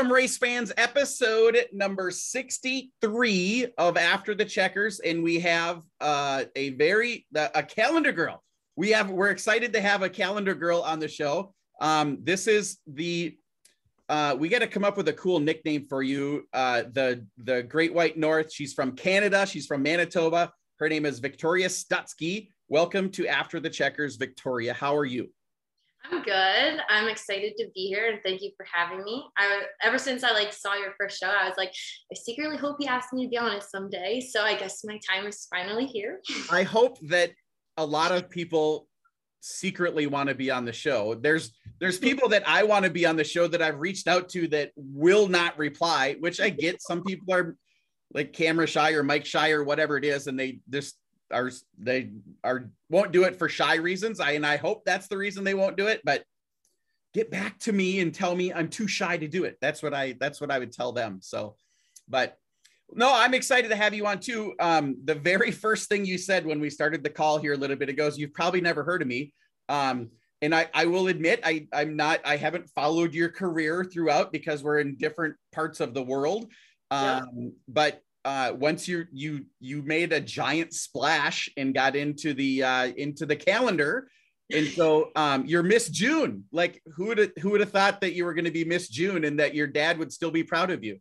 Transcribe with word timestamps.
Welcome, 0.00 0.14
race 0.14 0.38
fans, 0.38 0.72
episode 0.78 1.58
number 1.74 2.10
63 2.10 3.66
of 3.76 3.98
After 3.98 4.34
the 4.34 4.46
Checkers. 4.46 4.98
And 5.00 5.22
we 5.22 5.38
have 5.40 5.82
uh, 6.00 6.44
a 6.56 6.70
very, 6.70 7.26
a 7.34 7.62
calendar 7.62 8.10
girl. 8.10 8.42
We 8.76 8.92
have, 8.92 9.10
we're 9.10 9.28
excited 9.28 9.74
to 9.74 9.80
have 9.82 10.02
a 10.02 10.08
calendar 10.08 10.54
girl 10.54 10.80
on 10.80 11.00
the 11.00 11.08
show. 11.08 11.52
Um, 11.82 12.16
this 12.22 12.46
is 12.46 12.78
the, 12.86 13.36
uh, 14.08 14.36
we 14.38 14.48
got 14.48 14.60
to 14.60 14.66
come 14.66 14.84
up 14.84 14.96
with 14.96 15.08
a 15.08 15.12
cool 15.12 15.38
nickname 15.38 15.84
for 15.84 16.02
you. 16.02 16.44
Uh, 16.54 16.84
the, 16.90 17.26
the 17.36 17.64
Great 17.64 17.92
White 17.92 18.16
North. 18.16 18.50
She's 18.50 18.72
from 18.72 18.92
Canada. 18.92 19.44
She's 19.44 19.66
from 19.66 19.82
Manitoba. 19.82 20.50
Her 20.78 20.88
name 20.88 21.04
is 21.04 21.18
Victoria 21.18 21.68
Stutsky. 21.68 22.48
Welcome 22.68 23.10
to 23.10 23.26
After 23.26 23.60
the 23.60 23.68
Checkers, 23.68 24.16
Victoria. 24.16 24.72
How 24.72 24.96
are 24.96 25.04
you? 25.04 25.28
I'm 26.04 26.22
good. 26.22 26.80
I'm 26.88 27.08
excited 27.08 27.54
to 27.58 27.68
be 27.74 27.88
here 27.88 28.10
and 28.10 28.20
thank 28.24 28.42
you 28.42 28.50
for 28.56 28.66
having 28.72 29.04
me. 29.04 29.24
I 29.36 29.62
ever 29.82 29.98
since 29.98 30.24
I 30.24 30.32
like 30.32 30.52
saw 30.52 30.74
your 30.74 30.94
first 30.98 31.18
show, 31.20 31.28
I 31.28 31.48
was 31.48 31.56
like, 31.56 31.72
I 32.12 32.14
secretly 32.14 32.56
hope 32.56 32.76
he 32.78 32.86
asks 32.86 33.12
me 33.12 33.24
to 33.24 33.28
be 33.28 33.38
on 33.38 33.52
it 33.52 33.62
someday. 33.62 34.20
So 34.20 34.42
I 34.42 34.56
guess 34.56 34.82
my 34.84 34.98
time 35.08 35.26
is 35.26 35.46
finally 35.50 35.86
here. 35.86 36.20
I 36.50 36.62
hope 36.62 36.98
that 37.08 37.32
a 37.76 37.84
lot 37.84 38.12
of 38.12 38.30
people 38.30 38.88
secretly 39.40 40.06
want 40.06 40.28
to 40.28 40.34
be 40.34 40.50
on 40.50 40.64
the 40.64 40.72
show. 40.72 41.14
There's 41.14 41.52
there's 41.80 41.98
people 41.98 42.28
that 42.30 42.46
I 42.46 42.62
want 42.62 42.84
to 42.84 42.90
be 42.90 43.06
on 43.06 43.16
the 43.16 43.24
show 43.24 43.46
that 43.48 43.62
I've 43.62 43.80
reached 43.80 44.06
out 44.06 44.28
to 44.30 44.48
that 44.48 44.72
will 44.76 45.28
not 45.28 45.58
reply, 45.58 46.16
which 46.20 46.40
I 46.40 46.50
get. 46.50 46.82
Some 46.82 47.02
people 47.02 47.32
are 47.34 47.56
like 48.12 48.32
camera 48.32 48.66
shy 48.66 48.92
or 48.92 49.02
mic 49.02 49.24
shy 49.24 49.52
or 49.52 49.64
whatever 49.64 49.96
it 49.96 50.04
is, 50.04 50.26
and 50.26 50.38
they 50.38 50.60
just 50.68 50.96
are 51.32 51.50
they 51.78 52.10
are 52.44 52.70
won't 52.88 53.12
do 53.12 53.24
it 53.24 53.36
for 53.36 53.48
shy 53.48 53.76
reasons. 53.76 54.20
I 54.20 54.32
and 54.32 54.46
I 54.46 54.56
hope 54.56 54.84
that's 54.84 55.08
the 55.08 55.16
reason 55.16 55.44
they 55.44 55.54
won't 55.54 55.76
do 55.76 55.86
it, 55.86 56.00
but 56.04 56.24
get 57.12 57.30
back 57.30 57.58
to 57.60 57.72
me 57.72 58.00
and 58.00 58.14
tell 58.14 58.34
me 58.34 58.52
I'm 58.52 58.68
too 58.68 58.86
shy 58.86 59.16
to 59.16 59.28
do 59.28 59.44
it. 59.44 59.58
That's 59.60 59.82
what 59.82 59.94
I 59.94 60.14
that's 60.18 60.40
what 60.40 60.50
I 60.50 60.58
would 60.58 60.72
tell 60.72 60.92
them. 60.92 61.18
So, 61.22 61.56
but 62.08 62.36
no, 62.92 63.12
I'm 63.12 63.34
excited 63.34 63.68
to 63.68 63.76
have 63.76 63.94
you 63.94 64.06
on 64.06 64.18
too. 64.18 64.54
Um, 64.60 64.96
the 65.04 65.14
very 65.14 65.50
first 65.64 65.88
thing 65.88 66.04
you 66.04 66.18
said 66.18 66.44
when 66.46 66.60
we 66.60 66.70
started 66.70 67.02
the 67.02 67.10
call 67.10 67.38
here 67.38 67.52
a 67.52 67.56
little 67.56 67.76
bit 67.76 67.88
ago 67.88 68.06
is 68.06 68.18
you've 68.18 68.34
probably 68.34 68.60
never 68.60 68.84
heard 68.84 69.02
of 69.02 69.08
me. 69.08 69.32
Um, 69.68 70.10
and 70.42 70.54
I, 70.54 70.68
I 70.72 70.86
will 70.86 71.08
admit 71.08 71.40
I, 71.44 71.66
I'm 71.72 71.96
not 71.96 72.20
I 72.24 72.36
haven't 72.36 72.68
followed 72.70 73.14
your 73.14 73.28
career 73.28 73.84
throughout 73.84 74.32
because 74.32 74.62
we're 74.62 74.78
in 74.78 74.96
different 74.96 75.36
parts 75.52 75.80
of 75.80 75.94
the 75.94 76.02
world. 76.02 76.50
Um, 76.90 77.28
yeah. 77.36 77.48
but 77.68 78.02
uh, 78.24 78.52
once 78.54 78.86
you 78.86 79.06
you 79.12 79.46
you 79.60 79.82
made 79.82 80.12
a 80.12 80.20
giant 80.20 80.74
splash 80.74 81.48
and 81.56 81.74
got 81.74 81.96
into 81.96 82.34
the 82.34 82.62
uh, 82.62 82.86
into 82.96 83.26
the 83.26 83.36
calendar, 83.36 84.08
and 84.52 84.66
so 84.66 85.10
um, 85.16 85.46
you're 85.46 85.62
Miss 85.62 85.88
June. 85.88 86.44
Like 86.52 86.82
who 86.96 87.06
would 87.06 87.32
who 87.40 87.50
would 87.50 87.60
have 87.60 87.70
thought 87.70 88.00
that 88.02 88.12
you 88.14 88.24
were 88.24 88.34
going 88.34 88.44
to 88.44 88.50
be 88.50 88.64
Miss 88.64 88.88
June 88.88 89.24
and 89.24 89.38
that 89.38 89.54
your 89.54 89.66
dad 89.66 89.98
would 89.98 90.12
still 90.12 90.30
be 90.30 90.42
proud 90.42 90.70
of 90.70 90.84
you? 90.84 90.98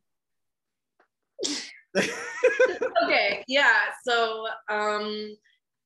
okay, 1.97 3.43
yeah. 3.47 3.79
So 4.07 4.47
um, 4.69 5.35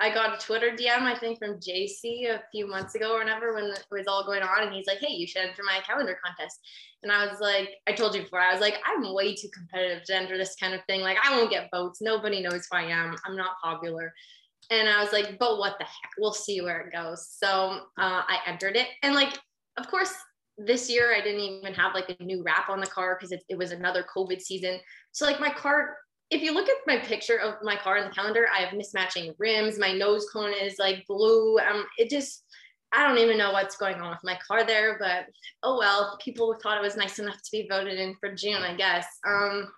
I 0.03 0.13
got 0.13 0.35
a 0.35 0.45
Twitter 0.45 0.71
DM, 0.71 1.03
I 1.03 1.17
think, 1.17 1.39
from 1.39 1.61
JC 1.61 2.29
a 2.29 2.43
few 2.51 2.67
months 2.67 2.93
ago 2.93 3.13
or 3.13 3.19
whatever 3.19 3.53
when 3.53 3.63
it 3.67 3.85
was 3.89 4.05
all 4.05 4.25
going 4.25 4.41
on. 4.41 4.63
And 4.63 4.73
he's 4.73 4.85
like, 4.85 4.97
hey, 4.97 5.13
you 5.13 5.25
should 5.25 5.43
enter 5.43 5.63
my 5.63 5.79
calendar 5.87 6.19
contest. 6.21 6.59
And 7.03 7.11
I 7.11 7.25
was 7.25 7.39
like, 7.39 7.69
I 7.87 7.93
told 7.93 8.13
you 8.13 8.23
before, 8.23 8.41
I 8.41 8.51
was 8.51 8.59
like, 8.59 8.79
I'm 8.85 9.13
way 9.13 9.33
too 9.33 9.47
competitive 9.53 10.03
to 10.03 10.15
enter 10.17 10.37
this 10.37 10.57
kind 10.59 10.73
of 10.73 10.81
thing. 10.89 10.99
Like, 10.99 11.15
I 11.23 11.37
won't 11.37 11.49
get 11.49 11.69
votes. 11.71 12.01
Nobody 12.01 12.41
knows 12.41 12.67
who 12.69 12.77
I 12.77 12.83
am. 12.83 13.15
I'm 13.25 13.37
not 13.37 13.55
popular. 13.63 14.13
And 14.69 14.89
I 14.89 15.01
was 15.01 15.13
like, 15.13 15.39
but 15.39 15.57
what 15.57 15.77
the 15.79 15.85
heck? 15.85 16.11
We'll 16.17 16.33
see 16.33 16.59
where 16.59 16.81
it 16.81 16.91
goes. 16.91 17.25
So 17.29 17.47
uh, 17.47 18.23
I 18.27 18.39
entered 18.45 18.75
it. 18.75 18.87
And 19.03 19.15
like, 19.15 19.39
of 19.77 19.87
course, 19.87 20.13
this 20.57 20.89
year 20.89 21.15
I 21.15 21.21
didn't 21.21 21.39
even 21.39 21.73
have 21.75 21.93
like 21.93 22.13
a 22.19 22.21
new 22.21 22.43
wrap 22.43 22.67
on 22.67 22.81
the 22.81 22.87
car 22.87 23.15
because 23.17 23.31
it, 23.31 23.43
it 23.47 23.57
was 23.57 23.71
another 23.71 24.05
COVID 24.13 24.41
season. 24.41 24.81
So 25.13 25.25
like 25.25 25.39
my 25.39 25.49
car 25.49 25.95
if 26.33 26.41
you 26.41 26.53
look 26.53 26.67
at 26.67 26.75
my 26.87 26.97
picture 26.97 27.37
of 27.37 27.55
my 27.61 27.75
car 27.75 27.97
in 27.97 28.05
the 28.05 28.13
calendar, 28.13 28.47
I 28.51 28.61
have 28.61 28.73
mismatching 28.73 29.35
rims. 29.37 29.77
My 29.77 29.93
nose 29.93 30.25
cone 30.33 30.53
is 30.59 30.79
like 30.79 31.05
blue. 31.07 31.59
Um, 31.59 31.85
it 31.99 32.09
just, 32.09 32.43
I 32.91 33.07
don't 33.07 33.19
even 33.19 33.37
know 33.37 33.51
what's 33.51 33.77
going 33.77 34.01
on 34.01 34.09
with 34.09 34.23
my 34.23 34.37
car 34.45 34.65
there, 34.65 34.97
but 34.99 35.25
oh 35.61 35.77
well, 35.77 36.17
people 36.19 36.57
thought 36.61 36.77
it 36.77 36.81
was 36.81 36.97
nice 36.97 37.19
enough 37.19 37.35
to 37.35 37.51
be 37.51 37.67
voted 37.69 37.99
in 37.99 38.15
for 38.19 38.33
June, 38.33 38.63
I 38.63 38.75
guess. 38.75 39.05
Um, 39.27 39.71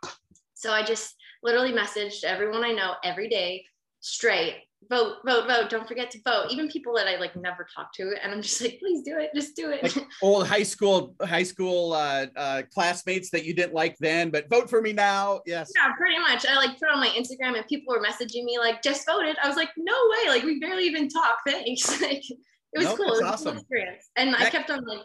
so 0.53 0.71
I 0.71 0.83
just 0.83 1.15
literally 1.43 1.73
messaged 1.73 2.23
everyone 2.23 2.63
I 2.63 2.71
know 2.71 2.93
every 3.03 3.27
day 3.27 3.65
straight 3.99 4.63
vote, 4.89 5.17
vote, 5.25 5.47
vote. 5.47 5.69
Don't 5.69 5.87
forget 5.87 6.11
to 6.11 6.19
vote. 6.23 6.47
Even 6.49 6.67
people 6.67 6.93
that 6.95 7.07
I 7.07 7.17
like 7.17 7.35
never 7.35 7.65
talk 7.75 7.93
to, 7.93 8.15
and 8.21 8.31
I'm 8.31 8.41
just 8.41 8.61
like, 8.61 8.79
please 8.79 9.03
do 9.03 9.17
it, 9.17 9.31
just 9.35 9.55
do 9.55 9.71
it. 9.71 9.83
Like 9.83 10.07
old 10.21 10.47
high 10.47 10.63
school, 10.63 11.15
high 11.21 11.43
school 11.43 11.93
uh, 11.93 12.27
uh, 12.35 12.61
classmates 12.73 13.29
that 13.31 13.45
you 13.45 13.53
didn't 13.53 13.73
like 13.73 13.97
then, 13.99 14.29
but 14.29 14.49
vote 14.49 14.69
for 14.69 14.81
me 14.81 14.93
now. 14.93 15.41
Yes. 15.45 15.71
Yeah, 15.75 15.93
pretty 15.97 16.19
much. 16.19 16.45
I 16.45 16.55
like 16.55 16.79
put 16.79 16.89
on 16.89 16.99
my 16.99 17.09
Instagram, 17.09 17.55
and 17.55 17.65
people 17.67 17.93
were 17.93 18.03
messaging 18.03 18.43
me 18.43 18.57
like, 18.59 18.81
just 18.81 19.05
voted. 19.05 19.37
I 19.41 19.47
was 19.47 19.57
like, 19.57 19.69
no 19.77 19.95
way. 20.11 20.29
Like 20.29 20.43
we 20.43 20.59
barely 20.59 20.85
even 20.85 21.09
talk. 21.09 21.39
Thanks. 21.47 22.01
like 22.01 22.23
it 22.29 22.37
was 22.75 22.87
nope, 22.87 22.97
cool. 22.97 23.07
It 23.07 23.11
was 23.11 23.21
awesome. 23.21 23.51
cool 23.51 23.61
experience. 23.61 24.09
And 24.15 24.33
that- 24.33 24.41
I 24.41 24.49
kept 24.49 24.69
on 24.69 24.85
like 24.85 24.99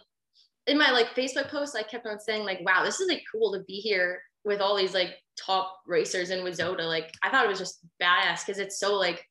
in 0.66 0.78
my 0.78 0.90
like 0.90 1.14
Facebook 1.14 1.48
posts, 1.48 1.74
I 1.74 1.82
kept 1.82 2.06
on 2.06 2.20
saying 2.20 2.44
like, 2.44 2.60
wow, 2.62 2.84
this 2.84 3.00
is 3.00 3.08
like 3.08 3.22
cool 3.32 3.52
to 3.52 3.60
be 3.60 3.74
here 3.74 4.20
with 4.44 4.60
all 4.60 4.76
these 4.76 4.94
like 4.94 5.16
top 5.38 5.80
racers 5.86 6.30
in 6.30 6.44
WISSOTA. 6.44 6.86
Like 6.86 7.12
I 7.22 7.30
thought 7.30 7.44
it 7.44 7.48
was 7.48 7.58
just 7.58 7.80
badass 8.02 8.46
because 8.46 8.58
it's 8.58 8.78
so 8.78 8.94
like 8.94 9.24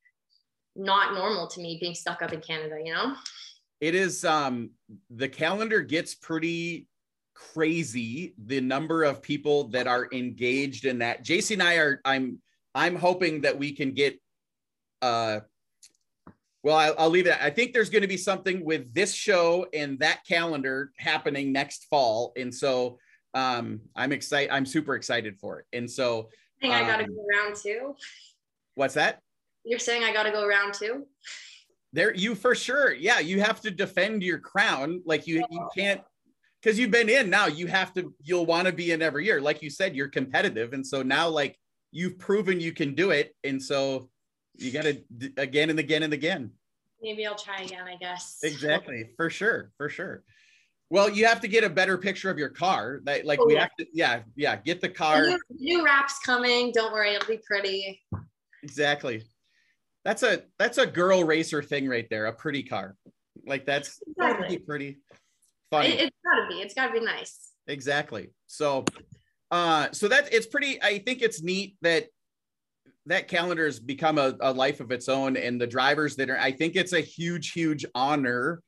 not 0.79 1.13
normal 1.13 1.47
to 1.47 1.61
me 1.61 1.77
being 1.79 1.93
stuck 1.93 2.21
up 2.21 2.33
in 2.33 2.41
Canada, 2.41 2.77
you 2.83 2.93
know? 2.93 3.15
It 3.81 3.95
is 3.95 4.25
um 4.25 4.71
the 5.09 5.29
calendar 5.29 5.81
gets 5.81 6.15
pretty 6.15 6.87
crazy 7.33 8.33
the 8.45 8.59
number 8.59 9.03
of 9.03 9.21
people 9.21 9.69
that 9.69 9.87
are 9.87 10.07
engaged 10.11 10.85
in 10.85 10.99
that. 10.99 11.23
JC 11.23 11.51
and 11.51 11.63
I 11.63 11.75
are 11.75 12.01
I'm 12.03 12.39
I'm 12.75 12.95
hoping 12.95 13.41
that 13.41 13.57
we 13.57 13.71
can 13.73 13.93
get 13.93 14.19
uh 15.01 15.41
well, 16.61 16.75
I'll, 16.75 16.95
I'll 16.97 17.09
leave 17.09 17.25
it. 17.25 17.37
I 17.41 17.49
think 17.49 17.73
there's 17.73 17.89
going 17.89 18.01
to 18.01 18.07
be 18.07 18.17
something 18.17 18.65
with 18.65 18.93
this 18.93 19.13
show 19.13 19.65
and 19.73 19.97
that 19.99 20.25
calendar 20.27 20.91
happening 20.97 21.53
next 21.53 21.85
fall, 21.85 22.33
and 22.35 22.53
so 22.53 22.99
um, 23.33 23.79
I'm 23.95 24.11
excited. 24.11 24.51
I'm 24.51 24.65
super 24.65 24.95
excited 24.95 25.39
for 25.39 25.59
it. 25.59 25.65
And 25.71 25.89
so, 25.89 26.29
I 26.61 26.61
think 26.61 26.75
um, 26.75 26.83
I 26.83 26.87
got 26.87 26.97
to 26.97 27.05
go 27.05 27.25
around 27.25 27.55
too. 27.55 27.95
What's 28.75 28.95
that? 28.95 29.21
You're 29.69 29.77
saying 29.77 30.03
I 30.03 30.11
got 30.11 30.23
to 30.23 30.31
go 30.31 30.47
round 30.47 30.73
two? 30.73 31.05
There, 31.93 32.11
you 32.15 32.33
for 32.33 32.55
sure. 32.55 32.91
Yeah, 32.91 33.19
you 33.19 33.39
have 33.39 33.61
to 33.61 33.69
defend 33.69 34.23
your 34.23 34.39
crown. 34.39 35.03
Like 35.05 35.27
you, 35.27 35.45
you 35.51 35.69
can't 35.77 36.01
because 36.59 36.79
you've 36.79 36.89
been 36.89 37.07
in 37.07 37.29
now. 37.29 37.45
You 37.45 37.67
have 37.67 37.93
to. 37.93 38.11
You'll 38.23 38.47
want 38.47 38.65
to 38.65 38.73
be 38.73 38.91
in 38.91 39.03
every 39.03 39.25
year. 39.25 39.39
Like 39.39 39.61
you 39.61 39.69
said, 39.69 39.95
you're 39.95 40.07
competitive, 40.07 40.73
and 40.73 40.85
so 40.85 41.03
now 41.03 41.29
like 41.29 41.55
you've 41.91 42.17
proven 42.17 42.59
you 42.59 42.71
can 42.71 42.95
do 42.95 43.11
it, 43.11 43.35
and 43.43 43.61
so 43.61 44.09
you 44.55 44.71
got 44.71 44.85
to 44.85 45.03
again 45.37 45.69
and 45.69 45.77
again 45.77 46.01
and 46.01 46.13
again. 46.13 46.49
Maybe 46.99 47.27
I'll 47.27 47.35
try 47.35 47.61
again. 47.61 47.83
I 47.87 47.95
guess. 47.97 48.39
Exactly, 48.41 49.11
for 49.17 49.29
sure, 49.29 49.71
for 49.77 49.87
sure. 49.87 50.23
Well, 50.89 51.11
you 51.11 51.27
have 51.27 51.41
to 51.41 51.47
get 51.47 51.63
a 51.63 51.69
better 51.69 51.99
picture 51.99 52.31
of 52.31 52.39
your 52.39 52.49
car. 52.49 53.01
That 53.03 53.23
like 53.23 53.37
oh, 53.39 53.45
we 53.45 53.53
yeah. 53.53 53.61
have 53.61 53.75
to, 53.77 53.85
yeah, 53.93 54.21
yeah. 54.35 54.55
Get 54.55 54.81
the 54.81 54.89
car. 54.89 55.27
New, 55.27 55.39
new 55.51 55.85
wraps 55.85 56.17
coming. 56.25 56.71
Don't 56.73 56.91
worry, 56.91 57.13
it'll 57.13 57.27
be 57.27 57.39
pretty. 57.47 58.01
Exactly 58.63 59.23
that's 60.05 60.23
a 60.23 60.43
that's 60.57 60.77
a 60.77 60.85
girl 60.85 61.23
racer 61.23 61.61
thing 61.61 61.87
right 61.87 62.07
there. 62.09 62.25
A 62.25 62.33
pretty 62.33 62.63
car, 62.63 62.95
like 63.45 63.65
that's 63.65 63.99
exactly. 64.07 64.57
pretty 64.59 64.97
funny. 65.71 65.89
It, 65.89 65.99
it's 66.01 66.17
gotta 66.25 66.47
be. 66.47 66.55
It's 66.61 66.73
gotta 66.73 66.93
be 66.93 66.99
nice. 67.01 67.51
Exactly. 67.67 68.29
So, 68.47 68.85
uh, 69.51 69.89
so 69.91 70.07
that 70.07 70.33
it's 70.33 70.47
pretty. 70.47 70.81
I 70.81 70.99
think 70.99 71.21
it's 71.21 71.41
neat 71.41 71.75
that 71.81 72.07
that 73.05 73.27
calendar 73.27 73.65
has 73.65 73.79
become 73.79 74.17
a, 74.17 74.35
a 74.41 74.53
life 74.53 74.79
of 74.79 74.91
its 74.91 75.09
own, 75.09 75.37
and 75.37 75.59
the 75.59 75.67
drivers 75.67 76.15
that 76.15 76.29
are. 76.29 76.39
I 76.39 76.51
think 76.51 76.75
it's 76.75 76.93
a 76.93 77.01
huge, 77.01 77.51
huge 77.51 77.85
honor 77.93 78.61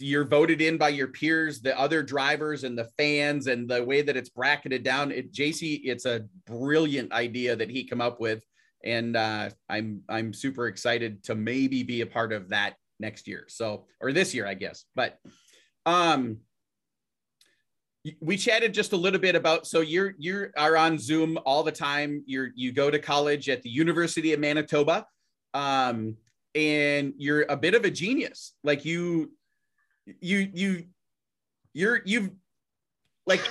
you're 0.00 0.24
voted 0.24 0.60
in 0.60 0.78
by 0.78 0.88
your 0.88 1.08
peers, 1.08 1.60
the 1.60 1.78
other 1.78 2.02
drivers 2.02 2.64
and 2.64 2.76
the 2.76 2.88
fans, 2.96 3.46
and 3.46 3.68
the 3.68 3.84
way 3.84 4.02
that 4.02 4.16
it's 4.16 4.30
bracketed 4.30 4.82
down. 4.82 5.10
It, 5.10 5.32
JC, 5.32 5.82
it's 5.84 6.06
a 6.06 6.24
brilliant 6.46 7.12
idea 7.12 7.54
that 7.56 7.70
he 7.70 7.84
come 7.84 8.00
up 8.00 8.20
with 8.20 8.42
and 8.84 9.16
uh, 9.16 9.50
I'm 9.68 10.02
I'm 10.08 10.32
super 10.32 10.66
excited 10.66 11.22
to 11.24 11.34
maybe 11.34 11.82
be 11.82 12.00
a 12.00 12.06
part 12.06 12.32
of 12.32 12.48
that 12.50 12.74
next 12.98 13.26
year. 13.26 13.44
So 13.48 13.86
or 14.00 14.12
this 14.12 14.34
year, 14.34 14.46
I 14.46 14.54
guess. 14.54 14.84
But 14.94 15.18
um, 15.86 16.38
we 18.20 18.36
chatted 18.36 18.72
just 18.72 18.92
a 18.92 18.96
little 18.96 19.20
bit 19.20 19.34
about 19.34 19.66
so 19.66 19.80
you're 19.80 20.14
you 20.18 20.48
are 20.56 20.76
on 20.76 20.98
Zoom 20.98 21.38
all 21.44 21.62
the 21.62 21.72
time. 21.72 22.22
You're 22.26 22.50
you 22.54 22.72
go 22.72 22.90
to 22.90 22.98
college 22.98 23.48
at 23.48 23.62
the 23.62 23.70
University 23.70 24.32
of 24.32 24.40
Manitoba, 24.40 25.06
um, 25.54 26.16
and 26.54 27.12
you're 27.18 27.44
a 27.48 27.56
bit 27.56 27.74
of 27.74 27.84
a 27.84 27.90
genius. 27.90 28.54
Like 28.64 28.84
you, 28.84 29.32
you 30.20 30.48
you 30.52 30.84
you're 31.74 32.00
you've 32.04 32.30
like 33.26 33.42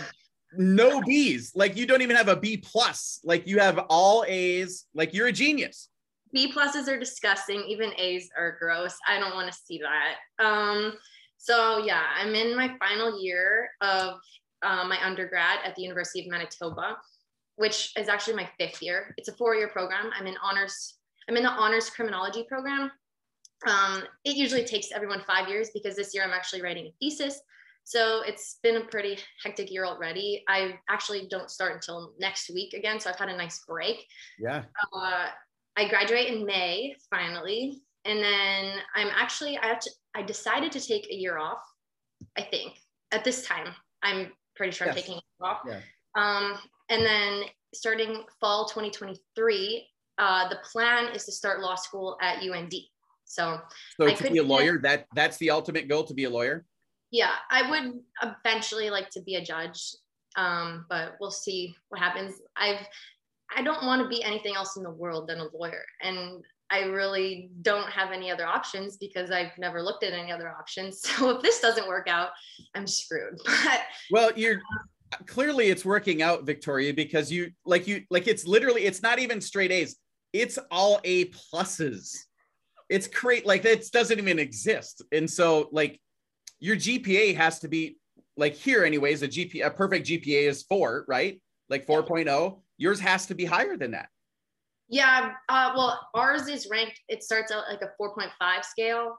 no 0.53 1.01
B's. 1.01 1.51
Like 1.55 1.75
you 1.77 1.85
don't 1.85 2.01
even 2.01 2.15
have 2.15 2.27
a 2.27 2.35
B 2.35 2.57
plus. 2.57 3.19
Like 3.23 3.47
you 3.47 3.59
have 3.59 3.79
all 3.89 4.25
A's. 4.27 4.85
Like 4.93 5.13
you're 5.13 5.27
a 5.27 5.31
genius. 5.31 5.89
B 6.31 6.51
pluses 6.51 6.87
are 6.87 6.99
disgusting. 6.99 7.63
Even 7.67 7.91
A's 7.97 8.29
are 8.37 8.57
gross. 8.59 8.95
I 9.07 9.19
don't 9.19 9.33
want 9.33 9.51
to 9.51 9.57
see 9.57 9.79
that. 9.79 10.43
Um, 10.43 10.93
so 11.37 11.79
yeah, 11.79 12.03
I'm 12.17 12.35
in 12.35 12.55
my 12.55 12.75
final 12.79 13.21
year 13.21 13.69
of 13.81 14.19
uh, 14.61 14.85
my 14.87 14.97
undergrad 15.03 15.59
at 15.63 15.75
the 15.75 15.81
University 15.81 16.21
of 16.21 16.27
Manitoba, 16.27 16.97
which 17.55 17.93
is 17.97 18.09
actually 18.09 18.35
my 18.35 18.49
fifth 18.59 18.81
year. 18.81 19.13
It's 19.17 19.29
a 19.29 19.33
four-year 19.33 19.69
program. 19.69 20.11
I'm 20.17 20.27
in 20.27 20.35
honors. 20.43 20.95
I'm 21.27 21.37
in 21.37 21.43
the 21.43 21.49
honors 21.49 21.89
criminology 21.89 22.43
program. 22.47 22.91
Um, 23.67 24.03
it 24.23 24.35
usually 24.35 24.63
takes 24.63 24.91
everyone 24.91 25.21
five 25.27 25.49
years 25.49 25.69
because 25.73 25.95
this 25.95 26.13
year 26.13 26.23
I'm 26.23 26.31
actually 26.31 26.61
writing 26.61 26.87
a 26.87 26.93
thesis. 26.99 27.41
So 27.89 28.21
it's 28.21 28.59
been 28.61 28.75
a 28.75 28.81
pretty 28.81 29.17
hectic 29.43 29.71
year 29.71 29.83
already. 29.83 30.43
I 30.47 30.75
actually 30.89 31.27
don't 31.27 31.49
start 31.49 31.73
until 31.73 32.13
next 32.19 32.51
week 32.53 32.75
again, 32.75 32.99
so 32.99 33.09
I've 33.09 33.17
had 33.17 33.29
a 33.29 33.35
nice 33.35 33.65
break. 33.67 34.05
Yeah. 34.37 34.65
Uh, 34.93 35.29
I 35.75 35.87
graduate 35.89 36.27
in 36.27 36.45
May 36.45 36.95
finally, 37.09 37.81
and 38.05 38.19
then 38.19 38.75
I'm 38.95 39.07
actually 39.07 39.57
I 39.57 39.65
have 39.65 39.79
to, 39.79 39.89
I 40.13 40.21
decided 40.21 40.71
to 40.73 40.79
take 40.79 41.07
a 41.09 41.15
year 41.15 41.39
off. 41.39 41.63
I 42.37 42.43
think 42.43 42.73
at 43.11 43.23
this 43.23 43.43
time 43.43 43.73
I'm 44.03 44.33
pretty 44.55 44.71
sure 44.71 44.85
yes. 44.85 44.95
I'm 44.95 45.01
taking 45.01 45.17
a 45.41 45.43
off. 45.43 45.61
Yeah. 45.67 45.79
Um, 46.13 46.59
and 46.89 47.03
then 47.03 47.45
starting 47.73 48.21
fall 48.39 48.65
2023, 48.65 49.87
uh, 50.19 50.47
the 50.47 50.57
plan 50.57 51.15
is 51.15 51.25
to 51.25 51.31
start 51.31 51.61
law 51.61 51.73
school 51.73 52.19
at 52.21 52.43
UND. 52.47 52.75
So, 53.25 53.59
so 53.99 54.05
I 54.05 54.13
to 54.13 54.29
be 54.31 54.37
a 54.37 54.43
lawyer, 54.43 54.77
that 54.83 55.07
that's 55.15 55.37
the 55.37 55.49
ultimate 55.49 55.87
goal 55.87 56.03
to 56.03 56.13
be 56.13 56.25
a 56.25 56.29
lawyer. 56.29 56.67
Yeah, 57.11 57.31
I 57.49 57.69
would 57.69 57.99
eventually 58.21 58.89
like 58.89 59.09
to 59.11 59.21
be 59.21 59.35
a 59.35 59.43
judge, 59.43 59.95
um, 60.35 60.85
but 60.89 61.15
we'll 61.19 61.31
see 61.31 61.75
what 61.89 61.99
happens. 61.99 62.35
I've 62.55 62.85
I 63.55 63.63
don't 63.63 63.83
want 63.85 64.03
to 64.03 64.07
be 64.07 64.23
anything 64.23 64.55
else 64.55 64.77
in 64.77 64.83
the 64.83 64.91
world 64.91 65.27
than 65.27 65.39
a 65.39 65.47
lawyer, 65.55 65.83
and 66.03 66.43
I 66.71 66.81
really 66.81 67.49
don't 67.61 67.89
have 67.89 68.11
any 68.11 68.29
other 68.29 68.45
options 68.45 68.97
because 68.97 69.31
I've 69.31 69.57
never 69.57 69.81
looked 69.81 70.03
at 70.03 70.13
any 70.13 70.31
other 70.31 70.49
options. 70.49 71.01
So 71.19 71.31
if 71.31 71.41
this 71.41 71.59
doesn't 71.59 71.87
work 71.87 72.07
out, 72.07 72.29
I'm 72.75 72.87
screwed. 72.87 73.39
But 73.45 73.81
well, 74.11 74.31
you're 74.35 74.61
clearly 75.25 75.69
it's 75.69 75.83
working 75.83 76.21
out, 76.21 76.45
Victoria, 76.45 76.93
because 76.93 77.31
you 77.31 77.51
like 77.65 77.87
you 77.87 78.03
like 78.09 78.27
it's 78.27 78.45
literally 78.45 78.85
it's 78.85 79.01
not 79.01 79.19
even 79.19 79.41
straight 79.41 79.71
A's. 79.71 79.97
It's 80.33 80.59
all 80.69 80.99
A 81.03 81.25
pluses. 81.25 82.15
It's 82.89 83.07
great. 83.07 83.45
Like 83.45 83.63
that 83.63 83.83
doesn't 83.91 84.17
even 84.17 84.39
exist. 84.39 85.03
And 85.11 85.29
so 85.29 85.69
like 85.71 85.99
your 86.59 86.75
GPA 86.75 87.35
has 87.35 87.59
to 87.59 87.67
be 87.67 87.97
like 88.37 88.55
here 88.55 88.85
anyways, 88.85 89.21
a 89.21 89.27
GPA 89.27 89.65
a 89.67 89.69
perfect 89.69 90.07
GPA 90.07 90.47
is 90.47 90.63
four, 90.63 91.05
right? 91.07 91.41
Like 91.69 91.85
4.0. 91.85 92.61
Yours 92.77 92.99
has 92.99 93.25
to 93.27 93.35
be 93.35 93.45
higher 93.45 93.77
than 93.77 93.91
that. 93.91 94.09
Yeah. 94.87 95.33
Uh, 95.49 95.71
well, 95.75 96.07
ours 96.15 96.47
is 96.47 96.67
ranked, 96.69 96.99
it 97.09 97.23
starts 97.23 97.51
out 97.51 97.65
like 97.69 97.81
a 97.81 97.91
4.5 98.01 98.63
scale. 98.63 99.17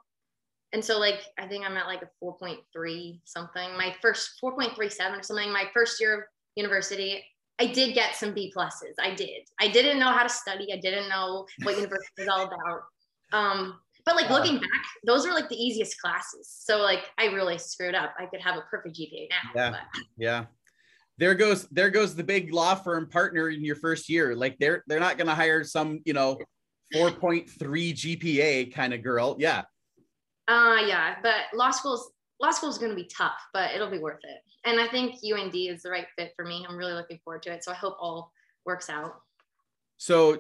And 0.73 0.85
so, 0.85 0.99
like, 0.99 1.23
I 1.39 1.47
think 1.47 1.65
I'm 1.65 1.77
at 1.77 1.87
like 1.87 2.03
a 2.03 2.25
4.3 2.25 3.21
something. 3.25 3.77
My 3.77 3.95
first 4.01 4.33
4.37 4.43 5.19
or 5.19 5.23
something. 5.23 5.53
My 5.53 5.65
first 5.75 6.01
year 6.01 6.15
of 6.15 6.25
university, 6.55 7.25
I 7.59 7.67
did 7.67 7.95
get 7.95 8.15
some 8.15 8.35
B 8.35 8.53
pluses. 8.57 8.95
I 9.01 9.15
did. 9.15 9.43
I 9.61 9.69
didn't 9.69 9.99
know 9.99 10.11
how 10.11 10.23
to 10.23 10.29
study. 10.29 10.73
I 10.73 10.79
didn't 10.79 11.09
know 11.09 11.47
what 11.63 11.77
university 11.77 12.13
was 12.19 12.29
all 12.29 12.47
about. 12.47 12.83
Um, 13.33 13.81
but 14.05 14.17
like 14.17 14.31
looking 14.31 14.59
back, 14.59 14.85
those 15.05 15.27
are 15.27 15.33
like 15.33 15.49
the 15.49 15.57
easiest 15.57 16.01
classes. 16.01 16.49
So 16.49 16.79
like 16.79 17.11
I 17.19 17.27
really 17.27 17.59
screwed 17.59 17.95
up. 17.95 18.15
I 18.19 18.27
could 18.27 18.41
have 18.41 18.57
a 18.57 18.63
perfect 18.71 18.97
GPA 18.97 19.29
now. 19.31 19.51
Yeah. 19.55 19.71
But. 19.71 20.03
Yeah 20.17 20.45
there 21.21 21.35
goes 21.35 21.69
there 21.69 21.91
goes 21.91 22.17
the 22.17 22.25
big 22.25 22.53
law 22.53 22.75
firm 22.75 23.07
partner 23.07 23.51
in 23.51 23.63
your 23.63 23.77
first 23.77 24.09
year. 24.09 24.35
Like 24.35 24.59
they're 24.59 24.83
they're 24.87 24.99
not 24.99 25.19
going 25.19 25.27
to 25.27 25.35
hire 25.35 25.63
some 25.63 26.01
you 26.07 26.15
know 26.15 26.39
4.3 26.95 27.47
GPA 27.59 28.75
kind 28.75 28.95
of 28.95 29.03
girl. 29.03 29.37
Yeah. 29.39 29.63
Uh 30.49 30.79
yeah, 30.87 31.17
but 31.23 31.35
law 31.55 31.71
school's 31.71 32.11
law 32.41 32.51
school 32.51 32.71
is 32.71 32.79
going 32.79 32.91
to 32.91 32.97
be 32.97 33.09
tough, 33.15 33.39
but 33.53 33.73
it'll 33.73 33.91
be 33.91 33.99
worth 33.99 34.21
it. 34.25 34.41
And 34.65 34.81
I 34.81 34.89
think 34.89 35.17
UND 35.23 35.55
is 35.55 35.83
the 35.83 35.91
right 35.91 36.07
fit 36.17 36.33
for 36.35 36.45
me. 36.47 36.65
I'm 36.67 36.77
really 36.77 36.95
looking 36.95 37.21
forward 37.23 37.43
to 37.43 37.53
it. 37.53 37.63
So 37.63 37.71
I 37.71 37.75
hope 37.75 37.97
all 38.01 38.33
works 38.65 38.89
out. 38.89 39.13
So 39.99 40.39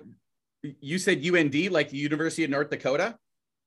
you 0.63 0.99
said 0.99 1.25
UND, 1.25 1.71
like 1.71 1.91
the 1.91 1.99
University 1.99 2.43
of 2.45 2.51
North 2.51 2.71
Dakota? 2.71 3.17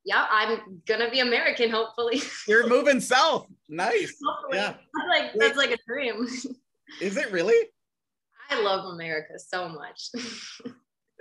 Yeah, 0.06 0.26
I'm 0.30 0.82
gonna 0.86 1.10
be 1.10 1.20
American, 1.20 1.70
hopefully. 1.70 2.22
You're 2.48 2.68
moving 2.68 3.00
south. 3.00 3.48
Nice. 3.70 4.16
Hopefully. 4.24 4.58
Yeah. 4.58 4.74
That's 4.94 5.08
like 5.10 5.32
that's 5.36 5.58
like 5.58 5.72
a 5.72 5.78
dream. 5.88 6.28
Is 7.02 7.18
it 7.18 7.32
really? 7.32 7.70
I 8.50 8.62
love 8.62 8.86
America 8.86 9.40
so 9.40 9.70
much. 9.70 10.10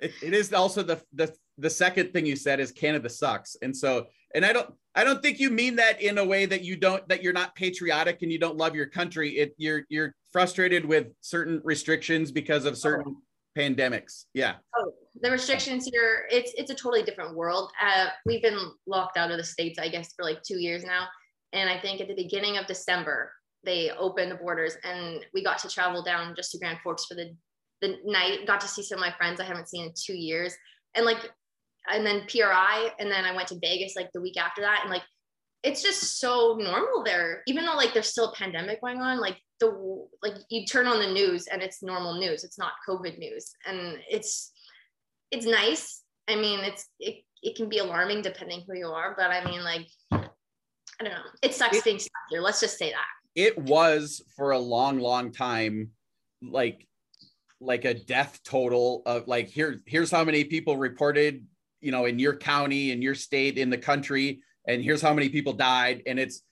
it, 0.03 0.13
it 0.23 0.35
is 0.35 0.53
also 0.53 0.83
the, 0.83 1.01
the 1.15 1.33
the 1.57 1.71
second 1.71 2.13
thing 2.13 2.27
you 2.27 2.37
said 2.37 2.61
is 2.61 2.73
Canada 2.73 3.09
sucks. 3.09 3.57
And 3.63 3.75
so 3.75 4.09
and 4.35 4.45
I 4.45 4.53
don't 4.53 4.75
I 4.95 5.05
don't 5.05 5.23
think 5.23 5.41
you 5.41 5.49
mean 5.49 5.77
that 5.77 6.03
in 6.03 6.19
a 6.19 6.25
way 6.25 6.45
that 6.47 6.63
you 6.63 6.77
don't 6.77 7.07
that 7.09 7.23
you're 7.23 7.33
not 7.33 7.55
patriotic 7.55 8.23
and 8.23 8.31
you 8.31 8.39
don't 8.39 8.57
love 8.57 8.75
your 8.75 8.87
country. 8.87 9.31
It 9.31 9.55
you're 9.57 9.85
you're 9.89 10.15
frustrated 10.33 10.85
with 10.85 11.09
certain 11.21 11.61
restrictions 11.65 12.31
because 12.33 12.65
of 12.65 12.77
certain 12.77 13.17
oh. 13.17 13.61
pandemics. 13.61 14.25
Yeah. 14.35 14.57
Oh, 14.77 14.93
the 15.21 15.31
restrictions 15.31 15.89
here, 15.93 16.27
it's 16.31 16.53
it's 16.57 16.71
a 16.71 16.75
totally 16.75 17.03
different 17.03 17.37
world. 17.37 17.71
Uh, 17.81 18.07
we've 18.25 18.43
been 18.43 18.59
locked 18.87 19.17
out 19.17 19.31
of 19.31 19.37
the 19.37 19.45
states, 19.45 19.79
I 19.79 19.89
guess, 19.89 20.13
for 20.15 20.25
like 20.25 20.43
two 20.43 20.59
years 20.59 20.85
now. 20.85 21.07
And 21.53 21.69
I 21.69 21.79
think 21.79 22.01
at 22.01 22.09
the 22.09 22.15
beginning 22.15 22.57
of 22.57 22.67
December, 22.67 23.31
they 23.65 23.91
opened 23.91 24.31
the 24.33 24.37
borders 24.37 24.77
and 24.85 25.25
we 25.35 25.45
got 25.45 25.59
to 25.59 25.69
travel 25.69 26.03
down 26.03 26.35
just 26.35 26.51
to 26.53 26.59
Grand 26.59 26.79
Forks 26.83 27.05
for 27.05 27.15
the 27.15 27.37
the 27.83 27.99
night. 28.05 28.47
Got 28.47 28.61
to 28.61 28.69
see 28.69 28.83
some 28.83 28.99
of 28.99 29.05
my 29.05 29.13
friends 29.13 29.39
I 29.39 29.45
haven't 29.45 29.69
seen 29.69 29.87
in 29.87 29.93
two 29.95 30.17
years, 30.17 30.55
and 30.95 31.05
like, 31.05 31.19
and 31.93 32.07
then 32.07 32.27
PRI, 32.29 32.91
and 32.99 33.11
then 33.11 33.25
I 33.25 33.35
went 33.35 33.49
to 33.49 33.59
Vegas 33.61 33.95
like 33.97 34.11
the 34.15 34.23
week 34.23 34.39
after 34.39 34.63
that, 34.63 34.81
and 34.83 34.91
like, 34.91 35.03
it's 35.63 35.83
just 35.83 36.21
so 36.21 36.57
normal 36.59 37.03
there. 37.05 37.43
Even 37.47 37.67
though 37.67 37.77
like 37.77 37.93
there's 37.93 38.09
still 38.09 38.31
a 38.31 38.35
pandemic 38.35 38.81
going 38.81 39.01
on, 39.01 39.21
like 39.21 39.37
the 39.61 40.07
like 40.23 40.35
you 40.49 40.65
turn 40.65 40.87
on 40.87 41.01
the 41.01 41.13
news 41.13 41.49
and 41.49 41.61
it's 41.61 41.83
normal 41.83 42.19
news. 42.19 42.45
It's 42.45 42.59
not 42.59 42.73
COVID 42.89 43.19
news, 43.19 43.51
and 43.67 43.99
it's 44.09 44.52
it's 45.33 45.47
nice. 45.47 46.03
I 46.29 46.37
mean, 46.37 46.61
it's 46.61 46.89
it 47.01 47.25
it 47.43 47.57
can 47.57 47.69
be 47.69 47.79
alarming 47.79 48.23
depending 48.23 48.63
who 48.67 48.77
you 48.77 48.87
are, 48.87 49.15
but 49.17 49.31
I 49.31 49.45
mean 49.45 49.65
like. 49.65 49.89
I 51.01 51.05
don't 51.05 51.15
know. 51.15 51.31
It 51.43 51.53
sucks 51.53 51.83
being 51.83 51.99
stuck 51.99 52.13
here. 52.31 52.41
Let's 52.41 52.61
just 52.61 52.79
say 52.79 52.91
that 52.91 53.07
it 53.35 53.59
was 53.59 54.23
for 54.37 54.53
a 54.53 54.59
long, 54.59 54.99
long 54.99 55.33
time 55.33 55.91
like 56.43 56.87
like 57.61 57.85
a 57.85 57.95
death 57.95 58.41
total 58.45 59.03
of 59.07 59.29
like 59.29 59.49
here 59.49 59.81
here's 59.87 60.11
how 60.11 60.25
many 60.25 60.43
people 60.43 60.77
reported 60.77 61.47
you 61.81 61.93
know 61.93 62.07
in 62.07 62.19
your 62.19 62.35
county 62.35 62.91
in 62.91 63.01
your 63.01 63.15
state 63.15 63.57
in 63.57 63.71
the 63.71 63.79
country 63.79 64.41
and 64.67 64.83
here's 64.83 65.01
how 65.01 65.15
many 65.15 65.29
people 65.29 65.53
died 65.53 66.03
and 66.07 66.19
it's 66.19 66.43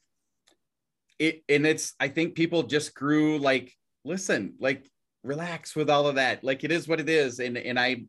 it 1.18 1.42
and 1.48 1.66
it's 1.66 1.94
i 1.98 2.06
think 2.06 2.36
people 2.36 2.62
just 2.62 2.94
grew 2.94 3.38
like 3.38 3.76
listen 4.04 4.54
like 4.60 4.88
relax 5.24 5.74
with 5.74 5.90
all 5.90 6.06
of 6.06 6.14
that 6.14 6.44
like 6.44 6.62
it 6.62 6.70
is 6.70 6.86
what 6.86 7.00
it 7.00 7.08
is 7.08 7.40
and 7.40 7.58
and 7.58 7.76
i 7.76 8.00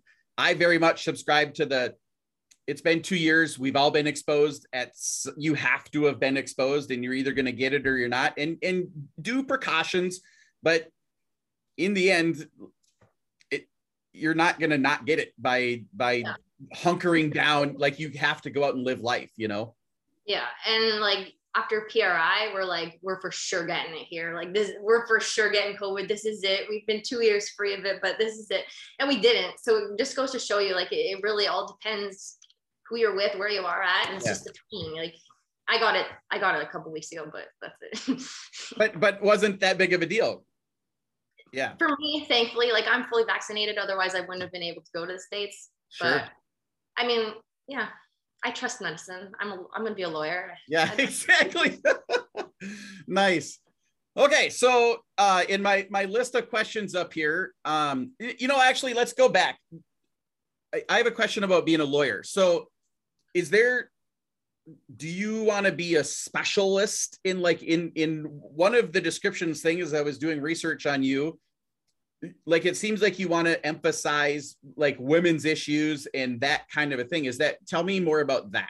i 0.42 0.54
very 0.54 0.78
much 0.78 1.04
subscribe 1.04 1.54
to 1.54 1.66
the 1.66 1.96
it's 2.68 2.82
been 2.82 3.02
two 3.02 3.16
years. 3.16 3.58
We've 3.58 3.76
all 3.76 3.92
been 3.92 4.08
exposed. 4.08 4.68
At 4.72 4.94
you 5.38 5.54
have 5.56 5.90
to 5.92 6.06
have 6.06 6.20
been 6.20 6.38
exposed, 6.38 6.92
and 6.92 7.04
you're 7.04 7.14
either 7.14 7.34
going 7.34 7.46
to 7.46 7.52
get 7.52 7.74
it 7.74 7.88
or 7.88 7.98
you're 7.98 8.10
not. 8.10 8.34
And 8.38 8.58
and 8.64 8.88
do 9.22 9.44
precautions, 9.44 10.22
but 10.62 10.88
in 11.78 11.94
the 11.94 12.12
end, 12.12 12.48
it 13.50 13.68
you're 14.14 14.36
not 14.36 14.60
going 14.60 14.70
to 14.70 14.78
not 14.78 15.06
get 15.06 15.20
it 15.20 15.34
by 15.38 15.84
by 15.94 16.14
yeah. 16.14 16.36
hunkering 16.76 17.34
down. 17.34 17.76
Like 17.78 18.00
you 18.00 18.10
have 18.12 18.42
to 18.44 18.50
go 18.50 18.64
out 18.64 18.76
and 18.76 18.84
live 18.84 19.02
life. 19.02 19.32
You 19.36 19.48
know. 19.48 19.76
Yeah, 20.26 20.46
and 20.68 21.02
like 21.02 21.34
after 21.56 21.88
PRI, 21.92 22.52
we're 22.54 22.64
like, 22.64 22.98
we're 23.02 23.20
for 23.20 23.32
sure 23.32 23.66
getting 23.66 23.94
it 23.94 24.08
here. 24.10 24.34
Like 24.34 24.54
this, 24.54 24.72
we're 24.80 25.06
for 25.06 25.20
sure 25.20 25.52
getting 25.52 25.76
COVID. 25.76 26.08
This 26.08 26.26
is 26.26 26.44
it. 26.44 26.62
We've 26.70 26.86
been 26.88 27.02
two 27.06 27.24
years 27.24 27.50
free 27.50 27.74
of 27.74 27.84
it, 27.84 28.00
but 28.02 28.18
this 28.18 28.38
is 28.38 28.50
it. 28.52 28.64
And 29.00 29.10
we 29.10 29.20
didn't. 29.20 29.60
So 29.60 29.78
it 29.78 29.98
just 29.98 30.16
goes 30.16 30.32
to 30.32 30.40
show 30.40 30.60
you, 30.60 30.76
like, 30.76 30.92
it, 30.92 30.96
it 30.96 31.24
really 31.24 31.48
all 31.48 31.68
depends 31.68 32.38
who 32.92 32.98
you're 32.98 33.16
with, 33.16 33.38
where 33.38 33.50
you 33.50 33.62
are 33.62 33.82
at, 33.82 34.08
and 34.08 34.18
it's 34.18 34.26
yeah. 34.26 34.32
just 34.34 34.44
the 34.44 34.54
team. 34.70 34.94
Like 34.94 35.16
I 35.68 35.80
got 35.80 35.96
it, 35.96 36.06
I 36.30 36.38
got 36.38 36.56
it 36.56 36.64
a 36.64 36.70
couple 36.70 36.92
weeks 36.92 37.12
ago, 37.12 37.32
but 37.32 37.46
that's 37.62 38.10
it. 38.10 38.22
but 38.78 39.00
but 39.00 39.22
wasn't 39.24 39.62
that 39.62 39.78
big 39.78 39.94
of 39.94 40.02
a 40.02 40.06
deal? 40.06 40.44
Yeah. 41.54 41.74
For 41.80 41.90
me, 41.98 42.26
thankfully, 42.28 42.72
like 42.72 42.86
I'm 42.90 43.06
fully 43.06 43.24
vaccinated. 43.24 43.78
Otherwise, 43.78 44.14
I 44.14 44.22
wouldn't 44.22 44.42
have 44.42 44.52
been 44.52 44.64
able 44.64 44.82
to 44.82 44.92
go 44.94 45.06
to 45.06 45.14
the 45.14 45.20
states. 45.20 45.70
Sure. 45.90 46.12
But 46.12 46.26
I 46.98 47.08
mean, 47.08 47.34
yeah, 47.68 47.88
I 48.44 48.52
trust 48.52 48.82
medicine. 48.82 49.32
I'm 49.40 49.52
a, 49.52 49.64
I'm 49.74 49.84
gonna 49.84 49.96
be 49.96 50.04
a 50.04 50.10
lawyer. 50.10 50.54
Yeah, 50.68 50.92
exactly. 50.98 51.80
nice. 53.08 53.60
Okay, 54.18 54.50
so 54.50 54.98
uh, 55.18 55.44
in 55.48 55.62
my 55.62 55.88
my 55.90 56.06
list 56.06 56.36
of 56.36 56.50
questions 56.50 56.96
up 56.96 57.14
here, 57.14 57.54
um, 57.66 58.12
you 58.20 58.48
know, 58.48 58.60
actually, 58.62 58.94
let's 58.94 59.14
go 59.14 59.30
back. 59.30 59.58
I, 60.74 60.84
I 60.90 60.98
have 60.98 61.08
a 61.08 61.12
question 61.12 61.44
about 61.44 61.66
being 61.66 61.80
a 61.80 61.86
lawyer. 61.86 62.24
So 62.24 62.68
is 63.34 63.50
there 63.50 63.90
do 64.96 65.08
you 65.08 65.44
want 65.44 65.66
to 65.66 65.72
be 65.72 65.96
a 65.96 66.04
specialist 66.04 67.20
in 67.24 67.42
like 67.42 67.64
in 67.64 67.92
in 67.96 68.26
one 68.26 68.76
of 68.76 68.94
the 68.94 69.02
descriptions 69.02 69.62
things 69.62 69.94
i 69.94 70.02
was 70.02 70.20
doing 70.20 70.40
research 70.40 70.86
on 70.86 71.02
you 71.02 71.38
like 72.46 72.66
it 72.66 72.78
seems 72.78 73.02
like 73.02 73.18
you 73.20 73.28
want 73.28 73.48
to 73.48 73.66
emphasize 73.66 74.56
like 74.76 74.96
women's 75.00 75.46
issues 75.46 76.08
and 76.14 76.40
that 76.42 76.70
kind 76.70 76.94
of 76.94 77.00
a 77.00 77.04
thing 77.04 77.26
is 77.26 77.38
that 77.38 77.66
tell 77.68 77.84
me 77.84 78.00
more 78.00 78.20
about 78.20 78.52
that 78.52 78.70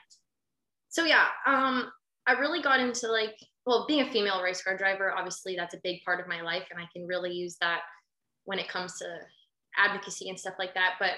so 0.89 1.05
yeah 1.05 1.27
um 1.45 1.91
i 2.27 2.33
really 2.33 2.61
got 2.61 2.79
into 2.79 3.11
like 3.11 3.35
well, 3.65 3.85
being 3.87 4.01
a 4.01 4.11
female 4.11 4.41
race 4.41 4.63
car 4.63 4.75
driver, 4.75 5.13
obviously 5.15 5.55
that's 5.55 5.75
a 5.75 5.79
big 5.83 6.03
part 6.03 6.19
of 6.19 6.27
my 6.27 6.41
life, 6.41 6.63
and 6.71 6.79
I 6.79 6.87
can 6.93 7.05
really 7.05 7.31
use 7.31 7.57
that 7.61 7.81
when 8.45 8.59
it 8.59 8.67
comes 8.67 8.97
to 8.97 9.05
advocacy 9.77 10.29
and 10.29 10.39
stuff 10.39 10.55
like 10.57 10.73
that. 10.73 10.95
But 10.99 11.11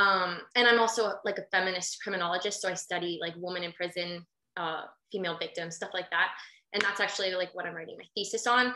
um, 0.00 0.40
and 0.54 0.66
I'm 0.66 0.80
also 0.80 1.14
like 1.24 1.38
a 1.38 1.44
feminist 1.50 2.02
criminologist, 2.02 2.60
so 2.60 2.68
I 2.68 2.74
study 2.74 3.18
like 3.20 3.34
women 3.36 3.62
in 3.62 3.72
prison, 3.72 4.26
uh, 4.56 4.82
female 5.12 5.38
victims, 5.38 5.76
stuff 5.76 5.90
like 5.94 6.10
that. 6.10 6.30
And 6.72 6.82
that's 6.82 7.00
actually 7.00 7.32
like 7.34 7.54
what 7.54 7.64
I'm 7.64 7.74
writing 7.74 7.96
my 7.96 8.04
thesis 8.14 8.46
on. 8.46 8.74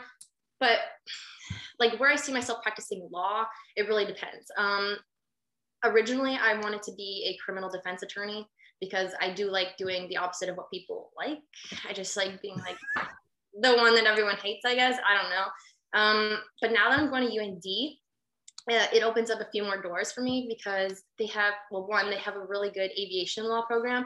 But 0.63 0.79
like 1.79 1.99
where 1.99 2.09
I 2.09 2.15
see 2.15 2.31
myself 2.31 2.63
practicing 2.63 3.07
law, 3.11 3.43
it 3.75 3.87
really 3.89 4.05
depends. 4.05 4.49
Um, 4.57 4.95
originally, 5.83 6.37
I 6.41 6.53
wanted 6.59 6.81
to 6.83 6.93
be 6.95 7.27
a 7.27 7.43
criminal 7.43 7.69
defense 7.69 8.01
attorney 8.01 8.47
because 8.79 9.11
I 9.21 9.33
do 9.33 9.51
like 9.51 9.75
doing 9.77 10.07
the 10.07 10.17
opposite 10.17 10.49
of 10.49 10.55
what 10.55 10.71
people 10.71 11.11
like. 11.17 11.39
I 11.87 11.91
just 11.93 12.15
like 12.15 12.41
being 12.41 12.57
like 12.57 12.77
the 13.59 13.75
one 13.75 13.95
that 13.95 14.05
everyone 14.05 14.37
hates, 14.37 14.63
I 14.65 14.75
guess. 14.75 14.97
I 15.07 15.21
don't 15.21 15.29
know. 15.29 15.45
Um, 15.95 16.39
but 16.61 16.71
now 16.71 16.89
that 16.89 16.99
I'm 16.99 17.09
going 17.09 17.29
to 17.29 17.39
UND, 17.39 17.63
uh, 18.71 18.87
it 18.93 19.03
opens 19.03 19.29
up 19.29 19.41
a 19.41 19.51
few 19.51 19.63
more 19.63 19.81
doors 19.81 20.11
for 20.11 20.21
me 20.21 20.47
because 20.49 21.03
they 21.19 21.27
have, 21.27 21.53
well, 21.71 21.85
one, 21.85 22.09
they 22.09 22.17
have 22.17 22.35
a 22.35 22.45
really 22.47 22.71
good 22.71 22.91
aviation 22.91 23.43
law 23.45 23.63
program. 23.65 24.05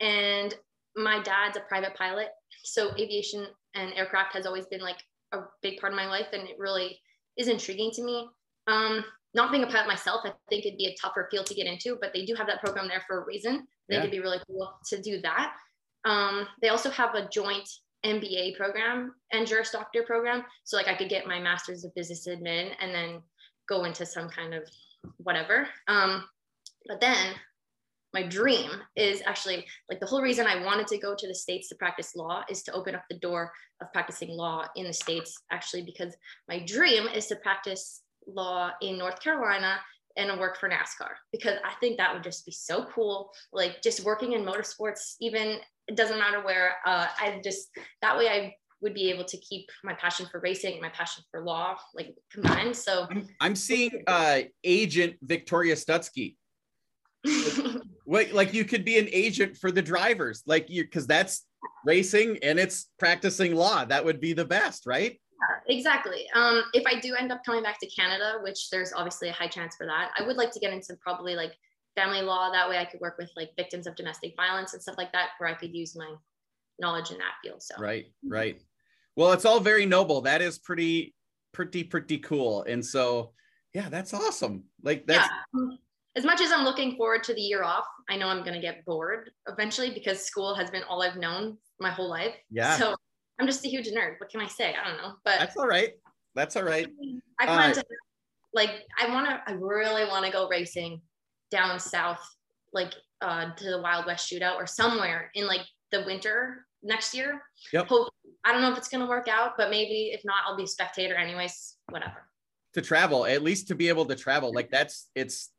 And 0.00 0.54
my 0.96 1.22
dad's 1.22 1.58
a 1.58 1.60
private 1.60 1.94
pilot. 1.94 2.28
So 2.64 2.90
aviation 2.98 3.46
and 3.74 3.92
aircraft 3.94 4.34
has 4.34 4.46
always 4.46 4.66
been 4.66 4.80
like 4.80 4.98
a 5.32 5.40
big 5.62 5.78
part 5.80 5.92
of 5.92 5.96
my 5.96 6.06
life. 6.06 6.28
And 6.32 6.48
it 6.48 6.56
really 6.58 6.98
is 7.36 7.48
intriguing 7.48 7.90
to 7.92 8.04
me. 8.04 8.28
Um, 8.66 9.04
not 9.34 9.50
being 9.50 9.62
a 9.62 9.66
pilot 9.66 9.86
myself, 9.86 10.22
I 10.24 10.32
think 10.48 10.64
it'd 10.64 10.78
be 10.78 10.86
a 10.86 10.96
tougher 11.00 11.28
field 11.30 11.46
to 11.46 11.54
get 11.54 11.66
into, 11.66 11.98
but 12.00 12.12
they 12.14 12.24
do 12.24 12.34
have 12.34 12.46
that 12.46 12.60
program 12.60 12.88
there 12.88 13.02
for 13.06 13.22
a 13.22 13.26
reason. 13.26 13.52
I 13.52 13.56
think 13.56 13.68
yeah. 13.88 13.98
it'd 13.98 14.10
be 14.10 14.20
really 14.20 14.40
cool 14.46 14.72
to 14.88 15.00
do 15.00 15.20
that. 15.20 15.54
Um, 16.04 16.46
they 16.62 16.68
also 16.68 16.90
have 16.90 17.14
a 17.14 17.28
joint 17.28 17.68
MBA 18.04 18.56
program 18.56 19.14
and 19.32 19.46
Juris 19.46 19.70
Doctor 19.70 20.02
program. 20.02 20.44
So 20.64 20.76
like 20.76 20.88
I 20.88 20.94
could 20.94 21.08
get 21.08 21.26
my 21.26 21.40
master's 21.40 21.84
of 21.84 21.94
business 21.94 22.26
admin 22.28 22.72
and 22.80 22.94
then 22.94 23.20
go 23.68 23.84
into 23.84 24.06
some 24.06 24.28
kind 24.28 24.54
of 24.54 24.62
whatever. 25.18 25.68
Um, 25.88 26.24
but 26.86 27.00
then 27.00 27.34
my 28.14 28.22
dream 28.22 28.70
is 28.96 29.22
actually 29.26 29.66
like 29.90 30.00
the 30.00 30.06
whole 30.06 30.22
reason 30.22 30.46
I 30.46 30.64
wanted 30.64 30.86
to 30.88 30.98
go 30.98 31.14
to 31.14 31.28
the 31.28 31.34
States 31.34 31.68
to 31.68 31.74
practice 31.74 32.16
law 32.16 32.42
is 32.48 32.62
to 32.64 32.72
open 32.72 32.94
up 32.94 33.04
the 33.10 33.18
door 33.18 33.52
of 33.82 33.92
practicing 33.92 34.30
law 34.30 34.66
in 34.76 34.86
the 34.86 34.92
States, 34.92 35.42
actually, 35.50 35.82
because 35.82 36.16
my 36.48 36.64
dream 36.64 37.06
is 37.06 37.26
to 37.26 37.36
practice 37.36 38.02
law 38.26 38.70
in 38.80 38.98
North 38.98 39.20
Carolina 39.20 39.78
and 40.16 40.38
work 40.40 40.58
for 40.58 40.68
NASCAR 40.68 41.12
because 41.32 41.58
I 41.64 41.74
think 41.80 41.96
that 41.98 42.12
would 42.12 42.24
just 42.24 42.44
be 42.44 42.52
so 42.52 42.86
cool. 42.92 43.30
Like 43.52 43.82
just 43.82 44.04
working 44.04 44.32
in 44.32 44.42
motorsports, 44.42 45.14
even 45.20 45.58
it 45.86 45.96
doesn't 45.96 46.18
matter 46.18 46.42
where. 46.42 46.76
Uh, 46.84 47.06
I 47.18 47.40
just 47.44 47.68
that 48.02 48.16
way 48.16 48.28
I 48.28 48.54
would 48.80 48.94
be 48.94 49.10
able 49.10 49.24
to 49.24 49.36
keep 49.38 49.68
my 49.84 49.94
passion 49.94 50.26
for 50.30 50.40
racing, 50.40 50.80
my 50.80 50.88
passion 50.90 51.24
for 51.30 51.42
law, 51.42 51.76
like 51.94 52.14
combined. 52.32 52.76
So 52.76 53.06
I'm, 53.10 53.28
I'm 53.40 53.56
seeing 53.56 53.90
uh, 54.06 54.40
agent 54.64 55.16
Victoria 55.22 55.74
Stutsky. 55.74 56.36
Wait, 58.08 58.32
like 58.32 58.54
you 58.54 58.64
could 58.64 58.86
be 58.86 58.98
an 58.98 59.06
agent 59.12 59.54
for 59.54 59.70
the 59.70 59.82
drivers, 59.82 60.42
like 60.46 60.70
you, 60.70 60.82
because 60.82 61.06
that's 61.06 61.44
racing 61.84 62.38
and 62.42 62.58
it's 62.58 62.88
practicing 62.98 63.54
law. 63.54 63.84
That 63.84 64.02
would 64.02 64.18
be 64.18 64.32
the 64.32 64.46
best, 64.46 64.86
right? 64.86 65.20
Yeah, 65.38 65.76
exactly. 65.76 66.26
Um, 66.34 66.62
if 66.72 66.86
I 66.86 66.98
do 67.00 67.14
end 67.14 67.30
up 67.30 67.44
coming 67.44 67.62
back 67.62 67.78
to 67.80 67.86
Canada, 67.86 68.38
which 68.42 68.70
there's 68.70 68.94
obviously 68.94 69.28
a 69.28 69.32
high 69.32 69.46
chance 69.46 69.76
for 69.76 69.86
that, 69.86 70.12
I 70.18 70.26
would 70.26 70.38
like 70.38 70.50
to 70.52 70.58
get 70.58 70.72
into 70.72 70.96
probably 71.02 71.34
like 71.34 71.52
family 71.96 72.22
law. 72.22 72.50
That 72.50 72.66
way 72.66 72.78
I 72.78 72.86
could 72.86 73.00
work 73.00 73.18
with 73.18 73.30
like 73.36 73.50
victims 73.58 73.86
of 73.86 73.94
domestic 73.94 74.32
violence 74.36 74.72
and 74.72 74.80
stuff 74.80 74.96
like 74.96 75.12
that, 75.12 75.32
where 75.36 75.50
I 75.50 75.54
could 75.54 75.74
use 75.74 75.94
my 75.94 76.14
knowledge 76.78 77.10
in 77.10 77.18
that 77.18 77.34
field. 77.44 77.62
So 77.62 77.74
right, 77.78 78.06
right. 78.26 78.58
Well, 79.16 79.32
it's 79.32 79.44
all 79.44 79.60
very 79.60 79.84
noble. 79.84 80.22
That 80.22 80.40
is 80.40 80.58
pretty, 80.58 81.14
pretty, 81.52 81.84
pretty 81.84 82.20
cool. 82.20 82.62
And 82.62 82.82
so, 82.82 83.32
yeah, 83.74 83.90
that's 83.90 84.14
awesome. 84.14 84.64
Like 84.82 85.06
that's. 85.06 85.28
Yeah. 85.54 85.76
As 86.18 86.24
much 86.24 86.40
as 86.40 86.50
I'm 86.50 86.64
looking 86.64 86.96
forward 86.96 87.22
to 87.24 87.32
the 87.32 87.40
year 87.40 87.62
off, 87.62 87.84
I 88.10 88.16
know 88.16 88.26
I'm 88.26 88.42
going 88.42 88.54
to 88.54 88.60
get 88.60 88.84
bored 88.84 89.30
eventually 89.46 89.90
because 89.94 90.26
school 90.26 90.52
has 90.56 90.68
been 90.68 90.82
all 90.88 91.00
I've 91.00 91.16
known 91.16 91.56
my 91.78 91.90
whole 91.90 92.10
life. 92.10 92.34
Yeah. 92.50 92.76
So 92.76 92.96
I'm 93.38 93.46
just 93.46 93.64
a 93.64 93.68
huge 93.68 93.86
nerd. 93.86 94.18
What 94.18 94.28
can 94.28 94.40
I 94.40 94.48
say? 94.48 94.74
I 94.74 94.88
don't 94.88 94.98
know. 94.98 95.12
But 95.24 95.38
that's 95.38 95.56
all 95.56 95.68
right. 95.68 95.92
That's 96.34 96.56
all 96.56 96.64
right. 96.64 96.88
I 97.38 97.46
plan 97.46 97.70
uh, 97.70 97.74
to 97.74 97.84
like 98.52 98.70
I 99.00 99.14
want 99.14 99.28
to 99.28 99.40
I 99.46 99.52
really 99.52 100.06
want 100.06 100.26
to 100.26 100.32
go 100.32 100.48
racing 100.48 101.00
down 101.52 101.78
south 101.78 102.20
like 102.72 102.94
uh 103.20 103.54
to 103.54 103.70
the 103.70 103.80
Wild 103.80 104.06
West 104.06 104.28
shootout 104.28 104.56
or 104.56 104.66
somewhere 104.66 105.30
in 105.34 105.46
like 105.46 105.64
the 105.92 106.02
winter 106.04 106.66
next 106.82 107.14
year. 107.14 107.42
Yep. 107.72 107.88
Hope, 107.88 108.12
I 108.44 108.52
don't 108.52 108.62
know 108.62 108.72
if 108.72 108.78
it's 108.78 108.88
going 108.88 109.02
to 109.02 109.08
work 109.08 109.28
out, 109.28 109.52
but 109.56 109.70
maybe 109.70 110.10
if 110.12 110.22
not, 110.24 110.38
I'll 110.46 110.56
be 110.56 110.64
a 110.64 110.68
spectator 110.68 111.14
anyways, 111.14 111.76
whatever. 111.90 112.26
To 112.74 112.82
travel, 112.82 113.24
at 113.24 113.42
least 113.42 113.68
to 113.68 113.74
be 113.74 113.88
able 113.88 114.06
to 114.06 114.16
travel. 114.16 114.52
Like 114.52 114.70
that's, 114.70 115.10
it's, 115.14 115.50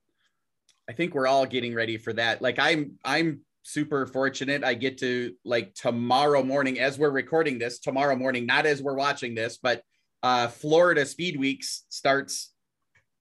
I 0.90 0.94
think 0.94 1.14
we're 1.14 1.28
all 1.28 1.46
getting 1.46 1.76
ready 1.76 1.98
for 1.98 2.14
that. 2.14 2.42
Like 2.42 2.58
I'm, 2.58 2.98
I'm 3.06 3.42
super 3.62 4.08
fortunate. 4.08 4.64
I 4.64 4.74
get 4.74 4.98
to 5.00 5.36
like 5.46 5.76
tomorrow 5.76 6.42
morning 6.42 6.80
as 6.80 6.98
we're 6.98 7.12
recording 7.12 7.60
this 7.60 7.78
tomorrow 7.78 8.16
morning, 8.16 8.48
not 8.48 8.66
as 8.66 8.82
we're 8.82 8.96
watching 8.96 9.36
this, 9.36 9.60
but 9.62 9.84
uh, 10.24 10.48
Florida 10.48 11.06
Speed 11.06 11.40
Weeks 11.40 11.84
starts 11.90 12.52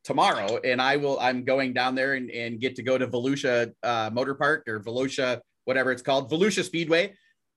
tomorrow 0.03 0.59
and 0.65 0.81
I 0.81 0.97
will, 0.97 1.21
I'm 1.21 1.45
going 1.45 1.75
down 1.75 1.95
there 1.95 2.15
and, 2.15 2.31
and 2.31 2.59
get 2.59 2.77
to 2.77 2.83
go 2.83 2.97
to 2.97 3.07
Volusia 3.07 3.75
uh, 3.83 4.09
Motor 4.11 4.35
Park 4.35 4.65
or 4.67 4.81
Volusia, 4.81 5.41
whatever 5.67 5.93
it's 5.93 6.03
called, 6.03 6.31
Volusia 6.31 6.65
Speedway 6.65 7.13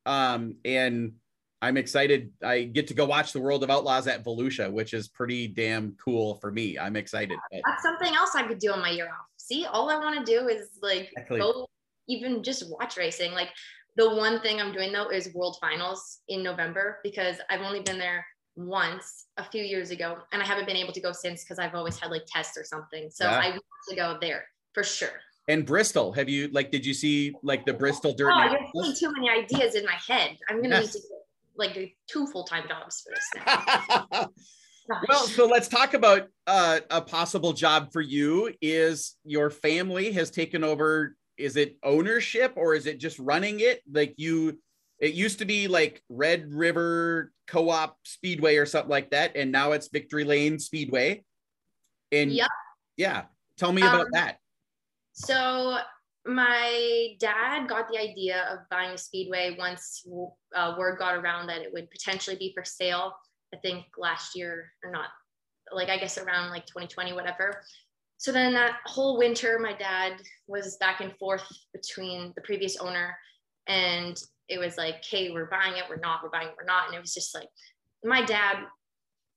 um, 0.06 0.56
and 0.66 1.14
I'm 1.62 1.78
excited. 1.78 2.32
I 2.44 2.64
get 2.64 2.88
to 2.88 2.96
go 2.96 3.06
watch 3.06 3.34
the 3.34 3.40
World 3.40 3.64
of 3.64 3.70
Outlaws 3.70 4.08
at 4.08 4.26
Volusia, 4.26 4.72
which 4.72 4.96
is 4.96 5.08
pretty 5.08 5.48
damn 5.48 5.96
cool 6.04 6.36
for 6.36 6.52
me. 6.52 6.78
I'm 6.80 6.96
excited. 6.96 7.38
That's 7.52 7.84
something 7.84 8.14
else 8.16 8.32
I 8.36 8.48
could 8.48 8.58
do 8.58 8.72
on 8.72 8.80
my 8.80 8.90
year 8.90 9.06
off. 9.06 9.28
See, 9.42 9.66
all 9.66 9.90
I 9.90 9.98
want 9.98 10.26
to 10.26 10.32
do 10.32 10.48
is 10.48 10.70
like 10.82 11.10
exactly. 11.12 11.40
go 11.40 11.68
even 12.08 12.44
just 12.44 12.70
watch 12.70 12.98
racing. 12.98 13.32
Like 13.32 13.50
the 13.96 14.16
one 14.16 14.42
thing 14.42 14.62
I'm 14.62 14.72
doing 14.72 14.92
though 14.92 15.10
is 15.10 15.34
World 15.34 15.58
Finals 15.60 16.20
in 16.28 16.44
November 16.44 17.00
because 17.04 17.38
I've 17.50 17.62
only 17.62 17.82
been 17.82 17.98
there 17.98 18.26
once 18.56 19.28
a 19.38 19.44
few 19.44 19.64
years 19.64 19.92
ago 19.92 20.18
and 20.32 20.42
I 20.42 20.46
haven't 20.46 20.68
been 20.68 20.76
able 20.76 20.94
to 20.94 21.02
go 21.02 21.12
since 21.12 21.44
because 21.44 21.58
I've 21.58 21.76
always 21.76 21.98
had 21.98 22.12
like 22.12 22.24
tests 22.28 22.58
or 22.58 22.64
something. 22.64 23.10
So 23.10 23.26
yeah. 23.26 23.40
I 23.40 23.50
want 23.50 23.64
to 23.90 23.96
go 23.96 24.18
there 24.22 24.46
for 24.74 24.84
sure. 24.84 25.22
And 25.48 25.66
Bristol, 25.66 26.12
have 26.14 26.30
you 26.30 26.50
like? 26.50 26.72
Did 26.72 26.86
you 26.86 26.94
see 26.94 27.34
like 27.42 27.66
the 27.66 27.74
Bristol 27.74 28.14
Dirt? 28.14 28.32
Oh, 28.32 28.84
there's 28.84 29.00
too 29.00 29.12
many 29.12 29.30
ideas 29.30 29.76
in 29.76 29.84
my 29.86 29.98
head. 30.08 30.38
I'm 30.48 30.62
gonna 30.62 30.82
yes. 30.82 30.94
need 30.94 31.02
to 31.02 31.08
like 31.56 31.96
two 32.08 32.28
full 32.28 32.44
time 32.44 32.68
jobs 32.68 33.04
for 33.04 33.12
this. 33.14 34.28
well, 35.08 35.28
so 35.28 35.46
let's 35.46 35.68
talk 35.68 35.94
about 35.94 36.28
uh, 36.48 36.80
a 36.90 37.02
possible 37.02 37.54
job 37.54 37.92
for 37.92 38.02
you. 38.02 38.54
Is 38.62 39.16
your 39.24 39.50
family 39.50 40.12
has 40.14 40.32
taken 40.32 40.64
over? 40.64 41.16
Is 41.38 41.56
it 41.56 41.78
ownership 41.84 42.54
or 42.56 42.76
is 42.76 42.86
it 42.86 43.00
just 43.00 43.20
running 43.20 43.60
it? 43.60 43.82
Like 43.92 44.14
you, 44.18 44.60
it 45.00 45.14
used 45.14 45.40
to 45.40 45.46
be 45.46 45.68
like 45.68 46.04
Red 46.10 46.54
River 46.54 47.32
Co-op 47.48 47.98
Speedway 48.04 48.58
or 48.58 48.66
something 48.66 48.90
like 48.90 49.12
that, 49.12 49.36
and 49.36 49.52
now 49.52 49.72
it's 49.72 49.90
Victory 49.90 50.24
Lane 50.24 50.60
Speedway. 50.60 51.24
And 52.12 52.32
yeah, 52.32 52.48
yeah, 52.98 53.24
tell 53.58 53.72
me 53.72 53.82
about 53.82 54.08
um, 54.08 54.12
that. 54.14 54.38
So 55.14 55.78
my 56.26 57.16
dad 57.20 57.68
got 57.68 57.90
the 57.92 58.00
idea 58.00 58.46
of 58.52 58.60
buying 58.70 58.92
a 58.92 58.98
speedway 58.98 59.56
once 59.58 60.06
uh, 60.56 60.76
word 60.78 61.00
got 61.00 61.16
around 61.16 61.48
that 61.48 61.62
it 61.62 61.74
would 61.74 61.90
potentially 61.90 62.36
be 62.36 62.54
for 62.54 62.64
sale. 62.64 63.14
I 63.54 63.58
think 63.58 63.86
last 63.98 64.36
year 64.36 64.72
or 64.84 64.92
not, 64.92 65.10
like 65.72 65.90
I 65.90 65.98
guess 65.98 66.18
around 66.18 66.50
like 66.50 66.66
2020, 66.66 67.14
whatever. 67.14 67.62
So 68.18 68.32
then 68.32 68.54
that 68.54 68.78
whole 68.86 69.18
winter, 69.18 69.58
my 69.60 69.74
dad 69.74 70.14
was 70.48 70.78
back 70.78 71.02
and 71.02 71.16
forth 71.18 71.44
between 71.74 72.34
the 72.36 72.42
previous 72.42 72.78
owner 72.78 73.18
and 73.68 74.22
it 74.48 74.60
was 74.60 74.78
like, 74.78 75.04
hey, 75.04 75.32
we're 75.32 75.50
buying 75.50 75.78
it, 75.78 75.86
we're 75.90 75.96
not, 75.98 76.22
we're 76.24 76.30
buying 76.30 76.50
it, 76.50 76.56
we're 76.58 76.66
not. 76.66 76.88
And 76.88 76.96
it 76.96 77.02
was 77.02 77.14
just 77.14 77.34
like, 77.34 77.48
my 78.04 78.24
dad, 78.24 78.58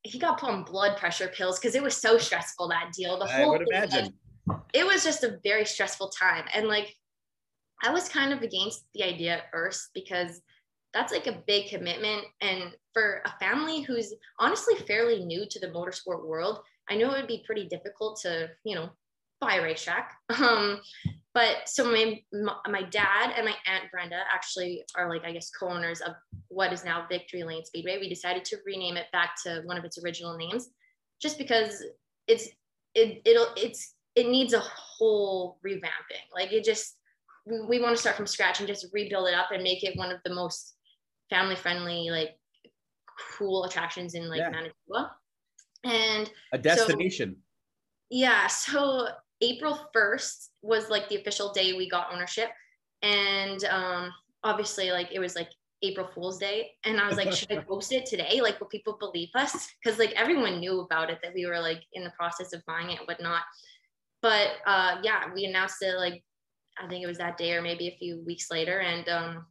he 0.03 0.19
got 0.19 0.39
put 0.39 0.51
on 0.51 0.65
blood 0.65 0.99
pressure 0.99 1.29
pills 1.29 1.59
because 1.59 1.75
it 1.75 1.83
was 1.83 1.97
so 1.97 2.19
stressful 2.19 2.69
that 2.69 2.93
deal. 2.93 3.19
The 3.19 3.25
I 3.25 3.43
whole 3.43 3.53
would 3.53 3.67
imagine. 3.69 4.13
Like, 4.47 4.59
it 4.75 4.87
was 4.87 5.05
just 5.05 5.25
a 5.25 5.39
very 5.45 5.65
stressful 5.65 6.09
time. 6.09 6.45
And 6.53 6.69
like, 6.69 6.95
I 7.83 7.91
was 7.91 8.09
kind 8.09 8.33
of 8.33 8.43
against 8.43 8.85
the 8.95 9.05
idea 9.05 9.39
at 9.39 9.51
first 9.51 9.91
because 9.95 10.43
that's 10.95 11.13
like 11.13 11.27
a 11.27 11.43
big 11.47 11.69
commitment. 11.69 12.25
And 12.41 12.73
for 12.93 13.23
a 13.27 13.39
family 13.39 13.83
who's 13.83 14.15
honestly 14.39 14.77
fairly 14.87 15.25
new 15.25 15.45
to 15.51 15.61
the 15.61 15.69
motorsport 15.69 16.27
world, 16.27 16.61
I 16.89 16.97
know 16.97 17.13
it 17.13 17.21
would 17.21 17.27
be 17.27 17.45
pretty 17.45 17.67
difficult 17.67 18.21
to, 18.23 18.49
you 18.65 18.75
know, 18.75 18.91
buy 19.41 19.57
a 19.57 19.63
racetrack. 19.63 20.13
Um, 20.41 20.81
but 21.35 21.69
so 21.69 21.85
my 21.85 22.21
my 22.69 22.83
dad 22.83 23.35
and 23.37 23.45
my 23.45 23.55
aunt 23.67 23.91
Brenda 23.91 24.21
actually 24.33 24.85
are 24.95 25.09
like 25.09 25.25
I 25.25 25.33
guess 25.33 25.51
co-owners 25.51 26.01
of 26.01 26.15
what 26.47 26.73
is 26.73 26.85
now 26.85 27.07
Victory 27.11 27.43
Lane 27.43 27.65
Speedway. 27.65 27.99
We 27.99 28.09
decided 28.09 28.45
to 28.45 28.59
rename 28.65 28.97
it 28.97 29.07
back 29.13 29.31
to 29.43 29.63
one 29.65 29.77
of 29.77 29.85
its 29.85 29.99
original 29.99 30.37
names, 30.37 30.71
just 31.21 31.37
because 31.37 31.83
it's 32.29 32.51
it 32.95 33.21
it'll 33.25 33.49
it's 33.57 33.95
it 34.15 34.29
needs 34.29 34.53
a 34.53 34.61
whole 34.61 35.59
revamping. 35.67 36.25
Like 36.33 36.53
it 36.53 36.65
just, 36.65 36.97
we, 37.47 37.61
we 37.63 37.81
want 37.81 37.95
to 37.95 38.01
start 38.01 38.17
from 38.17 38.27
scratch 38.27 38.61
and 38.61 38.69
just 38.69 38.87
rebuild 38.93 39.29
it 39.29 39.35
up 39.35 39.51
and 39.53 39.63
make 39.63 39.83
it 39.83 39.97
one 39.97 40.13
of 40.13 40.21
the 40.25 40.35
most 40.35 40.75
family 41.31 41.57
friendly, 41.57 42.11
like 42.11 42.39
cool 43.37 43.65
attractions 43.65 44.15
in 44.15 44.29
like 44.29 44.39
Yeah. 44.39 44.51
Manitoba. 44.51 45.17
And 45.85 46.31
A 46.53 46.59
destination. 46.59 47.37
yeah, 48.11 48.47
so 48.47 49.09
April 49.41 49.79
1st 49.95 50.49
was 50.63 50.89
like 50.89 51.09
the 51.09 51.17
official 51.17 51.53
day 51.53 51.75
we 51.75 51.89
got 51.89 52.13
ownership. 52.13 52.51
And 53.03 53.63
um, 53.65 54.11
obviously, 54.43 54.91
like 54.93 55.11
it 55.13 55.19
was 55.19 55.37
like 55.37 55.51
April 55.83 56.09
Fool's 56.15 56.39
Day. 56.39 56.71
And 56.85 56.99
I 56.99 57.07
was 57.07 57.19
like, 57.19 57.33
should 57.33 57.53
I 57.53 57.57
post 57.69 57.93
it 57.93 58.07
today? 58.07 58.41
Like, 58.41 58.59
will 58.59 58.69
people 58.69 58.97
believe 58.99 59.29
us? 59.35 59.69
Because 59.83 59.99
like 59.99 60.13
everyone 60.13 60.61
knew 60.61 60.81
about 60.81 61.11
it 61.11 61.19
that 61.23 61.35
we 61.35 61.45
were 61.45 61.61
like 61.61 61.83
in 61.93 62.05
the 62.05 62.13
process 62.19 62.55
of 62.55 62.65
buying 62.67 62.91
it 62.91 62.99
and 63.01 63.07
whatnot. 63.07 63.43
But 64.23 64.53
uh, 64.67 65.01
yeah, 65.03 65.25
we 65.35 65.45
announced 65.45 65.83
it 65.83 65.97
like, 65.99 66.25
I 66.83 66.89
think 66.89 67.05
it 67.05 67.07
was 67.07 67.19
that 67.19 67.37
day 67.37 67.53
or 67.53 67.61
maybe 67.61 67.89
a 67.89 67.97
few 67.99 68.23
weeks 68.25 68.51
later. 68.51 68.81
And 68.81 69.07
um, 69.11 69.47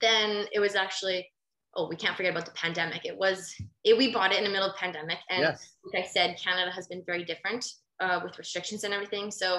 then 0.00 0.46
it 0.52 0.60
was 0.60 0.74
actually, 0.74 1.28
oh, 1.76 1.88
we 1.88 1.96
can't 1.96 2.16
forget 2.16 2.32
about 2.32 2.46
the 2.46 2.52
pandemic. 2.52 3.04
It 3.04 3.16
was, 3.16 3.54
it, 3.84 3.96
we 3.96 4.12
bought 4.12 4.32
it 4.32 4.38
in 4.38 4.44
the 4.44 4.50
middle 4.50 4.68
of 4.70 4.76
pandemic. 4.76 5.18
And 5.30 5.40
yes. 5.42 5.72
like 5.92 6.04
I 6.04 6.08
said, 6.08 6.38
Canada 6.42 6.70
has 6.70 6.86
been 6.86 7.02
very 7.04 7.24
different 7.24 7.66
uh, 8.00 8.20
with 8.22 8.38
restrictions 8.38 8.84
and 8.84 8.94
everything. 8.94 9.30
So 9.30 9.56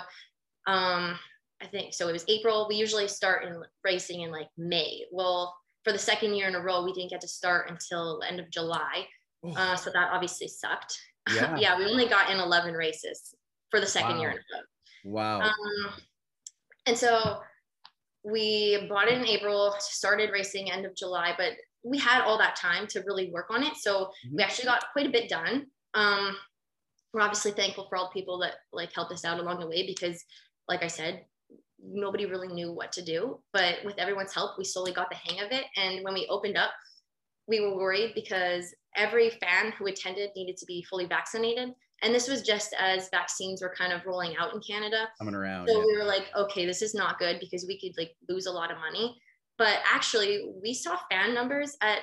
um, 0.68 1.18
I 1.62 1.68
think 1.72 1.94
so. 1.94 2.08
It 2.08 2.14
was 2.14 2.26
April. 2.28 2.68
We 2.70 2.76
usually 2.76 3.08
start 3.08 3.46
in 3.46 3.62
racing 3.84 4.22
in 4.22 4.32
like 4.32 4.48
May. 4.58 5.06
Well, 5.12 5.56
for 5.84 5.92
the 5.92 6.00
second 6.00 6.36
year 6.36 6.48
in 6.48 6.56
a 6.56 6.62
row, 6.62 6.84
we 6.84 6.94
didn't 6.94 7.12
get 7.12 7.22
to 7.22 7.28
start 7.28 7.70
until 7.70 8.20
the 8.20 8.28
end 8.28 8.40
of 8.40 8.50
July. 8.50 9.08
Uh, 9.56 9.76
so 9.76 9.92
that 9.92 10.10
obviously 10.12 10.48
sucked. 10.48 10.98
Yeah. 11.34 11.58
yeah, 11.58 11.76
we 11.76 11.86
only 11.86 12.08
got 12.08 12.30
in 12.30 12.40
11 12.40 12.76
races 12.76 13.34
for 13.72 13.80
the 13.80 13.88
second 13.88 14.18
Wow. 14.18 14.22
year 14.22 14.30
in 14.30 14.36
a 14.36 14.40
row. 14.40 15.12
Wow. 15.12 15.42
Um, 15.42 15.94
and 16.86 16.96
so 16.96 17.40
we 18.26 18.88
bought 18.90 19.08
it 19.08 19.20
in 19.20 19.28
April, 19.28 19.76
started 19.80 20.32
racing 20.32 20.72
end 20.72 20.86
of 20.86 20.96
July, 20.96 21.34
but 21.38 21.52
we 21.84 22.00
had 22.00 22.24
all 22.24 22.38
that 22.40 22.56
time 22.56 22.88
to 22.88 23.02
really 23.02 23.30
work 23.30 23.48
on 23.52 23.62
it. 23.62 23.76
So 23.78 24.10
we 24.34 24.42
actually 24.42 24.66
got 24.66 24.86
quite 24.92 25.06
a 25.06 25.12
bit 25.12 25.30
done. 25.30 25.68
Um, 25.94 26.36
we're 27.14 27.22
obviously 27.22 27.52
thankful 27.52 27.88
for 27.88 27.98
all 27.98 28.10
the 28.12 28.20
people 28.20 28.40
that 28.40 28.56
like 28.74 28.92
helped 28.94 29.12
us 29.12 29.24
out 29.24 29.40
along 29.40 29.60
the 29.60 29.68
way 29.68 29.86
because, 29.86 30.24
like 30.68 30.84
I 30.84 30.88
said, 30.88 31.24
nobody 31.80 32.26
really 32.26 32.48
knew 32.48 32.74
what 32.74 32.92
to 32.94 33.04
do. 33.04 33.40
But 33.54 33.76
with 33.86 34.00
everyone's 34.00 34.34
help, 34.34 34.58
we 34.58 34.66
slowly 34.66 34.92
got 34.92 35.10
the 35.12 35.16
hang 35.16 35.46
of 35.46 35.52
it. 35.52 35.66
And 35.78 36.04
when 36.04 36.16
we 36.16 36.28
opened 36.28 36.58
up, 36.58 36.72
we 37.48 37.60
were 37.60 37.78
worried 37.78 38.14
because 38.16 38.74
every 38.96 39.30
fan 39.30 39.72
who 39.78 39.86
attended 39.86 40.32
needed 40.36 40.58
to 40.58 40.66
be 40.66 40.82
fully 40.90 41.06
vaccinated. 41.06 41.70
And 42.02 42.14
this 42.14 42.28
was 42.28 42.42
just 42.42 42.76
as 42.80 43.10
vaccines 43.10 43.62
were 43.62 43.74
kind 43.76 43.94
of 43.94 44.06
rolling 44.06 44.36
out 44.38 44.54
in 44.54 44.62
Canada. 44.62 45.08
Coming 45.18 45.36
around. 45.36 45.68
So 45.68 45.80
yeah. 45.80 45.86
we 45.86 45.98
were 45.98 46.04
like, 46.04 46.26
okay, 46.36 46.66
this 46.66 46.82
is 46.82 46.94
not 46.94 47.20
good 47.20 47.40
because 47.40 47.66
we 47.68 47.80
could 47.80 47.98
like 47.98 48.16
lose 48.30 48.46
a 48.46 48.52
lot 48.52 48.72
of 48.72 48.78
money. 48.78 49.18
But 49.58 49.80
actually, 49.92 50.52
we 50.62 50.74
saw 50.74 50.98
fan 51.10 51.34
numbers 51.34 51.78
at 51.82 52.00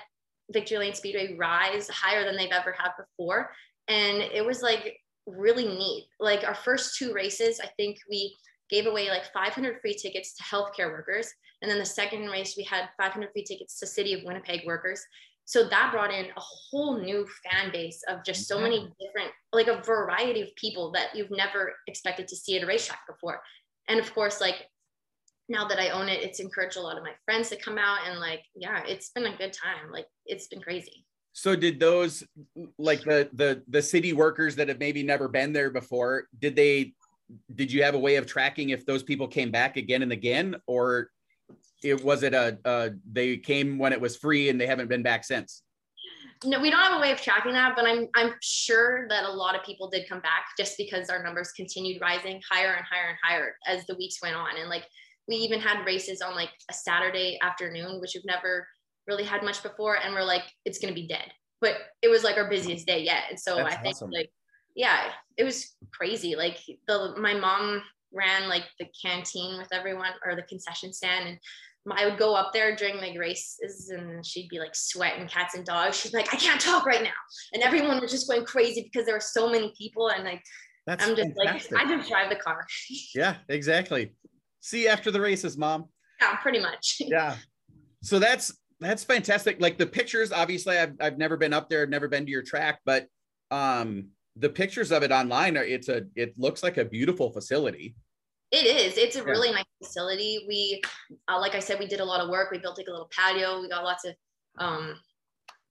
Victory 0.51 0.79
Lane 0.79 0.95
Speedway 0.95 1.37
rise 1.37 1.89
higher 1.89 2.25
than 2.25 2.37
they've 2.37 2.51
ever 2.51 2.73
had 2.77 2.93
before. 2.99 3.51
And 3.89 4.19
it 4.23 4.45
was 4.45 4.63
like 4.63 4.97
really 5.27 5.67
neat. 5.67 6.07
Like 6.19 6.45
our 6.45 6.55
first 6.55 6.97
two 6.97 7.13
races, 7.13 7.61
I 7.63 7.69
think 7.77 7.99
we 8.09 8.35
gave 8.71 8.87
away 8.87 9.11
like 9.11 9.33
500 9.33 9.81
free 9.81 9.95
tickets 9.95 10.35
to 10.37 10.43
healthcare 10.43 10.91
workers. 10.91 11.31
And 11.61 11.71
then 11.71 11.79
the 11.79 11.85
second 11.85 12.27
race, 12.27 12.55
we 12.57 12.65
had 12.65 12.89
500 12.97 13.31
free 13.33 13.45
tickets 13.45 13.79
to 13.79 13.87
City 13.87 14.15
of 14.15 14.25
Winnipeg 14.25 14.63
workers. 14.67 15.05
So 15.53 15.69
that 15.69 15.91
brought 15.93 16.11
in 16.11 16.25
a 16.25 16.41
whole 16.41 16.99
new 16.99 17.27
fan 17.45 17.71
base 17.73 18.03
of 18.09 18.25
just 18.25 18.49
so 18.49 18.55
mm-hmm. 18.55 18.65
many 18.65 18.79
different, 18.99 19.33
like 19.53 19.67
a 19.67 19.83
variety 19.83 20.41
of 20.41 20.49
people 20.57 20.91
that 20.93 21.09
you've 21.15 21.31
never 21.31 21.75
expected 21.87 22.27
to 22.29 22.37
see 22.37 22.57
at 22.57 22.63
a 22.63 22.67
racetrack 22.67 23.01
before. 23.07 23.43
And 23.87 24.01
of 24.01 24.15
course, 24.15 24.41
like 24.41 24.67
now 25.51 25.69
that 25.69 25.79
I 25.79 25.91
own 25.91 26.09
it, 26.09 26.23
it's 26.23 26.41
encouraged 26.41 26.79
a 26.79 26.81
lot 26.81 26.97
of 26.97 27.03
my 27.03 27.13
friends 27.27 27.51
to 27.51 27.57
come 27.57 27.77
out 27.77 27.99
and 28.09 28.19
like, 28.19 28.43
yeah, 28.55 28.83
it's 28.89 29.11
been 29.11 29.27
a 29.27 29.37
good 29.37 29.53
time. 29.53 29.93
Like 29.93 30.07
it's 30.25 30.47
been 30.47 30.63
crazy. 30.63 31.05
So 31.35 31.55
did 31.55 31.79
those 31.79 32.25
like 32.79 33.05
the 33.05 33.29
the 33.35 33.63
the 33.69 33.83
city 33.83 34.15
workers 34.15 34.57
that 34.57 34.69
have 34.69 34.79
maybe 34.79 35.03
never 35.03 35.29
been 35.29 35.53
there 35.53 35.71
before, 35.71 36.29
did 36.39 36.57
they 36.57 36.95
did 37.55 37.71
you 37.71 37.83
have 37.83 37.95
a 37.95 37.99
way 37.99 38.17
of 38.17 38.25
tracking 38.25 38.71
if 38.71 38.87
those 38.87 39.03
people 39.03 39.29
came 39.29 39.51
back 39.51 39.77
again 39.77 40.01
and 40.01 40.13
again 40.13 40.57
or 40.67 41.11
it 41.83 42.03
was 42.05 42.23
it 42.23 42.35
a 42.35 42.59
uh 42.65 42.91
they 43.11 43.37
came 43.37 43.79
when 43.79 43.93
it 43.93 44.01
was 44.01 44.17
free 44.17 44.49
and 44.49 44.61
they 44.61 44.67
haven't 44.67 44.89
been 44.89 45.03
back 45.03 45.25
since? 45.25 45.63
No, 46.45 46.61
we 46.61 46.71
don't 46.71 46.81
have 46.81 46.99
a 46.99 47.01
way 47.01 47.13
of 47.13 47.21
tracking 47.21 47.53
that, 47.53 47.75
but 47.77 47.85
I'm 47.85 48.09
I'm 48.15 48.35
sure 48.41 49.07
that 49.09 49.25
a 49.25 49.33
lot 49.33 49.55
of 49.55 49.65
people 49.65 49.89
did 49.89 50.09
come 50.09 50.21
back 50.21 50.47
just 50.59 50.77
because 50.77 51.09
our 51.09 51.23
numbers 51.23 51.53
continued 51.53 52.01
rising 52.01 52.41
higher 52.49 52.75
and 52.75 52.85
higher 52.85 53.09
and 53.09 53.19
higher 53.23 53.57
as 53.67 53.87
the 53.87 53.97
weeks 53.97 54.19
went 54.23 54.35
on. 54.35 54.57
And 54.59 54.69
like 54.69 54.85
we 55.29 55.37
even 55.37 55.61
had 55.61 55.85
races 55.87 56.21
on 56.21 56.35
like 56.35 56.51
a 56.71 56.75
Saturday 56.75 57.39
afternoon, 57.43 58.01
which 58.01 58.13
we've 58.15 58.25
never 58.25 58.67
really 59.07 59.25
had 59.25 59.43
much 59.43 59.63
before, 59.63 59.99
and 59.99 60.15
we're 60.15 60.25
like, 60.25 60.45
it's 60.65 60.79
gonna 60.79 60.95
be 60.95 61.07
dead. 61.07 61.31
But 61.61 61.77
it 62.03 62.09
was 62.09 62.25
like 62.25 62.37
our 62.37 62.51
busiest 62.51 62.87
day 62.87 63.03
yet. 63.03 63.25
And 63.31 63.39
so 63.39 63.57
That's 63.57 63.77
I 63.77 63.79
think 63.79 63.97
awesome. 63.97 64.11
like 64.11 64.31
yeah, 64.75 65.11
it 65.37 65.45
was 65.45 65.75
crazy. 65.93 66.35
Like 66.35 66.59
the 66.89 67.15
my 67.19 67.35
mom 67.35 67.83
ran 68.13 68.49
like 68.49 68.65
the 68.79 68.87
canteen 69.05 69.59
with 69.59 69.69
everyone 69.73 70.13
or 70.25 70.37
the 70.37 70.43
concession 70.43 70.93
stand 70.93 71.29
and 71.29 71.39
I 71.91 72.07
would 72.07 72.17
go 72.17 72.35
up 72.37 72.53
there 72.53 72.77
during 72.77 72.99
like 72.99 73.19
races 73.19 73.91
and 73.93 74.25
she'd 74.25 74.49
be 74.49 74.61
like 74.61 74.73
sweating 74.73 75.27
cats 75.27 75.57
and 75.57 75.67
dogs. 75.67 75.99
She's 75.99 76.13
like, 76.13 76.33
I 76.33 76.37
can't 76.37 76.61
talk 76.61 76.87
right 76.87 77.03
now. 77.03 77.11
And 77.53 77.61
everyone 77.65 78.01
was 78.01 78.13
just 78.13 78.29
going 78.29 78.45
crazy 78.45 78.83
because 78.85 79.05
there 79.05 79.17
were 79.17 79.21
so 79.21 79.51
many 79.51 79.75
people. 79.77 80.11
And 80.11 80.23
like, 80.23 80.45
That's 80.87 81.05
I'm 81.05 81.17
just 81.17 81.31
fantastic. 81.37 81.73
like, 81.73 81.87
I 81.87 81.97
just 81.97 82.09
drive 82.09 82.31
the 82.31 82.37
car. 82.37 82.65
yeah, 83.17 83.35
exactly. 83.49 84.15
See 84.61 84.85
you 84.85 84.91
after 84.91 85.11
the 85.11 85.21
races, 85.21 85.59
mom. 85.59 85.87
yeah, 86.21 86.37
pretty 86.37 86.61
much. 86.61 86.99
yeah 87.01 87.35
so 88.03 88.19
that's 88.19 88.53
that's 88.81 89.05
fantastic 89.05 89.61
like 89.61 89.79
the 89.79 89.87
pictures 89.87 90.33
obviously 90.33 90.77
I've, 90.77 90.95
I've 91.01 91.19
never 91.19 91.37
been 91.37 91.53
up 91.53 91.71
there 91.71 91.83
i've 91.83 91.89
never 91.89 92.09
been 92.09 92.27
to 92.27 92.31
your 92.31 92.43
track 92.43 92.81
but 92.85 93.07
um 93.51 94.09
the 94.37 94.49
pictures 94.49 94.91
of 94.93 95.03
it 95.03 95.13
online 95.13 95.57
are 95.57 95.65
it's 95.65 95.89
a 95.89 96.03
it 96.17 96.37
looks 96.37 96.63
like 96.63 96.77
a 96.79 96.85
beautiful 96.85 97.31
facility 97.31 97.95
It 98.53 98.67
is. 98.67 98.99
It's 98.99 99.17
a 99.17 99.21
Yeah. 99.21 99.25
really 99.25 99.51
nice 99.51 99.65
facility. 99.83 100.45
We, 100.47 100.83
uh, 101.29 101.41
like 101.41 101.55
I 101.55 101.59
said, 101.59 101.79
we 101.79 101.87
did 101.87 102.01
a 102.01 102.05
lot 102.05 102.21
of 102.21 102.29
work. 102.29 102.51
We 102.51 102.59
built 102.59 102.79
like 102.79 102.89
a 102.89 102.91
little 102.91 103.11
patio. 103.11 103.61
We 103.61 103.69
got 103.69 103.83
lots 103.83 104.05
of, 104.05 104.15
um, 104.59 105.01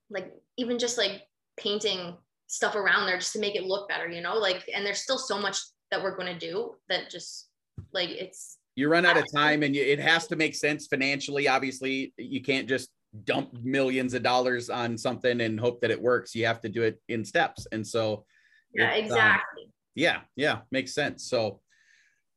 like 0.09 0.33
even 0.57 0.79
just 0.79 0.97
like 0.97 1.23
painting 1.57 2.17
stuff 2.47 2.75
around 2.75 3.05
there 3.05 3.17
just 3.17 3.33
to 3.33 3.39
make 3.39 3.55
it 3.55 3.63
look 3.63 3.87
better, 3.87 4.09
you 4.09 4.21
know. 4.21 4.35
Like, 4.35 4.67
and 4.73 4.85
there's 4.85 5.01
still 5.01 5.19
so 5.19 5.39
much 5.39 5.57
that 5.91 6.01
we're 6.01 6.15
going 6.15 6.33
to 6.33 6.39
do 6.39 6.75
that 6.89 7.09
just 7.09 7.49
like 7.91 8.09
it's 8.09 8.57
you 8.75 8.87
run 8.87 9.05
out 9.05 9.17
of 9.17 9.25
time 9.33 9.63
and 9.63 9.75
you, 9.75 9.83
it 9.83 9.99
has 9.99 10.27
to 10.27 10.35
make 10.35 10.55
sense 10.55 10.87
financially 10.87 11.47
obviously 11.47 12.13
you 12.17 12.41
can't 12.41 12.67
just 12.67 12.89
dump 13.25 13.53
millions 13.61 14.13
of 14.13 14.23
dollars 14.23 14.69
on 14.69 14.97
something 14.97 15.41
and 15.41 15.59
hope 15.59 15.81
that 15.81 15.91
it 15.91 16.01
works 16.01 16.33
you 16.33 16.45
have 16.45 16.61
to 16.61 16.69
do 16.69 16.83
it 16.83 17.01
in 17.09 17.25
steps 17.25 17.67
and 17.71 17.85
so 17.85 18.25
yeah, 18.73 18.93
um, 18.93 18.99
exactly. 19.03 19.69
yeah 19.95 20.21
yeah 20.35 20.59
makes 20.71 20.93
sense 20.93 21.27
so 21.29 21.59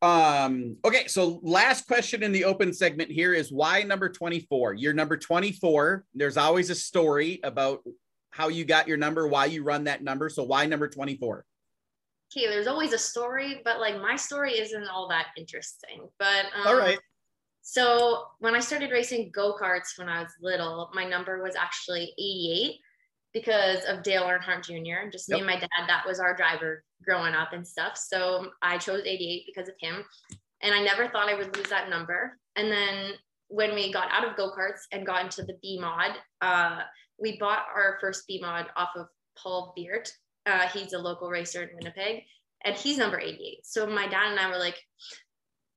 um 0.04 0.76
okay 0.84 1.06
so 1.06 1.40
last 1.42 1.86
question 1.86 2.22
in 2.22 2.30
the 2.30 2.44
open 2.44 2.72
segment 2.72 3.10
here 3.10 3.32
is 3.32 3.50
why 3.50 3.82
number 3.82 4.08
24 4.08 4.74
you're 4.74 4.92
number 4.92 5.16
24 5.16 6.04
there's 6.14 6.36
always 6.36 6.70
a 6.70 6.74
story 6.74 7.40
about 7.42 7.82
how 8.30 8.48
you 8.48 8.64
got 8.64 8.88
your 8.88 8.96
number 8.96 9.28
why 9.28 9.44
you 9.44 9.62
run 9.62 9.84
that 9.84 10.02
number. 10.02 10.28
So 10.28 10.42
why 10.42 10.66
number 10.66 10.88
24 10.88 11.44
okay, 12.36 12.48
there's 12.48 12.66
always 12.66 12.92
a 12.92 12.98
story, 12.98 13.60
but 13.64 13.80
like 13.80 14.00
my 14.00 14.16
story 14.16 14.58
isn't 14.58 14.88
all 14.88 15.08
that 15.08 15.26
interesting. 15.36 16.08
But 16.18 16.46
um, 16.56 16.66
all 16.66 16.76
right. 16.76 16.98
So 17.62 18.24
when 18.40 18.54
I 18.54 18.60
started 18.60 18.90
racing 18.90 19.30
go 19.32 19.56
karts 19.60 19.96
when 19.96 20.08
I 20.08 20.22
was 20.22 20.32
little, 20.40 20.90
my 20.94 21.04
number 21.04 21.42
was 21.42 21.54
actually 21.54 22.12
88 22.18 22.80
because 23.34 23.84
of 23.84 24.02
Dale 24.02 24.22
Earnhardt 24.22 24.64
Jr. 24.64 25.10
Just 25.10 25.28
me 25.28 25.38
and 25.38 25.46
my 25.46 25.58
dad, 25.58 25.68
that 25.88 26.06
was 26.06 26.20
our 26.20 26.34
driver 26.34 26.84
growing 27.04 27.34
up 27.34 27.52
and 27.52 27.66
stuff. 27.66 27.98
So 27.98 28.50
I 28.62 28.78
chose 28.78 29.02
88 29.04 29.42
because 29.44 29.68
of 29.68 29.74
him. 29.80 30.04
And 30.62 30.72
I 30.72 30.82
never 30.82 31.08
thought 31.08 31.28
I 31.28 31.34
would 31.34 31.54
lose 31.56 31.68
that 31.68 31.90
number. 31.90 32.38
And 32.56 32.70
then 32.70 33.12
when 33.48 33.74
we 33.74 33.92
got 33.92 34.10
out 34.10 34.26
of 34.26 34.36
go 34.36 34.50
karts 34.50 34.82
and 34.92 35.04
got 35.04 35.24
into 35.24 35.42
the 35.42 35.58
B 35.60 35.78
mod, 35.80 36.12
uh, 36.40 36.80
we 37.20 37.36
bought 37.38 37.66
our 37.74 37.98
first 38.00 38.26
B 38.26 38.38
mod 38.40 38.66
off 38.76 38.90
of 38.96 39.08
Paul 39.36 39.72
Beard. 39.76 40.08
Uh, 40.46 40.68
he's 40.68 40.92
a 40.92 40.98
local 40.98 41.28
racer 41.28 41.62
in 41.62 41.70
Winnipeg, 41.74 42.22
and 42.64 42.74
he's 42.74 42.98
number 42.98 43.18
88. 43.18 43.58
So 43.64 43.86
my 43.86 44.06
dad 44.06 44.30
and 44.30 44.40
I 44.40 44.48
were 44.48 44.58
like, 44.58 44.76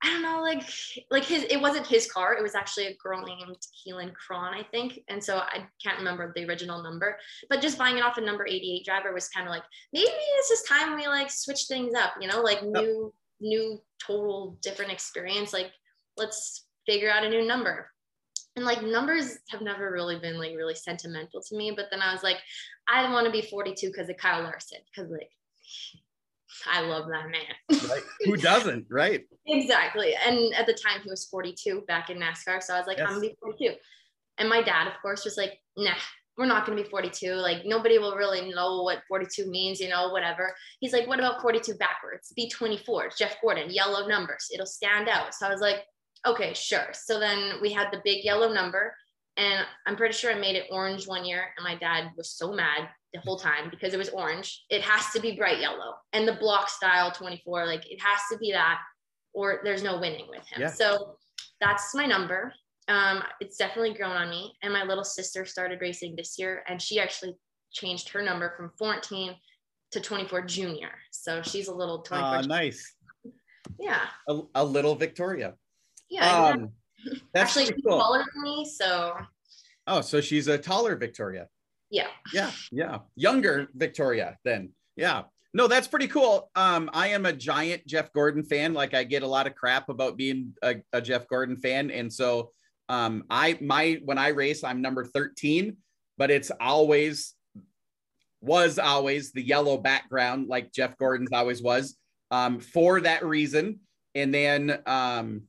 I 0.02 0.10
don't 0.10 0.22
know, 0.22 0.40
like 0.42 0.62
like 1.10 1.24
his 1.24 1.44
it 1.44 1.60
wasn't 1.60 1.86
his 1.86 2.10
car. 2.10 2.34
It 2.34 2.42
was 2.42 2.54
actually 2.54 2.86
a 2.86 2.96
girl 3.02 3.20
named 3.22 3.56
Keelan 3.74 4.14
Cron, 4.14 4.54
I 4.54 4.62
think. 4.62 5.00
And 5.08 5.22
so 5.22 5.38
I 5.38 5.66
can't 5.82 5.98
remember 5.98 6.32
the 6.34 6.46
original 6.46 6.82
number. 6.82 7.18
But 7.50 7.60
just 7.60 7.78
buying 7.78 7.98
it 7.98 8.04
off 8.04 8.16
a 8.16 8.20
number 8.20 8.46
88 8.46 8.84
driver 8.84 9.12
was 9.12 9.28
kind 9.28 9.46
of 9.46 9.50
like, 9.50 9.64
maybe 9.92 10.06
it's 10.06 10.48
just 10.48 10.68
time 10.68 10.94
we 10.94 11.08
like 11.08 11.30
switch 11.30 11.64
things 11.66 11.94
up, 11.94 12.12
you 12.20 12.28
know, 12.28 12.42
like 12.42 12.62
new, 12.62 13.12
new 13.40 13.80
total 14.06 14.56
different 14.62 14.92
experience. 14.92 15.52
Like 15.52 15.72
let's 16.16 16.66
figure 16.86 17.10
out 17.10 17.24
a 17.24 17.28
new 17.28 17.44
number. 17.44 17.90
And 18.54 18.64
like 18.64 18.82
numbers 18.82 19.38
have 19.50 19.62
never 19.62 19.90
really 19.90 20.18
been 20.18 20.38
like 20.38 20.56
really 20.56 20.74
sentimental 20.76 21.42
to 21.42 21.56
me. 21.56 21.72
But 21.74 21.86
then 21.90 22.02
I 22.02 22.12
was 22.12 22.22
like, 22.22 22.38
I 22.88 23.10
want 23.12 23.26
to 23.26 23.32
be 23.32 23.42
42 23.42 23.88
because 23.88 24.08
of 24.08 24.16
Kyle 24.16 24.42
Larson. 24.42 24.78
Because 24.94 25.10
like 25.10 25.30
I 26.66 26.80
love 26.80 27.06
that 27.08 27.26
man. 27.28 27.88
right 27.90 28.02
who 28.24 28.36
doesn't 28.36 28.86
right 28.90 29.24
Exactly. 29.46 30.14
And 30.26 30.54
at 30.54 30.66
the 30.66 30.74
time 30.74 31.00
he 31.02 31.10
was 31.10 31.26
42 31.26 31.82
back 31.88 32.10
in 32.10 32.18
NASCAR. 32.18 32.62
So 32.62 32.74
I 32.74 32.78
was 32.78 32.86
like, 32.86 32.98
Yes. 32.98 33.08
I'm 33.08 33.16
gonna 33.16 33.28
be 33.28 33.36
42. 33.40 33.74
And 34.38 34.48
my 34.48 34.62
dad, 34.62 34.86
of 34.86 34.94
course, 35.02 35.24
was 35.24 35.36
like, 35.36 35.58
nah, 35.76 35.94
we're 36.38 36.46
not 36.46 36.64
going 36.64 36.78
to 36.78 36.84
be 36.84 36.88
42. 36.88 37.34
Like 37.34 37.66
nobody 37.66 37.98
will 37.98 38.14
really 38.14 38.48
know 38.54 38.82
what 38.82 39.02
42 39.08 39.50
means, 39.50 39.80
you 39.80 39.88
know, 39.88 40.10
whatever. 40.10 40.54
He's 40.78 40.92
like, 40.92 41.08
what 41.08 41.18
about 41.18 41.42
42 41.42 41.74
backwards? 41.74 42.32
Be 42.34 42.48
24. 42.48 43.10
Jeff 43.18 43.36
Gordon, 43.42 43.70
yellow 43.70 44.06
numbers. 44.06 44.46
It'll 44.54 44.64
stand 44.64 45.08
out. 45.08 45.34
So 45.34 45.46
I 45.46 45.50
was 45.50 45.60
like, 45.60 45.84
okay, 46.24 46.54
sure. 46.54 46.86
So 46.92 47.18
then 47.18 47.54
we 47.60 47.72
had 47.72 47.88
the 47.90 48.00
big 48.04 48.24
yellow 48.24 48.52
number 48.52 48.94
and 49.36 49.66
I'm 49.86 49.96
pretty 49.96 50.14
sure 50.14 50.32
I 50.32 50.38
made 50.38 50.54
it 50.56 50.68
orange 50.70 51.08
one 51.08 51.24
year. 51.24 51.48
And 51.56 51.64
my 51.64 51.74
dad 51.74 52.12
was 52.16 52.30
so 52.30 52.52
mad 52.52 52.88
the 53.12 53.20
whole 53.20 53.38
time 53.38 53.70
because 53.70 53.94
it 53.94 53.98
was 53.98 54.10
orange. 54.10 54.64
It 54.70 54.82
has 54.82 55.10
to 55.12 55.20
be 55.20 55.36
bright 55.36 55.60
yellow 55.60 55.94
and 56.12 56.26
the 56.26 56.34
block 56.34 56.68
style 56.68 57.10
24. 57.10 57.66
Like 57.66 57.90
it 57.90 58.00
has 58.00 58.20
to 58.30 58.38
be 58.38 58.52
that 58.52 58.78
or 59.32 59.60
there's 59.64 59.82
no 59.82 59.98
winning 59.98 60.26
with 60.28 60.46
him. 60.46 60.60
Yeah. 60.60 60.70
So 60.70 61.16
that's 61.60 61.94
my 61.94 62.06
number. 62.06 62.52
Um, 62.88 63.22
it's 63.40 63.56
definitely 63.56 63.94
grown 63.94 64.16
on 64.16 64.30
me. 64.30 64.54
And 64.62 64.72
my 64.72 64.82
little 64.82 65.04
sister 65.04 65.44
started 65.44 65.80
racing 65.80 66.16
this 66.16 66.38
year 66.38 66.64
and 66.68 66.80
she 66.80 66.98
actually 66.98 67.34
changed 67.72 68.08
her 68.10 68.22
number 68.22 68.54
from 68.56 68.70
14 68.78 69.34
to 69.92 70.00
24 70.00 70.42
junior. 70.42 70.90
So 71.10 71.42
she's 71.42 71.68
a 71.68 71.74
little 71.74 72.00
24. 72.02 72.28
Uh, 72.28 72.42
nice. 72.42 72.94
Yeah. 73.78 74.00
A, 74.28 74.40
a 74.54 74.64
little 74.64 74.94
Victoria. 74.94 75.54
Yeah. 76.10 76.30
Um, 76.30 76.70
that's 77.32 77.50
actually 77.50 77.66
she's 77.66 77.84
cool. 77.86 77.98
taller 77.98 78.24
than 78.34 78.42
me. 78.42 78.64
So. 78.64 79.14
Oh, 79.86 80.00
so 80.00 80.20
she's 80.20 80.48
a 80.48 80.58
taller 80.58 80.96
Victoria. 80.96 81.48
Yeah. 81.90 82.08
Yeah. 82.32 82.50
Yeah. 82.70 82.98
Younger 83.16 83.68
Victoria 83.74 84.36
then. 84.44 84.70
Yeah. 84.96 85.22
No, 85.54 85.66
that's 85.66 85.88
pretty 85.88 86.08
cool. 86.08 86.50
Um, 86.54 86.90
I 86.92 87.08
am 87.08 87.24
a 87.24 87.32
giant 87.32 87.86
Jeff 87.86 88.12
Gordon 88.12 88.44
fan. 88.44 88.74
Like 88.74 88.94
I 88.94 89.04
get 89.04 89.22
a 89.22 89.26
lot 89.26 89.46
of 89.46 89.54
crap 89.54 89.88
about 89.88 90.16
being 90.16 90.54
a, 90.62 90.76
a 90.92 91.00
Jeff 91.00 91.26
Gordon 91.26 91.56
fan. 91.56 91.90
And 91.90 92.12
so 92.12 92.50
um, 92.88 93.24
I 93.30 93.58
my 93.60 94.00
when 94.04 94.18
I 94.18 94.28
race, 94.28 94.62
I'm 94.62 94.82
number 94.82 95.04
13, 95.04 95.76
but 96.18 96.30
it's 96.30 96.50
always 96.60 97.34
was 98.40 98.78
always 98.78 99.32
the 99.32 99.42
yellow 99.42 99.78
background, 99.78 100.48
like 100.48 100.72
Jeff 100.72 100.96
Gordon's 100.96 101.32
always 101.32 101.62
was, 101.62 101.96
um, 102.30 102.60
for 102.60 103.00
that 103.00 103.24
reason. 103.24 103.80
And 104.14 104.32
then 104.32 104.80
um, 104.86 105.42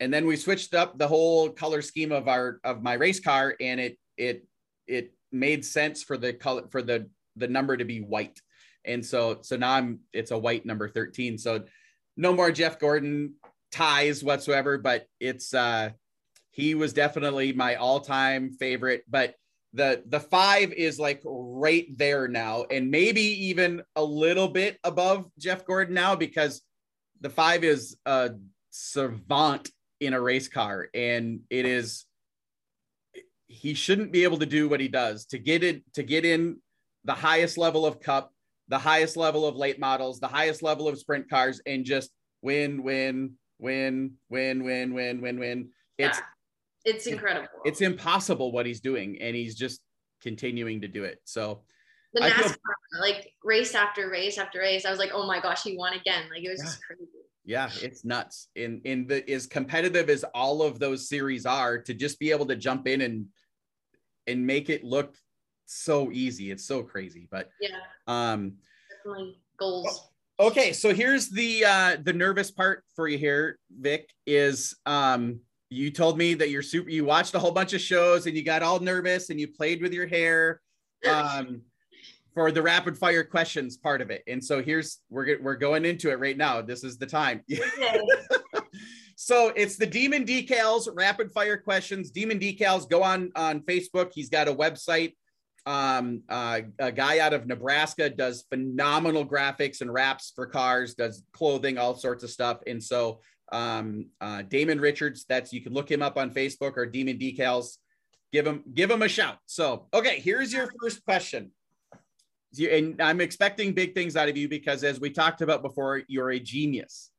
and 0.00 0.12
then 0.12 0.26
we 0.26 0.36
switched 0.36 0.74
up 0.74 0.98
the 0.98 1.08
whole 1.08 1.50
color 1.50 1.82
scheme 1.82 2.12
of 2.12 2.28
our 2.28 2.60
of 2.64 2.82
my 2.82 2.94
race 2.94 3.20
car, 3.20 3.54
and 3.60 3.80
it 3.80 3.98
it 4.16 4.46
it 4.86 5.12
made 5.34 5.64
sense 5.64 6.02
for 6.02 6.16
the 6.16 6.32
color 6.32 6.64
for 6.70 6.82
the 6.82 7.08
the 7.36 7.48
number 7.48 7.76
to 7.76 7.84
be 7.84 8.00
white. 8.00 8.40
And 8.84 9.04
so 9.04 9.38
so 9.42 9.56
now 9.56 9.72
I'm 9.72 10.00
it's 10.12 10.30
a 10.30 10.38
white 10.38 10.64
number 10.64 10.88
13. 10.88 11.38
So 11.38 11.64
no 12.16 12.32
more 12.32 12.52
Jeff 12.52 12.78
Gordon 12.78 13.34
ties 13.72 14.22
whatsoever, 14.22 14.78
but 14.78 15.06
it's 15.20 15.52
uh 15.52 15.90
he 16.50 16.76
was 16.76 16.92
definitely 16.92 17.52
my 17.52 17.74
all-time 17.74 18.52
favorite, 18.52 19.02
but 19.08 19.34
the 19.72 20.04
the 20.06 20.20
5 20.20 20.72
is 20.72 21.00
like 21.00 21.20
right 21.24 21.86
there 21.98 22.28
now 22.28 22.64
and 22.70 22.90
maybe 22.90 23.46
even 23.46 23.82
a 23.96 24.04
little 24.04 24.48
bit 24.48 24.78
above 24.84 25.28
Jeff 25.38 25.66
Gordon 25.66 25.94
now 25.94 26.14
because 26.14 26.62
the 27.20 27.30
5 27.30 27.64
is 27.64 27.96
a 28.06 28.30
savant 28.70 29.70
in 30.00 30.14
a 30.14 30.20
race 30.20 30.48
car 30.48 30.88
and 30.94 31.40
it 31.50 31.66
is 31.66 32.06
he 33.54 33.74
shouldn't 33.74 34.12
be 34.12 34.24
able 34.24 34.38
to 34.38 34.46
do 34.46 34.68
what 34.68 34.80
he 34.80 34.88
does 34.88 35.26
to 35.26 35.38
get 35.38 35.62
it 35.62 35.82
to 35.94 36.02
get 36.02 36.24
in 36.24 36.56
the 37.04 37.14
highest 37.14 37.56
level 37.58 37.86
of 37.86 38.00
cup 38.00 38.34
the 38.68 38.78
highest 38.78 39.16
level 39.16 39.46
of 39.46 39.56
late 39.56 39.78
models, 39.78 40.20
the 40.20 40.28
highest 40.28 40.62
level 40.62 40.88
of 40.88 40.98
sprint 40.98 41.28
cars, 41.28 41.60
and 41.66 41.84
just 41.84 42.10
win, 42.42 42.82
win, 42.82 43.34
win, 43.58 44.12
win, 44.28 44.64
win, 44.64 44.94
win, 44.94 45.20
win, 45.20 45.38
win. 45.38 45.68
It's 45.98 46.18
yeah, 46.18 46.92
it's 46.92 47.06
incredible. 47.06 47.48
It's 47.64 47.80
impossible 47.80 48.52
what 48.52 48.66
he's 48.66 48.80
doing, 48.80 49.18
and 49.20 49.36
he's 49.36 49.54
just 49.54 49.80
continuing 50.22 50.80
to 50.80 50.88
do 50.88 51.04
it. 51.04 51.20
So 51.24 51.62
the 52.14 52.22
NASCAR, 52.22 52.42
feel, 52.42 53.00
like 53.00 53.32
race 53.42 53.74
after 53.74 54.08
race 54.08 54.38
after 54.38 54.60
race, 54.60 54.86
I 54.86 54.90
was 54.90 54.98
like, 54.98 55.10
oh 55.12 55.26
my 55.26 55.40
gosh, 55.40 55.62
he 55.62 55.76
won 55.76 55.92
again. 55.94 56.24
Like 56.30 56.44
it 56.44 56.50
was 56.50 56.60
yeah. 56.60 56.64
just 56.64 56.82
crazy. 56.84 57.02
Yeah, 57.46 57.68
it's 57.82 58.04
nuts. 58.06 58.48
In 58.56 58.80
in 58.84 59.06
the 59.06 59.28
as 59.30 59.46
competitive 59.46 60.08
as 60.08 60.24
all 60.34 60.62
of 60.62 60.78
those 60.78 61.08
series 61.08 61.44
are, 61.44 61.78
to 61.82 61.92
just 61.92 62.18
be 62.18 62.30
able 62.30 62.46
to 62.46 62.56
jump 62.56 62.88
in 62.88 63.02
and 63.02 63.26
and 64.26 64.46
make 64.46 64.70
it 64.70 64.84
look 64.84 65.16
so 65.66 66.10
easy. 66.12 66.50
It's 66.50 66.66
so 66.66 66.82
crazy, 66.82 67.28
but 67.30 67.50
yeah. 67.60 67.78
Um, 68.06 68.54
definitely 68.90 69.38
goals. 69.58 70.08
Okay, 70.40 70.72
so 70.72 70.92
here's 70.92 71.28
the 71.28 71.64
uh, 71.64 71.96
the 72.02 72.12
nervous 72.12 72.50
part 72.50 72.84
for 72.96 73.06
you 73.08 73.18
here, 73.18 73.58
Vic. 73.70 74.10
Is 74.26 74.74
um, 74.84 75.40
you 75.70 75.90
told 75.90 76.18
me 76.18 76.34
that 76.34 76.50
you're 76.50 76.62
super. 76.62 76.90
You 76.90 77.04
watched 77.04 77.34
a 77.34 77.38
whole 77.38 77.52
bunch 77.52 77.72
of 77.72 77.80
shows 77.80 78.26
and 78.26 78.36
you 78.36 78.42
got 78.42 78.62
all 78.62 78.80
nervous 78.80 79.30
and 79.30 79.38
you 79.38 79.48
played 79.48 79.82
with 79.82 79.92
your 79.92 80.06
hair. 80.06 80.60
Um, 81.04 81.60
for 82.34 82.50
the 82.50 82.60
rapid 82.60 82.98
fire 82.98 83.22
questions 83.22 83.76
part 83.76 84.00
of 84.00 84.10
it. 84.10 84.22
And 84.26 84.44
so 84.44 84.62
here's 84.62 84.98
we're 85.08 85.40
we're 85.40 85.54
going 85.54 85.84
into 85.84 86.10
it 86.10 86.18
right 86.18 86.36
now. 86.36 86.60
This 86.60 86.82
is 86.82 86.98
the 86.98 87.06
time. 87.06 87.42
so 89.16 89.52
it's 89.56 89.76
the 89.76 89.86
Demon 89.86 90.24
Decals 90.24 90.88
rapid 90.92 91.32
fire 91.32 91.56
questions. 91.56 92.10
Demon 92.10 92.38
Decals 92.38 92.88
go 92.88 93.02
on 93.02 93.30
on 93.36 93.60
Facebook. 93.60 94.12
He's 94.14 94.28
got 94.28 94.48
a 94.48 94.54
website 94.54 95.14
um, 95.66 96.22
uh, 96.28 96.60
a 96.78 96.92
guy 96.92 97.20
out 97.20 97.32
of 97.32 97.46
Nebraska 97.46 98.10
does 98.10 98.44
phenomenal 98.50 99.24
graphics 99.24 99.80
and 99.80 99.92
wraps 99.92 100.32
for 100.34 100.46
cars, 100.46 100.94
does 100.94 101.24
clothing, 101.32 101.78
all 101.78 101.94
sorts 101.94 102.22
of 102.22 102.30
stuff. 102.30 102.58
And 102.66 102.82
so 102.82 103.20
um, 103.50 104.06
uh, 104.20 104.42
Damon 104.42 104.80
Richards, 104.80 105.24
that's 105.28 105.52
you 105.52 105.62
can 105.62 105.72
look 105.72 105.90
him 105.90 106.02
up 106.02 106.18
on 106.18 106.30
Facebook 106.30 106.76
or 106.76 106.86
Demon 106.86 107.18
Decals. 107.18 107.78
Give 108.32 108.46
him 108.46 108.64
give 108.74 108.90
him 108.90 109.02
a 109.02 109.08
shout. 109.08 109.38
So 109.46 109.86
okay, 109.94 110.18
here's 110.20 110.52
your 110.52 110.68
first 110.82 111.04
question. 111.04 111.52
And 112.58 113.00
I'm 113.00 113.20
expecting 113.20 113.72
big 113.72 113.94
things 113.94 114.16
out 114.16 114.28
of 114.28 114.36
you 114.36 114.48
because, 114.48 114.84
as 114.84 115.00
we 115.00 115.10
talked 115.10 115.40
about 115.40 115.62
before, 115.62 116.02
you're 116.08 116.30
a 116.30 116.38
genius. 116.38 117.10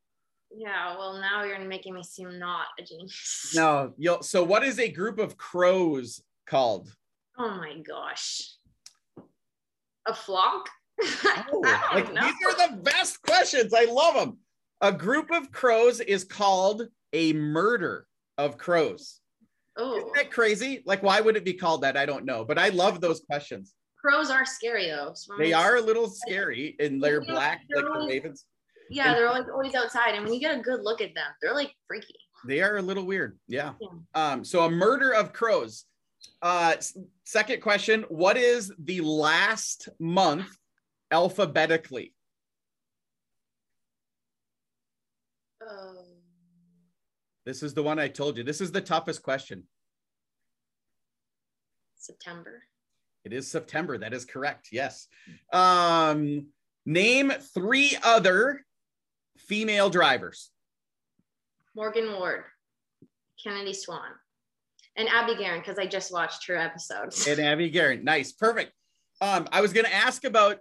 Yeah, 0.57 0.97
well, 0.97 1.19
now 1.19 1.43
you're 1.43 1.59
making 1.59 1.93
me 1.93 2.03
seem 2.03 2.39
not 2.39 2.67
a 2.79 2.83
genius. 2.83 3.51
No, 3.55 3.93
you'll. 3.97 4.23
So, 4.23 4.43
what 4.43 4.63
is 4.63 4.79
a 4.79 4.89
group 4.89 5.19
of 5.19 5.37
crows 5.37 6.21
called? 6.47 6.89
Oh 7.37 7.49
my 7.49 7.77
gosh. 7.79 8.55
A 10.07 10.13
flock? 10.13 10.69
Oh, 11.51 11.59
like, 11.93 12.07
these 12.07 12.15
are 12.47 12.69
the 12.69 12.77
best 12.77 13.21
questions. 13.21 13.73
I 13.73 13.85
love 13.85 14.15
them. 14.15 14.37
A 14.79 14.91
group 14.91 15.29
of 15.31 15.51
crows 15.51 15.99
is 15.99 16.23
called 16.23 16.83
a 17.11 17.33
murder 17.33 18.07
of 18.37 18.57
crows. 18.57 19.19
Oh. 19.77 19.97
Isn't 19.97 20.13
that 20.15 20.31
crazy? 20.31 20.83
Like, 20.85 21.03
why 21.03 21.19
would 21.19 21.35
it 21.35 21.43
be 21.43 21.53
called 21.53 21.81
that? 21.81 21.97
I 21.97 22.05
don't 22.05 22.25
know, 22.25 22.45
but 22.45 22.57
I 22.57 22.69
love 22.69 23.01
those 23.01 23.21
questions. 23.21 23.73
Crows 23.99 24.29
are 24.29 24.45
scary 24.45 24.87
though. 24.87 25.11
So 25.15 25.33
they 25.37 25.51
are 25.51 25.77
a 25.77 25.81
little 25.81 26.07
scary 26.25 26.75
and 26.79 27.03
they're 27.03 27.21
black 27.21 27.61
like 27.75 27.83
the 27.85 28.05
ravens. 28.07 28.45
Yeah, 28.89 29.09
and, 29.09 29.17
they're 29.17 29.27
always, 29.27 29.49
always 29.49 29.75
outside. 29.75 30.15
And 30.15 30.23
when 30.23 30.33
you 30.33 30.39
get 30.39 30.57
a 30.57 30.61
good 30.61 30.81
look 30.83 31.01
at 31.01 31.13
them, 31.15 31.27
they're 31.41 31.53
like 31.53 31.73
freaky. 31.87 32.15
They 32.47 32.61
are 32.61 32.77
a 32.77 32.81
little 32.81 33.05
weird. 33.05 33.37
Yeah. 33.47 33.73
yeah. 33.81 33.87
Um, 34.13 34.45
so 34.45 34.65
a 34.65 34.69
murder 34.69 35.13
of 35.13 35.33
crows. 35.33 35.85
Uh, 36.41 36.75
second 37.23 37.61
question 37.61 38.05
What 38.09 38.37
is 38.37 38.71
the 38.79 39.01
last 39.01 39.89
month 39.99 40.47
alphabetically? 41.11 42.13
Um, 45.67 45.97
this 47.45 47.63
is 47.63 47.73
the 47.73 47.83
one 47.83 47.99
I 47.99 48.07
told 48.07 48.37
you. 48.37 48.43
This 48.43 48.61
is 48.61 48.71
the 48.71 48.81
toughest 48.81 49.23
question. 49.23 49.63
September. 51.95 52.63
It 53.23 53.33
is 53.33 53.49
September. 53.49 53.97
That 53.97 54.13
is 54.13 54.25
correct. 54.25 54.69
Yes. 54.71 55.07
Um, 55.51 56.47
name 56.85 57.31
three 57.53 57.97
other 58.03 58.64
female 59.37 59.89
drivers. 59.89 60.51
Morgan 61.75 62.13
Ward, 62.13 62.43
Kennedy 63.43 63.73
Swan 63.73 64.11
and 64.95 65.09
Abby 65.09 65.35
Guerin 65.35 65.59
because 65.59 65.77
I 65.77 65.85
just 65.85 66.11
watched 66.11 66.47
her 66.47 66.55
episode. 66.55 67.13
And 67.27 67.39
Abby 67.45 67.69
Guerin, 67.69 68.03
nice, 68.03 68.31
perfect. 68.31 68.71
Um, 69.21 69.47
I 69.51 69.61
was 69.61 69.73
going 69.73 69.85
to 69.85 69.93
ask 69.93 70.23
about 70.23 70.57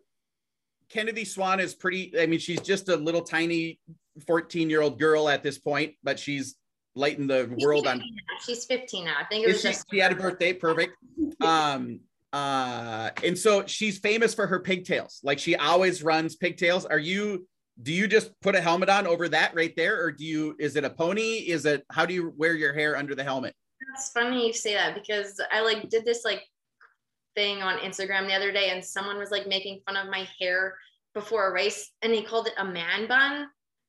Kennedy 0.88 1.24
Swan 1.24 1.60
is 1.60 1.74
pretty. 1.74 2.12
I 2.18 2.26
mean, 2.26 2.38
she's 2.38 2.60
just 2.60 2.88
a 2.88 2.96
little 2.96 3.22
tiny 3.22 3.78
14 4.26 4.70
year 4.70 4.80
old 4.80 4.98
girl 4.98 5.28
at 5.28 5.42
this 5.42 5.58
point, 5.58 5.94
but 6.02 6.18
she's 6.18 6.56
lighting 6.94 7.26
the 7.26 7.50
she's 7.54 7.64
world 7.64 7.86
on. 7.86 8.02
She's 8.44 8.64
15 8.64 9.04
now. 9.04 9.14
I 9.18 9.24
think 9.24 9.44
it 9.44 9.48
was 9.48 9.60
she, 9.60 9.68
just. 9.68 9.86
She 9.90 9.98
had 9.98 10.12
a 10.12 10.16
birthday. 10.16 10.52
Perfect. 10.52 10.92
um, 11.40 12.00
uh, 12.32 13.10
and 13.22 13.38
so 13.38 13.64
she's 13.66 13.98
famous 13.98 14.34
for 14.34 14.46
her 14.46 14.60
pigtails. 14.60 15.20
Like 15.22 15.38
she 15.38 15.56
always 15.56 16.02
runs 16.02 16.36
pigtails. 16.36 16.84
Are 16.84 16.98
you? 16.98 17.46
Do 17.82 17.92
you 17.92 18.06
just 18.06 18.30
put 18.40 18.54
a 18.54 18.60
helmet 18.60 18.88
on 18.88 19.06
over 19.06 19.28
that 19.28 19.54
right 19.54 19.74
there, 19.76 20.02
or 20.02 20.12
do 20.12 20.24
you? 20.24 20.54
Is 20.58 20.76
it 20.76 20.84
a 20.84 20.90
pony? 20.90 21.38
Is 21.48 21.66
it? 21.66 21.84
How 21.90 22.06
do 22.06 22.14
you 22.14 22.32
wear 22.36 22.54
your 22.54 22.72
hair 22.72 22.96
under 22.96 23.14
the 23.14 23.24
helmet? 23.24 23.54
That's 23.92 24.10
funny 24.10 24.46
you 24.46 24.52
say 24.52 24.74
that 24.74 24.94
because 24.94 25.40
I 25.52 25.60
like 25.60 25.88
did 25.88 26.04
this 26.04 26.24
like 26.24 26.42
thing 27.34 27.62
on 27.62 27.78
Instagram 27.78 28.26
the 28.26 28.34
other 28.34 28.52
day 28.52 28.70
and 28.70 28.84
someone 28.84 29.18
was 29.18 29.30
like 29.30 29.46
making 29.46 29.80
fun 29.86 29.96
of 29.96 30.08
my 30.08 30.26
hair 30.40 30.76
before 31.14 31.48
a 31.48 31.52
race 31.52 31.90
and 32.02 32.12
he 32.12 32.22
called 32.22 32.46
it 32.46 32.54
a 32.58 32.64
man 32.64 33.08
bun. 33.08 33.46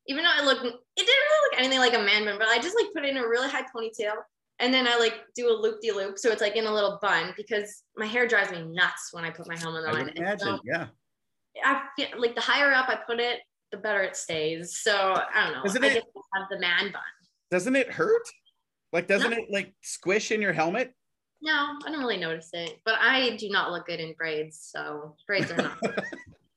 Even 0.07 0.23
though 0.23 0.31
I 0.33 0.43
looked 0.43 0.65
it 0.65 0.73
didn't 0.95 1.07
really 1.07 1.49
look 1.49 1.59
anything 1.59 1.79
like 1.79 1.93
a 1.93 2.03
man 2.03 2.25
bun, 2.25 2.37
but 2.37 2.47
I 2.47 2.59
just 2.59 2.75
like 2.75 2.91
put 2.93 3.05
it 3.05 3.09
in 3.09 3.17
a 3.17 3.27
really 3.27 3.49
high 3.49 3.65
ponytail 3.75 4.15
and 4.59 4.73
then 4.73 4.87
I 4.87 4.97
like 4.97 5.15
do 5.35 5.49
a 5.49 5.55
loop 5.55 5.81
de 5.81 5.91
loop, 5.91 6.17
so 6.17 6.31
it's 6.31 6.41
like 6.41 6.55
in 6.55 6.65
a 6.65 6.73
little 6.73 6.97
bun 7.01 7.33
because 7.35 7.83
my 7.97 8.05
hair 8.05 8.27
drives 8.27 8.51
me 8.51 8.63
nuts 8.63 9.09
when 9.11 9.25
I 9.25 9.29
put 9.29 9.47
my 9.47 9.57
helmet 9.57 9.83
I 9.85 9.91
on. 9.91 10.05
would 10.05 10.17
imagine. 10.17 10.39
so 10.39 10.59
yeah. 10.63 10.87
I 11.63 11.83
feel 11.97 12.07
like 12.17 12.35
the 12.35 12.41
higher 12.41 12.71
up 12.71 12.89
I 12.89 12.95
put 12.95 13.19
it, 13.19 13.39
the 13.75 13.81
better 13.81 14.01
it 14.01 14.15
stays. 14.15 14.77
So 14.77 14.95
I 14.95 15.45
don't 15.45 15.53
know. 15.53 15.63
Doesn't 15.63 15.83
I 15.83 15.87
it- 15.87 16.03
have 16.33 16.47
the 16.49 16.59
man 16.59 16.91
bun. 16.91 17.01
Doesn't 17.51 17.75
it 17.75 17.91
hurt? 17.91 18.23
Like, 18.91 19.07
doesn't 19.07 19.31
No. 19.31 19.37
it 19.37 19.45
like 19.51 19.73
squish 19.81 20.31
in 20.31 20.41
your 20.41 20.53
helmet? 20.53 20.93
No, 21.41 21.77
I 21.85 21.91
don't 21.91 21.99
really 21.99 22.17
notice 22.17 22.49
it, 22.53 22.79
but 22.85 22.95
I 22.99 23.35
do 23.35 23.49
not 23.49 23.71
look 23.71 23.85
good 23.85 23.99
in 23.99 24.13
braids, 24.13 24.69
so 24.71 25.15
braids 25.27 25.51
are 25.51 25.57
not. 25.57 25.77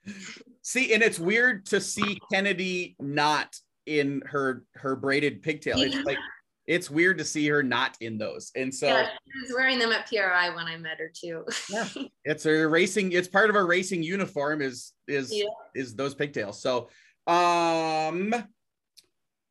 See, 0.62 0.94
and 0.94 1.02
it's 1.02 1.18
weird 1.18 1.66
to 1.66 1.80
see 1.80 2.20
Kennedy 2.32 2.96
not 3.00 3.56
in 3.86 4.22
her 4.26 4.64
her 4.74 4.96
braided 4.96 5.42
pigtail. 5.42 5.80
It's 5.80 5.96
like 6.04 6.18
it's 6.66 6.90
weird 6.90 7.18
to 7.18 7.24
see 7.24 7.48
her 7.48 7.62
not 7.62 7.96
in 8.00 8.18
those. 8.18 8.50
And 8.54 8.72
so 8.74 8.86
yeah, 8.86 9.06
she 9.08 9.42
was 9.42 9.54
wearing 9.56 9.78
them 9.78 9.90
at 9.90 10.06
PRI 10.06 10.54
when 10.54 10.66
I 10.66 10.76
met 10.76 10.98
her 10.98 11.10
too. 11.14 11.44
Yeah. 11.70 11.88
it's 12.24 12.44
a 12.46 12.66
racing, 12.68 13.12
it's 13.12 13.28
part 13.28 13.48
of 13.50 13.56
a 13.56 13.64
racing 13.64 14.02
uniform 14.02 14.60
is 14.62 14.92
is 15.06 15.34
Yeah. 15.34 15.44
is 15.74 15.94
those 15.96 16.14
pigtails. 16.14 16.60
So 16.62 16.88
um 17.28 18.34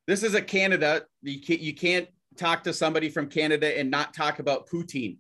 this 0.08 0.24
is 0.24 0.34
a 0.36 0.42
Canada. 0.42 1.06
You 1.22 1.40
can't 1.42 1.60
you 1.62 1.74
can't 1.76 2.08
talk 2.38 2.64
to 2.64 2.74
somebody 2.74 3.10
from 3.10 3.28
Canada 3.28 3.78
and 3.78 3.92
not 3.92 4.14
talk 4.14 4.40
about 4.40 4.68
poutine. 4.68 5.18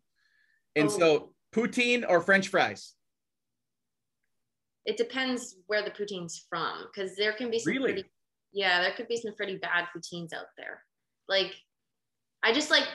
And 0.75 0.87
Oh. 0.89 0.97
so 0.99 1.33
poutine 1.53 2.05
or 2.07 2.21
French 2.21 2.47
fries. 2.49 2.93
it 4.85 4.95
depends 4.95 5.57
where 5.67 5.83
the 5.83 5.91
poutine's 5.91 6.45
from, 6.49 6.85
because 6.87 7.13
there 7.17 7.33
can 7.33 7.51
be 7.51 7.59
some 7.59 7.73
Really? 7.73 7.91
pretty 7.93 8.09
yeah, 8.53 8.81
there 8.81 8.93
could 8.93 9.09
be 9.09 9.17
some 9.17 9.35
pretty 9.35 9.57
bad 9.57 9.85
poutines 9.93 10.33
out 10.33 10.47
there. 10.57 10.81
Like 11.27 11.53
I 12.41 12.53
just 12.53 12.71
like 12.71 12.87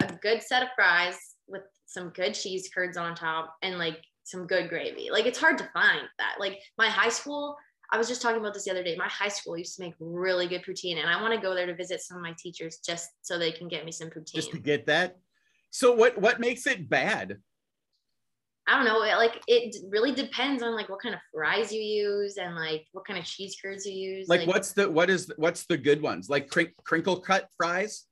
a 0.00 0.12
good 0.22 0.40
set 0.42 0.62
of 0.62 0.68
fries 0.76 1.18
with 1.48 1.62
some 1.86 2.10
good 2.10 2.34
cheese 2.34 2.70
curds 2.72 2.96
on 2.96 3.14
top 3.16 3.56
and 3.62 3.76
like 3.76 4.00
some 4.22 4.46
good 4.46 4.68
gravy. 4.68 5.10
Like 5.10 5.26
it's 5.26 5.38
hard 5.40 5.58
to 5.58 5.68
find 5.74 6.02
that. 6.18 6.36
Like 6.38 6.60
my 6.78 6.88
high 6.88 7.08
school, 7.08 7.56
I 7.92 7.98
was 7.98 8.08
just 8.08 8.22
talking 8.22 8.40
about 8.40 8.54
this 8.54 8.64
the 8.64 8.70
other 8.70 8.82
day. 8.82 8.96
My 8.96 9.06
high 9.08 9.28
school 9.28 9.56
used 9.56 9.76
to 9.76 9.82
make 9.82 9.92
really 10.00 10.48
good 10.48 10.64
poutine, 10.64 10.98
and 10.98 11.08
I 11.10 11.20
want 11.20 11.34
to 11.34 11.40
go 11.40 11.54
there 11.54 11.66
to 11.66 11.74
visit 11.74 12.00
some 12.00 12.16
of 12.16 12.22
my 12.22 12.34
teachers 12.38 12.78
just 12.84 13.10
so 13.20 13.38
they 13.38 13.52
can 13.52 13.68
get 13.68 13.84
me 13.84 13.92
some 13.92 14.08
poutine. 14.08 14.34
Just 14.34 14.50
to 14.52 14.58
get 14.58 14.86
that. 14.86 15.18
So 15.70 15.92
what 15.94 16.18
what 16.18 16.40
makes 16.40 16.66
it 16.66 16.88
bad? 16.88 17.38
I 18.66 18.76
don't 18.76 18.84
know. 18.86 19.02
it- 19.02 19.16
Like 19.16 19.42
it 19.46 19.76
really 19.90 20.12
depends 20.12 20.62
on 20.62 20.74
like 20.74 20.88
what 20.88 21.00
kind 21.02 21.14
of 21.14 21.20
fries 21.34 21.70
you 21.72 21.82
use 21.82 22.38
and 22.38 22.54
like 22.56 22.86
what 22.92 23.04
kind 23.06 23.18
of 23.18 23.26
cheese 23.26 23.56
curds 23.62 23.84
you 23.84 23.92
use. 23.92 24.28
Like 24.28 24.46
what's 24.46 24.72
the 24.72 24.90
what 24.90 25.10
is 25.10 25.30
what's 25.36 25.66
the 25.66 25.76
good 25.76 26.00
ones? 26.00 26.30
Like 26.30 26.48
crink, 26.48 26.70
crinkle 26.84 27.20
cut 27.20 27.48
fries? 27.58 28.06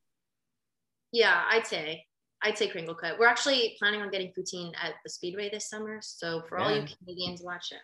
Yeah, 1.12 1.42
I'd 1.48 1.66
say. 1.66 2.04
I'd 2.42 2.56
say 2.58 2.68
crinkle 2.68 2.94
cut. 2.94 3.18
We're 3.18 3.26
actually 3.26 3.76
planning 3.78 4.00
on 4.02 4.10
getting 4.10 4.32
poutine 4.38 4.72
at 4.82 4.94
the 5.04 5.10
Speedway 5.10 5.50
this 5.50 5.68
summer. 5.68 6.00
So 6.02 6.42
for 6.48 6.58
all 6.58 6.70
you 6.70 6.82
Yeah. 6.82 6.86
Canadians 6.98 7.42
watching, 7.42 7.78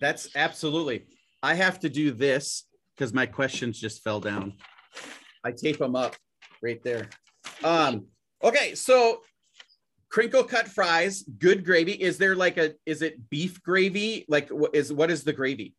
That's 0.00 0.28
absolutely. 0.36 1.06
I 1.44 1.52
have 1.52 1.78
to 1.80 1.90
do 1.90 2.10
this 2.10 2.64
because 2.96 3.12
my 3.12 3.26
questions 3.26 3.78
just 3.78 4.02
fell 4.02 4.18
down. 4.18 4.54
I 5.44 5.52
tape 5.52 5.76
them 5.76 5.94
up 5.94 6.16
right 6.62 6.82
there. 6.82 7.10
Um, 7.62 8.06
okay, 8.42 8.74
so 8.74 9.20
crinkle 10.08 10.42
cut 10.42 10.66
fries, 10.68 11.22
good 11.38 11.62
gravy. 11.62 11.92
Is 11.92 12.16
there 12.16 12.34
like 12.34 12.56
a 12.56 12.72
is 12.86 13.02
it 13.02 13.28
beef 13.28 13.62
gravy? 13.62 14.24
Like 14.26 14.48
what 14.48 14.74
is 14.74 14.90
what 14.90 15.10
is 15.10 15.22
the 15.22 15.34
gravy? 15.34 15.74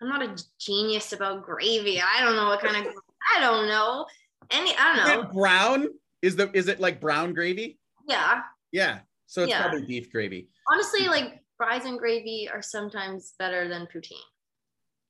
I'm 0.00 0.08
not 0.08 0.22
a 0.22 0.36
genius 0.60 1.12
about 1.12 1.42
gravy. 1.42 2.00
I 2.00 2.22
don't 2.22 2.36
know 2.36 2.46
what 2.46 2.60
kind 2.60 2.86
of 2.86 2.94
I 3.36 3.40
don't 3.40 3.66
know. 3.66 4.06
Any 4.52 4.70
I 4.78 4.96
don't 4.96 5.24
know. 5.24 5.32
brown? 5.32 5.88
Is 6.22 6.36
the 6.36 6.56
is 6.56 6.68
it 6.68 6.78
like 6.78 7.00
brown 7.00 7.34
gravy? 7.34 7.80
Yeah. 8.08 8.42
Yeah. 8.70 9.00
So 9.26 9.42
it's 9.42 9.50
Yeah. 9.50 9.62
probably 9.62 9.86
beef 9.86 10.12
gravy. 10.12 10.50
Honestly, 10.72 11.08
like 11.08 11.42
fries 11.56 11.84
and 11.84 11.98
gravy 11.98 12.48
are 12.48 12.62
sometimes 12.62 13.34
better 13.40 13.66
than 13.66 13.88
poutine. 13.92 14.22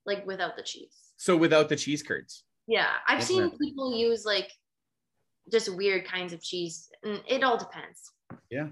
Like 0.07 0.27
without 0.27 0.57
the 0.57 0.63
cheese. 0.63 0.95
So 1.17 1.37
without 1.37 1.69
the 1.69 1.77
cheese 1.77 2.03
curds. 2.03 2.45
Yeah. 2.67 2.91
I've 3.07 3.23
seen 3.23 3.51
people 3.59 3.95
use 3.97 4.25
like 4.25 4.51
just 5.51 5.75
weird 5.75 6.05
kinds 6.05 6.33
of 6.33 6.43
cheese. 6.43 6.89
And 7.03 7.21
it 7.27 7.43
all 7.43 7.57
depends. 7.57 8.11
Yeah. 8.51 8.69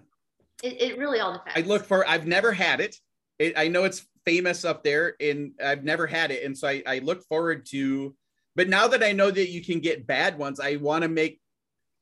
It, 0.62 0.80
it 0.80 0.98
really 0.98 1.20
all 1.20 1.32
depends. 1.32 1.56
I 1.56 1.66
look 1.66 1.84
for. 1.84 2.06
I've 2.08 2.26
never 2.26 2.52
had 2.52 2.80
it. 2.80 2.96
it. 3.38 3.54
I 3.56 3.68
know 3.68 3.84
it's 3.84 4.06
famous 4.26 4.64
up 4.64 4.84
there, 4.84 5.14
and 5.20 5.52
I've 5.64 5.84
never 5.84 6.06
had 6.06 6.30
it, 6.30 6.44
and 6.44 6.56
so 6.56 6.68
I, 6.68 6.82
I 6.86 6.98
look 6.98 7.22
forward 7.24 7.66
to. 7.70 8.14
But 8.56 8.68
now 8.68 8.88
that 8.88 9.02
I 9.02 9.12
know 9.12 9.30
that 9.30 9.48
you 9.48 9.64
can 9.64 9.80
get 9.80 10.06
bad 10.06 10.36
ones, 10.36 10.60
I 10.60 10.76
want 10.76 11.02
to 11.02 11.08
make. 11.08 11.40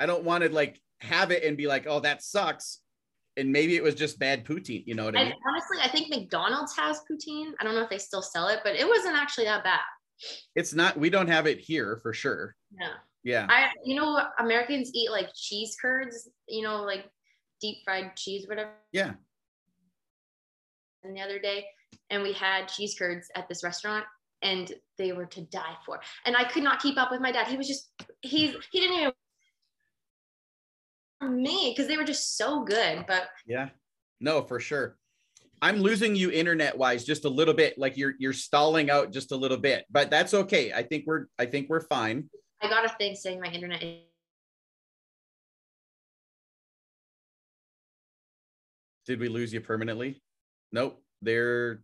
I 0.01 0.07
don't 0.07 0.25
want 0.25 0.45
to 0.45 0.51
like 0.51 0.81
have 1.01 1.31
it 1.31 1.45
and 1.45 1.57
be 1.57 1.67
like, 1.67 1.87
oh, 1.87 2.01
that 2.01 2.23
sucks, 2.23 2.81
and 3.38 3.51
maybe 3.51 3.77
it 3.77 3.83
was 3.83 3.94
just 3.94 4.18
bad 4.18 4.44
poutine. 4.44 4.85
You 4.87 4.94
know 4.94 5.05
what 5.05 5.16
I 5.16 5.20
And 5.20 5.29
mean? 5.31 5.38
honestly, 5.48 5.79
I 5.83 5.88
think 5.88 6.09
McDonald's 6.11 6.77
has 6.77 7.01
poutine. 7.11 7.53
I 7.61 7.64
don't 7.64 7.74
know 7.74 7.83
if 7.83 7.90
they 7.90 7.98
still 7.98 8.22
sell 8.22 8.48
it, 8.48 8.61
but 8.64 8.74
it 8.74 8.87
wasn't 8.87 9.16
actually 9.16 9.44
that 9.44 9.64
bad. 9.64 9.81
It's 10.55 10.74
not. 10.74 10.98
We 10.98 11.11
don't 11.11 11.29
have 11.29 11.46
it 11.46 11.61
here 11.61 11.98
for 12.03 12.12
sure. 12.12 12.57
Yeah. 12.79 12.94
Yeah. 13.24 13.46
I, 13.48 13.68
you 13.85 13.94
know, 13.96 14.20
Americans 14.38 14.90
eat 14.94 15.11
like 15.11 15.29
cheese 15.35 15.77
curds, 15.81 16.29
you 16.48 16.62
know, 16.62 16.83
like 16.83 17.09
deep 17.61 17.79
fried 17.85 18.16
cheese, 18.16 18.46
whatever. 18.48 18.70
Yeah. 18.92 19.12
And 21.05 21.16
the 21.16 21.20
other 21.20 21.38
day, 21.38 21.66
and 22.11 22.22
we 22.22 22.33
had 22.33 22.68
cheese 22.68 22.96
curds 22.98 23.29
at 23.37 23.48
this 23.48 23.62
restaurant, 23.62 24.05
and 24.42 24.72
they 24.98 25.12
were 25.12 25.27
to 25.27 25.42
die 25.42 25.77
for. 25.87 26.01
And 26.27 26.37
I 26.37 26.44
could 26.44 26.62
not 26.62 26.81
keep 26.81 26.98
up 26.98 27.11
with 27.11 27.20
my 27.20 27.33
dad. 27.33 27.46
He 27.46 27.57
was 27.57 27.68
just, 27.68 27.90
he's, 28.22 28.55
he 28.72 28.81
didn't 28.81 28.96
even 28.96 29.12
me 31.27 31.73
because 31.75 31.89
they 31.89 31.97
were 31.97 32.05
just 32.05 32.37
so 32.37 32.63
good. 32.65 33.05
But 33.07 33.29
Yeah. 33.47 33.71
No, 34.21 34.43
for 34.43 34.61
sure. 34.61 34.97
I'm 35.61 35.79
losing 35.79 36.15
you 36.15 36.31
internet 36.31 36.77
wise 36.77 37.05
just 37.05 37.25
a 37.25 37.29
little 37.29 37.55
bit. 37.55 37.79
Like 37.79 37.97
you're 37.97 38.15
you're 38.19 38.33
stalling 38.33 38.91
out 38.91 39.11
just 39.13 39.33
a 39.33 39.37
little 39.37 39.57
bit, 39.57 39.87
but 39.91 40.11
that's 40.11 40.35
okay. 40.35 40.73
I 40.73 40.83
think 40.83 41.05
we're 41.07 41.27
I 41.39 41.47
think 41.47 41.69
we're 41.69 41.81
fine. 41.81 42.31
I 42.63 42.69
got 42.69 42.85
a 42.85 42.89
thing 42.89 43.15
saying 43.17 43.41
my 43.41 43.49
internet. 43.49 43.83
Did 49.07 49.21
we 49.21 49.29
lose 49.29 49.53
you 49.53 49.61
permanently? 49.61 50.23
Nope. 50.71 51.03
There. 51.23 51.83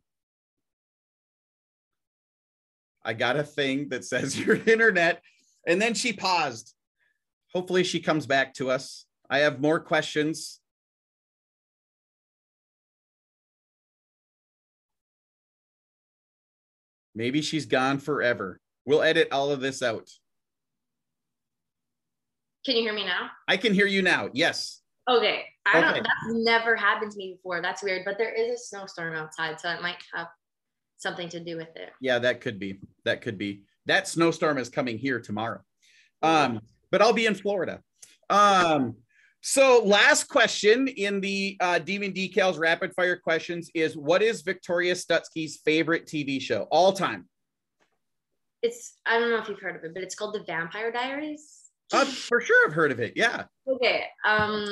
I 3.05 3.13
got 3.13 3.37
a 3.37 3.43
thing 3.43 3.89
that 3.89 4.05
says 4.05 4.39
your 4.47 4.57
internet, 4.57 5.23
and 5.67 5.81
then 5.81 5.95
she 5.95 6.13
paused. 6.13 6.75
Hopefully, 7.53 7.83
she 7.83 8.01
comes 8.01 8.27
back 8.27 8.55
to 8.55 8.71
us. 8.71 9.04
I 9.31 9.39
have 9.39 9.61
more 9.61 9.81
questions. 9.81 10.61
Maybe 17.15 17.43
she's 17.43 17.67
gone 17.67 17.99
forever. 17.99 18.61
We'll 18.85 19.03
edit 19.03 19.29
all 19.31 19.51
of 19.51 19.61
this 19.61 19.83
out. 19.83 20.09
Can 22.67 22.77
you 22.77 22.83
hear 22.83 22.95
me 22.95 23.05
now? 23.05 23.31
I 23.47 23.57
can 23.57 23.73
hear 23.75 23.87
you 23.87 24.03
now. 24.03 24.31
Yes. 24.33 24.81
Okay. 25.09 25.45
I 25.67 25.81
don't 25.81 25.95
that's 25.95 26.07
never 26.29 26.77
happened 26.77 27.13
to 27.13 27.19
me 27.19 27.35
before. 27.37 27.63
That's 27.63 27.83
weird. 27.83 28.05
But 28.05 28.19
there 28.19 28.33
is 28.33 28.51
a 28.51 28.57
snowstorm 28.57 29.15
outside, 29.15 29.61
so 29.61 29.71
it 29.71 29.81
might 29.81 30.03
have 30.15 30.29
something 30.97 31.29
to 31.31 31.41
do 31.41 31.57
with 31.57 31.75
it. 31.77 31.91
Yeah, 32.01 32.19
that 32.19 32.41
could 32.41 32.59
be. 32.59 32.81
That 33.05 33.21
could 33.21 33.39
be. 33.39 33.63
That 33.87 34.09
snowstorm 34.09 34.59
is 34.59 34.69
coming 34.69 34.99
here 34.99 35.21
tomorrow. 35.21 35.61
Um, 36.23 36.61
but 36.91 37.03
I'll 37.03 37.13
be 37.13 37.27
in 37.27 37.35
Florida. 37.35 37.81
Um, 38.31 38.97
so 39.47 39.83
last 39.85 40.25
question 40.31 40.89
in 40.89 41.21
the 41.21 41.59
uh, 41.61 41.79
Demon 41.79 42.15
Decals 42.15 42.59
rapid 42.59 42.95
fire 42.95 43.15
questions 43.15 43.71
is 43.75 43.95
what 43.95 44.23
is 44.23 44.41
Victoria 44.41 44.95
Stutsky's 44.95 45.59
favorite 45.59 46.07
TV 46.07 46.41
show 46.41 46.67
all 46.71 46.95
time? 46.95 47.29
It's 48.63 48.95
I 49.05 49.21
don't 49.21 49.29
know 49.29 49.37
if 49.37 49.47
you've 49.51 49.61
heard 49.61 49.77
of 49.77 49.85
it, 49.85 49.93
but 49.93 50.03
it's 50.03 50.15
called 50.15 50.35
The 50.35 50.45
Vampire 50.47 50.91
Diaries. 50.91 51.61
Uh, 51.93 52.07
for 52.07 52.41
sure, 52.41 52.67
I've 52.67 52.73
heard 52.73 52.91
of 52.91 53.01
it. 53.01 53.13
Yeah. 53.17 53.45
Okay. 53.69 54.05
Um 54.27 54.67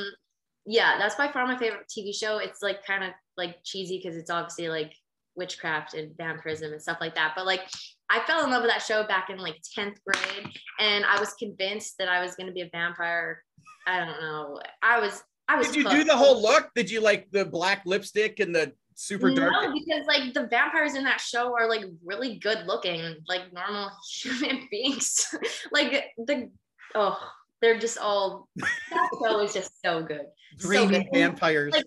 yeah, 0.65 0.97
that's 0.97 1.17
by 1.17 1.29
far 1.29 1.47
my 1.47 1.59
favorite 1.59 1.93
TV 1.95 2.15
show. 2.15 2.39
It's 2.39 2.63
like 2.63 2.83
kind 2.87 3.05
of 3.05 3.11
like 3.37 3.57
cheesy 3.65 4.01
because 4.03 4.17
it's 4.17 4.31
obviously 4.31 4.71
like 4.71 4.95
witchcraft 5.37 5.93
and 5.93 6.17
vampirism 6.17 6.73
and 6.73 6.81
stuff 6.81 6.97
like 6.99 7.15
that. 7.17 7.35
But 7.37 7.45
like 7.45 7.69
I 8.09 8.21
fell 8.21 8.43
in 8.43 8.51
love 8.51 8.63
with 8.63 8.71
that 8.71 8.81
show 8.81 9.05
back 9.05 9.29
in 9.29 9.37
like 9.37 9.57
10th 9.77 9.97
grade 10.07 10.49
and 10.81 11.05
I 11.05 11.21
was 11.21 11.35
convinced 11.35 11.99
that 11.99 12.09
I 12.09 12.23
was 12.23 12.37
gonna 12.37 12.53
be 12.53 12.63
a 12.63 12.71
vampire. 12.73 13.43
I 13.87 13.99
don't 13.99 14.21
know. 14.21 14.61
I 14.83 15.01
was 15.01 15.23
I 15.49 15.57
was 15.57 15.69
Did 15.69 15.77
you 15.77 15.91
do 15.91 16.05
the 16.05 16.17
whole 16.17 16.41
look? 16.41 16.71
Did 16.75 16.91
you 16.91 17.01
like 17.01 17.31
the 17.31 17.45
black 17.45 17.83
lipstick 17.85 18.41
and 18.41 18.55
the 18.55 18.73
super 18.95 19.35
dark? 19.35 19.53
No, 19.53 19.73
because 19.73 20.07
like 20.07 20.33
the 20.35 20.47
vampires 20.47 20.95
in 20.95 21.05
that 21.05 21.21
show 21.21 21.55
are 21.59 21.69
like 21.69 21.85
really 22.05 22.39
good 22.39 22.67
looking, 22.67 23.17
like 23.29 23.53
normal 23.53 23.91
human 24.23 24.69
beings. 24.71 25.35
like 25.73 26.05
the 26.17 26.51
oh, 26.95 27.19
they're 27.61 27.79
just 27.79 27.99
all 27.99 28.49
that 28.57 29.11
show 29.23 29.41
is 29.41 29.53
just 29.53 29.73
so 29.85 30.03
good. 30.03 30.27
So 30.59 30.89
good. 30.89 31.07
vampires. 31.13 31.73
Like, 31.73 31.87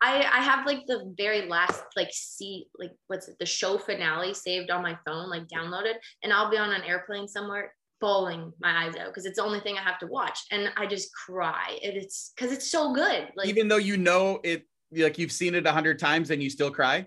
I 0.00 0.18
I 0.32 0.42
have 0.42 0.66
like 0.66 0.86
the 0.86 1.14
very 1.16 1.46
last 1.46 1.82
like 1.96 2.08
see 2.10 2.66
like 2.78 2.92
what's 3.06 3.28
it 3.28 3.36
the 3.38 3.46
show 3.46 3.78
finale 3.78 4.34
saved 4.34 4.70
on 4.70 4.82
my 4.82 4.98
phone 5.06 5.28
like 5.28 5.46
downloaded 5.48 5.94
and 6.22 6.32
I'll 6.32 6.50
be 6.50 6.56
on 6.56 6.72
an 6.72 6.82
airplane 6.82 7.28
somewhere 7.28 7.72
bawling 8.04 8.52
my 8.60 8.84
eyes 8.84 8.96
out 8.96 9.06
because 9.06 9.24
it's 9.24 9.38
the 9.38 9.42
only 9.42 9.60
thing 9.60 9.78
I 9.78 9.82
have 9.82 9.98
to 10.00 10.06
watch, 10.06 10.38
and 10.50 10.70
I 10.76 10.84
just 10.84 11.08
cry. 11.14 11.78
And 11.82 11.94
it's 11.94 12.32
because 12.36 12.52
it's 12.52 12.70
so 12.70 12.92
good. 12.92 13.28
Like 13.34 13.48
Even 13.48 13.66
though 13.66 13.78
you 13.78 13.96
know 13.96 14.40
it, 14.44 14.66
like 14.92 15.16
you've 15.16 15.32
seen 15.32 15.54
it 15.54 15.66
a 15.66 15.72
hundred 15.72 15.98
times 15.98 16.30
and 16.30 16.42
you 16.42 16.50
still 16.50 16.70
cry. 16.70 17.06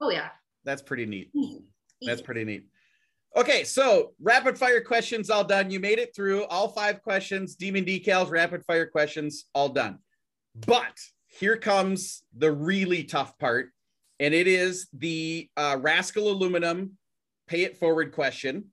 oh 0.00 0.08
yeah, 0.10 0.30
That's 0.64 0.80
pretty 0.80 1.04
neat. 1.04 1.30
That's 2.00 2.22
pretty 2.22 2.44
neat. 2.44 2.64
Okay, 3.36 3.62
so 3.62 4.14
rapid 4.22 4.56
fire 4.56 4.80
questions 4.80 5.28
all 5.28 5.44
done. 5.44 5.70
You 5.70 5.80
made 5.80 5.98
it 5.98 6.16
through 6.16 6.44
all 6.44 6.68
five 6.68 7.02
questions, 7.02 7.54
demon 7.54 7.84
decals, 7.84 8.30
rapid 8.30 8.64
fire 8.64 8.86
questions 8.86 9.44
all 9.54 9.68
done. 9.68 9.98
But 10.66 10.98
here 11.26 11.58
comes 11.58 12.22
the 12.34 12.50
really 12.50 13.04
tough 13.04 13.38
part, 13.38 13.68
and 14.18 14.32
it 14.32 14.46
is 14.46 14.88
the 14.94 15.50
uh, 15.58 15.76
Rascal 15.78 16.30
Aluminum 16.30 16.96
pay 17.48 17.64
it 17.64 17.76
forward 17.76 18.12
question, 18.12 18.64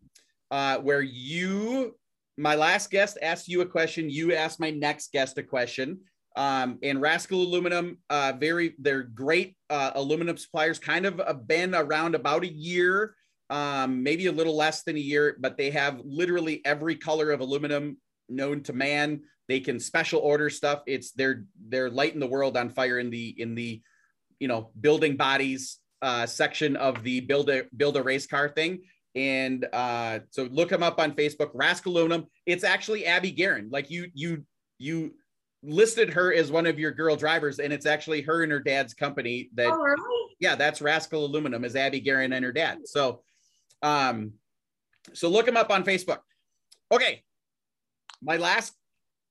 uh, 0.52 0.78
where 0.78 1.02
you, 1.02 1.96
my 2.38 2.56
last 2.56 2.92
guest, 2.92 3.18
asked 3.22 3.48
you 3.48 3.62
a 3.62 3.66
question. 3.66 4.10
You 4.10 4.34
asked 4.34 4.60
my 4.60 4.72
next 4.72 5.12
guest 5.12 5.38
a 5.38 5.44
question. 5.44 6.00
Um, 6.36 6.80
and 6.84 7.02
Rascal 7.02 7.42
Aluminum, 7.42 7.98
uh, 8.10 8.34
very, 8.38 8.76
they're 8.78 9.04
great 9.04 9.56
uh, 9.70 9.92
aluminum 9.96 10.38
suppliers, 10.38 10.80
kind 10.80 11.06
of 11.06 11.48
been 11.48 11.74
around 11.74 12.14
about 12.14 12.44
a 12.44 12.52
year 12.52 13.16
um, 13.50 14.02
maybe 14.02 14.26
a 14.28 14.32
little 14.32 14.56
less 14.56 14.84
than 14.84 14.96
a 14.96 15.00
year, 15.00 15.36
but 15.40 15.58
they 15.58 15.70
have 15.72 16.02
literally 16.04 16.62
every 16.66 16.96
color 16.96 17.32
of 17.32 17.42
aluminum 17.42 17.98
known 18.28 18.62
to 18.64 18.74
man. 18.74 19.22
They 19.48 19.60
can 19.60 19.80
special 19.80 20.20
order 20.22 20.50
stuff. 20.50 20.82
It's 20.88 21.12
they're 21.12 21.46
they're 21.68 21.92
lighting 21.92 22.20
the 22.20 22.28
world 22.28 22.58
on 22.58 22.70
fire 22.70 22.98
in 22.98 23.12
the 23.12 23.36
in 23.38 23.54
the 23.54 23.82
you 24.40 24.48
know 24.48 24.72
building 24.80 25.16
bodies 25.16 25.80
uh, 26.02 26.26
section 26.26 26.76
of 26.76 27.04
the 27.04 27.20
build 27.20 27.50
a 27.50 27.64
build 27.78 27.98
a 27.98 28.04
race 28.04 28.26
car 28.26 28.50
thing. 28.50 28.82
And 29.16 29.66
uh, 29.72 30.20
so 30.30 30.44
look 30.44 30.72
him 30.72 30.84
up 30.84 31.00
on 31.00 31.14
Facebook, 31.14 31.52
Rascal 31.54 31.94
Aluminum. 31.94 32.26
It's 32.46 32.64
actually 32.66 33.06
Abby 33.06 33.32
Guerin. 33.32 33.70
Like 33.72 33.90
you 33.90 34.10
you 34.14 34.46
you 34.78 35.16
listed 35.64 36.12
her 36.14 36.34
as 36.34 36.52
one 36.52 36.66
of 36.66 36.78
your 36.78 36.92
girl 36.92 37.16
drivers, 37.16 37.60
and 37.60 37.72
it's 37.72 37.86
actually 37.86 38.22
her 38.22 38.44
and 38.44 38.52
her 38.52 38.60
dad's 38.60 38.94
company 38.94 39.50
that 39.56 39.68
Oh, 39.72 39.78
really? 39.82 40.36
yeah, 40.40 40.56
that's 40.56 40.82
Rascal 40.82 41.26
Aluminum 41.26 41.64
is 41.64 41.76
Abby 41.76 42.02
Guerin 42.02 42.34
and 42.34 42.44
her 42.44 42.52
dad. 42.52 42.80
So, 42.86 43.24
um, 43.82 44.34
so 45.14 45.30
look 45.30 45.48
him 45.48 45.58
up 45.58 45.72
on 45.72 45.84
Facebook. 45.86 46.20
Okay, 46.92 47.24
my 48.22 48.36
last 48.38 48.74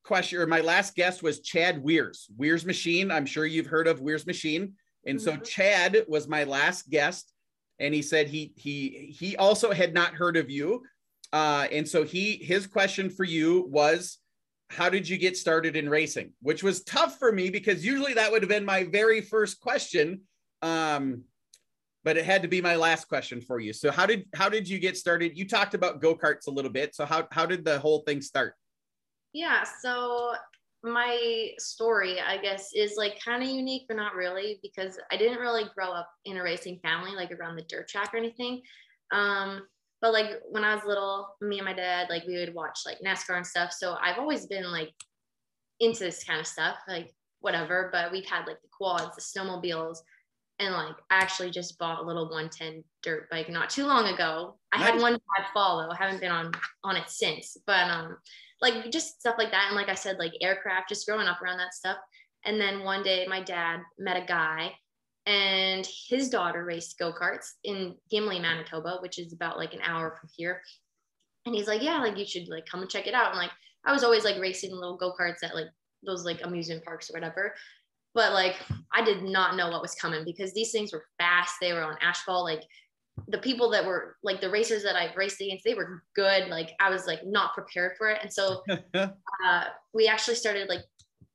question 0.02 0.40
or 0.40 0.46
my 0.46 0.60
last 0.60 0.94
guest 0.96 1.22
was 1.22 1.40
Chad 1.40 1.82
Weirs, 1.82 2.26
Weirs 2.36 2.64
Machine. 2.64 3.10
I'm 3.10 3.26
sure 3.26 3.44
you've 3.44 3.66
heard 3.66 3.86
of 3.86 4.00
Weirs 4.00 4.26
Machine, 4.26 4.74
and 5.06 5.20
so 5.20 5.32
Mhm. 5.36 5.44
Chad 5.46 6.04
was 6.08 6.26
my 6.26 6.44
last 6.44 6.88
guest, 6.88 7.33
and 7.78 7.94
he 7.94 8.02
said 8.02 8.28
he 8.28 8.52
he 8.56 9.14
he 9.18 9.36
also 9.36 9.72
had 9.72 9.94
not 9.94 10.14
heard 10.14 10.36
of 10.36 10.50
you, 10.50 10.82
uh, 11.32 11.66
and 11.70 11.88
so 11.88 12.04
he 12.04 12.36
his 12.36 12.66
question 12.66 13.10
for 13.10 13.24
you 13.24 13.66
was. 13.68 14.18
How 14.70 14.88
did 14.88 15.06
you 15.06 15.18
get 15.18 15.36
started 15.36 15.76
in 15.76 15.90
racing? 15.90 16.32
Which 16.40 16.62
was 16.62 16.82
tough 16.84 17.18
for 17.18 17.30
me 17.30 17.50
because 17.50 17.84
usually 17.84 18.14
that 18.14 18.32
would 18.32 18.42
have 18.42 18.48
been 18.48 18.64
my 18.64 18.84
very 18.84 19.20
first 19.20 19.60
question. 19.60 20.22
Um 20.62 21.24
but 22.04 22.16
it 22.16 22.24
had 22.24 22.42
to 22.42 22.48
be 22.48 22.60
my 22.60 22.76
last 22.76 23.06
question 23.06 23.40
for 23.40 23.58
you. 23.58 23.72
So 23.72 23.90
how 23.90 24.06
did 24.06 24.26
how 24.34 24.48
did 24.48 24.68
you 24.68 24.78
get 24.78 24.96
started? 24.96 25.36
You 25.36 25.46
talked 25.46 25.74
about 25.74 26.00
go-karts 26.00 26.46
a 26.46 26.50
little 26.50 26.70
bit. 26.70 26.94
So 26.94 27.04
how 27.04 27.26
how 27.30 27.46
did 27.46 27.64
the 27.64 27.78
whole 27.78 28.00
thing 28.00 28.20
start? 28.20 28.54
Yeah, 29.32 29.64
so 29.82 30.34
my 30.84 31.50
story, 31.58 32.20
I 32.20 32.36
guess, 32.36 32.70
is 32.74 32.94
like 32.96 33.18
kind 33.24 33.42
of 33.42 33.48
unique, 33.48 33.86
but 33.88 33.96
not 33.96 34.14
really, 34.14 34.60
because 34.62 34.98
I 35.10 35.16
didn't 35.16 35.38
really 35.38 35.64
grow 35.74 35.90
up 35.90 36.10
in 36.26 36.36
a 36.36 36.42
racing 36.42 36.78
family, 36.80 37.12
like 37.12 37.32
around 37.32 37.56
the 37.56 37.62
dirt 37.62 37.88
track 37.88 38.12
or 38.12 38.18
anything. 38.18 38.60
Um, 39.12 39.62
but 40.02 40.12
like 40.12 40.40
when 40.50 40.64
I 40.64 40.74
was 40.74 40.84
little, 40.84 41.34
me 41.40 41.58
and 41.58 41.64
my 41.64 41.72
dad, 41.72 42.08
like 42.10 42.26
we 42.26 42.36
would 42.36 42.54
watch 42.54 42.80
like 42.84 42.98
NASCAR 43.04 43.38
and 43.38 43.46
stuff. 43.46 43.72
So 43.72 43.96
I've 44.00 44.18
always 44.18 44.44
been 44.46 44.70
like 44.70 44.90
into 45.80 46.00
this 46.00 46.22
kind 46.22 46.38
of 46.38 46.46
stuff, 46.46 46.76
like 46.86 47.14
whatever. 47.40 47.88
But 47.90 48.12
we've 48.12 48.26
had 48.26 48.46
like 48.46 48.60
the 48.60 48.68
quads, 48.70 49.16
the 49.16 49.22
snowmobiles, 49.22 49.98
and 50.58 50.74
like 50.74 50.96
I 51.10 51.18
actually 51.18 51.50
just 51.50 51.78
bought 51.78 52.02
a 52.02 52.06
little 52.06 52.24
110 52.24 52.84
dirt 53.02 53.30
bike 53.30 53.48
not 53.48 53.70
too 53.70 53.86
long 53.86 54.12
ago. 54.12 54.58
I 54.72 54.78
had 54.78 54.94
Nice. 54.94 55.02
one 55.02 55.14
I 55.14 55.44
follow. 55.54 55.90
I 55.90 55.96
haven't 55.96 56.20
been 56.20 56.30
on 56.30 56.52
on 56.84 56.96
it 56.96 57.08
since, 57.08 57.56
but 57.66 57.88
um, 57.88 58.18
like 58.64 58.90
just 58.90 59.20
stuff 59.20 59.36
like 59.38 59.50
that. 59.50 59.66
And 59.68 59.76
like 59.76 59.88
I 59.88 59.94
said, 59.94 60.18
like 60.18 60.32
aircraft, 60.40 60.88
just 60.88 61.06
growing 61.06 61.28
up 61.28 61.42
around 61.42 61.58
that 61.58 61.74
stuff. 61.74 61.98
And 62.44 62.60
then 62.60 62.82
one 62.82 63.02
day 63.02 63.26
my 63.28 63.42
dad 63.42 63.80
met 63.98 64.22
a 64.22 64.26
guy 64.26 64.72
and 65.26 65.86
his 66.08 66.28
daughter 66.28 66.64
raced 66.64 66.98
go-karts 66.98 67.52
in 67.64 67.94
Gimli, 68.10 68.38
Manitoba, 68.40 68.98
which 69.00 69.18
is 69.18 69.32
about 69.32 69.58
like 69.58 69.74
an 69.74 69.80
hour 69.82 70.16
from 70.18 70.28
here. 70.34 70.60
And 71.46 71.54
he's 71.54 71.66
like, 71.66 71.82
Yeah, 71.82 71.98
like 71.98 72.18
you 72.18 72.26
should 72.26 72.48
like 72.48 72.66
come 72.66 72.80
and 72.80 72.90
check 72.90 73.06
it 73.06 73.14
out. 73.14 73.30
And 73.30 73.38
like 73.38 73.52
I 73.84 73.92
was 73.92 74.04
always 74.04 74.24
like 74.24 74.40
racing 74.40 74.72
little 74.74 74.96
go-karts 74.96 75.42
at 75.42 75.54
like 75.54 75.68
those 76.04 76.24
like 76.24 76.44
amusement 76.44 76.84
parks 76.84 77.10
or 77.10 77.14
whatever. 77.14 77.54
But 78.14 78.32
like 78.32 78.56
I 78.92 79.04
did 79.04 79.22
not 79.22 79.56
know 79.56 79.70
what 79.70 79.82
was 79.82 79.94
coming 79.94 80.24
because 80.24 80.54
these 80.54 80.72
things 80.72 80.92
were 80.92 81.04
fast. 81.18 81.54
They 81.60 81.72
were 81.72 81.82
on 81.82 81.98
asphalt. 82.00 82.44
Like 82.44 82.62
the 83.28 83.38
people 83.38 83.70
that 83.70 83.84
were 83.84 84.16
like 84.22 84.40
the 84.40 84.50
racers 84.50 84.82
that 84.82 84.96
I 84.96 85.12
raced 85.14 85.40
against, 85.40 85.64
they 85.64 85.74
were 85.74 86.02
good. 86.14 86.48
Like 86.48 86.72
I 86.80 86.90
was 86.90 87.06
like 87.06 87.24
not 87.24 87.54
prepared 87.54 87.92
for 87.96 88.10
it. 88.10 88.18
And 88.22 88.32
so 88.32 88.62
uh, 88.94 89.64
we 89.92 90.08
actually 90.08 90.34
started 90.34 90.68
like 90.68 90.82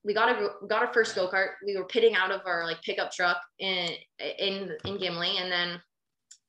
we 0.03 0.13
got 0.13 0.29
a 0.29 0.49
got 0.67 0.85
our 0.85 0.93
first 0.93 1.15
go 1.15 1.29
kart. 1.29 1.49
We 1.65 1.77
were 1.77 1.85
pitting 1.85 2.15
out 2.15 2.31
of 2.31 2.41
our 2.45 2.65
like 2.65 2.81
pickup 2.83 3.11
truck 3.11 3.37
in 3.59 3.89
in 4.19 4.75
in 4.85 4.97
Gimli, 4.97 5.37
and 5.37 5.51
then 5.51 5.81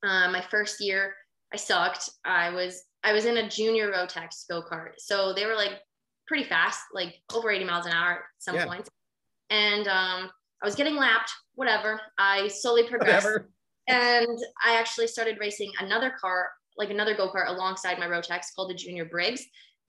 uh, 0.02 0.30
my 0.30 0.44
first 0.50 0.80
year 0.80 1.14
I 1.52 1.56
sucked. 1.56 2.10
I 2.24 2.50
was 2.50 2.84
I 3.04 3.12
was 3.12 3.24
in 3.24 3.38
a 3.38 3.48
junior 3.48 3.90
Rotax 3.90 4.46
go 4.48 4.62
kart, 4.62 4.92
so 4.98 5.32
they 5.32 5.46
were 5.46 5.54
like 5.54 5.80
pretty 6.26 6.44
fast, 6.44 6.80
like 6.92 7.14
over 7.34 7.50
80 7.50 7.64
miles 7.64 7.86
an 7.86 7.92
hour 7.92 8.12
at 8.12 8.20
some 8.38 8.54
Yeah. 8.54 8.66
points, 8.66 8.88
and 9.50 9.88
um, 9.88 10.30
I 10.62 10.66
was 10.66 10.74
getting 10.74 10.96
lapped. 10.96 11.30
Whatever. 11.54 12.00
I 12.18 12.48
slowly 12.48 12.88
progressed 12.88 13.26
whatever 13.26 13.50
and 13.88 14.38
I 14.64 14.78
actually 14.78 15.06
started 15.06 15.38
racing 15.40 15.72
another 15.80 16.12
car, 16.20 16.50
like 16.76 16.90
another 16.90 17.16
go 17.16 17.30
kart 17.30 17.48
alongside 17.48 17.98
my 17.98 18.06
Rotax 18.06 18.54
called 18.54 18.70
the 18.70 18.74
Junior 18.74 19.04
Briggs. 19.04 19.44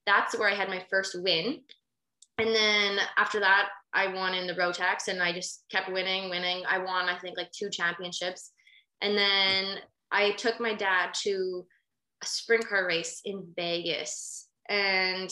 That's 0.05 0.37
where 0.37 0.49
I 0.49 0.55
had 0.55 0.69
my 0.69 0.83
first 0.89 1.15
win. 1.21 1.61
And 2.37 2.55
then 2.55 2.97
after 3.17 3.39
that, 3.39 3.69
I 3.93 4.07
won 4.07 4.33
in 4.33 4.47
the 4.47 4.55
Rotax 4.55 5.07
and 5.07 5.21
I 5.21 5.33
just 5.33 5.63
kept 5.69 5.91
winning, 5.91 6.29
winning. 6.29 6.63
I 6.67 6.79
won, 6.79 7.09
I 7.09 7.17
think, 7.19 7.37
like 7.37 7.51
two 7.51 7.69
championships. 7.69 8.51
And 9.01 9.17
then 9.17 9.77
I 10.11 10.31
took 10.31 10.59
my 10.59 10.73
dad 10.73 11.13
to 11.23 11.65
a 12.23 12.25
sprint 12.25 12.67
car 12.67 12.87
race 12.87 13.21
in 13.25 13.47
Vegas. 13.55 14.47
And 14.69 15.29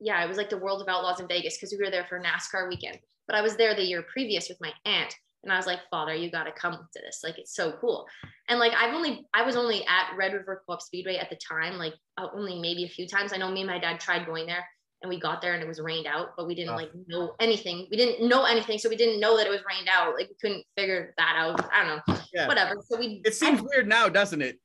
yeah, 0.00 0.24
it 0.24 0.28
was 0.28 0.36
like 0.36 0.50
the 0.50 0.58
World 0.58 0.80
of 0.80 0.88
Outlaws 0.88 1.20
in 1.20 1.28
Vegas 1.28 1.56
because 1.56 1.72
we 1.72 1.84
were 1.84 1.90
there 1.90 2.06
for 2.08 2.20
NASCAR 2.20 2.68
weekend. 2.68 2.98
But 3.26 3.36
I 3.36 3.42
was 3.42 3.56
there 3.56 3.74
the 3.74 3.84
year 3.84 4.02
previous 4.02 4.48
with 4.48 4.60
my 4.60 4.72
aunt. 4.84 5.14
And 5.44 5.52
I 5.52 5.56
was 5.56 5.66
like, 5.66 5.78
Father, 5.90 6.14
you 6.14 6.30
got 6.30 6.44
to 6.44 6.52
come 6.52 6.72
to 6.74 7.00
this. 7.00 7.20
Like, 7.22 7.38
it's 7.38 7.54
so 7.54 7.72
cool. 7.80 8.06
And 8.48 8.58
like, 8.58 8.72
I've 8.74 8.94
only, 8.94 9.24
I 9.32 9.42
was 9.42 9.54
only 9.56 9.84
at 9.86 10.16
Red 10.16 10.32
River 10.32 10.62
Co 10.66 10.74
op 10.74 10.82
Speedway 10.82 11.16
at 11.16 11.30
the 11.30 11.36
time, 11.36 11.78
like, 11.78 11.94
uh, 12.16 12.26
only 12.34 12.58
maybe 12.60 12.84
a 12.84 12.88
few 12.88 13.06
times. 13.06 13.32
I 13.32 13.36
know 13.36 13.50
me 13.50 13.60
and 13.60 13.70
my 13.70 13.78
dad 13.78 14.00
tried 14.00 14.26
going 14.26 14.46
there 14.46 14.64
and 15.02 15.08
we 15.08 15.20
got 15.20 15.40
there 15.40 15.54
and 15.54 15.62
it 15.62 15.68
was 15.68 15.80
rained 15.80 16.06
out, 16.08 16.30
but 16.36 16.48
we 16.48 16.56
didn't 16.56 16.72
Oh. 16.72 16.76
like 16.76 16.90
know 17.06 17.34
anything. 17.38 17.86
We 17.90 17.96
didn't 17.96 18.28
know 18.28 18.44
anything. 18.44 18.78
So 18.78 18.88
we 18.88 18.96
didn't 18.96 19.20
know 19.20 19.36
that 19.36 19.46
it 19.46 19.50
was 19.50 19.60
rained 19.68 19.88
out. 19.88 20.14
Like, 20.14 20.28
we 20.28 20.34
couldn't 20.40 20.64
figure 20.76 21.14
that 21.18 21.34
out. 21.38 21.68
I 21.72 21.84
don't 21.86 22.08
know. 22.08 22.20
Yeah. 22.34 22.48
Whatever. 22.48 22.74
So 22.88 22.98
we, 22.98 23.22
it 23.24 23.34
seems 23.34 23.62
weird 23.62 23.86
now 23.86 24.08
doesn't 24.08 24.42
it 24.42 24.58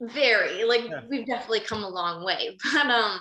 very 0.00 0.64
like 0.64 0.80
Yeah. 0.88 1.02
we've 1.10 1.26
definitely 1.26 1.60
come 1.60 1.84
a 1.84 1.88
long 1.88 2.24
way 2.24 2.56
but 2.72 2.86
um 2.86 3.20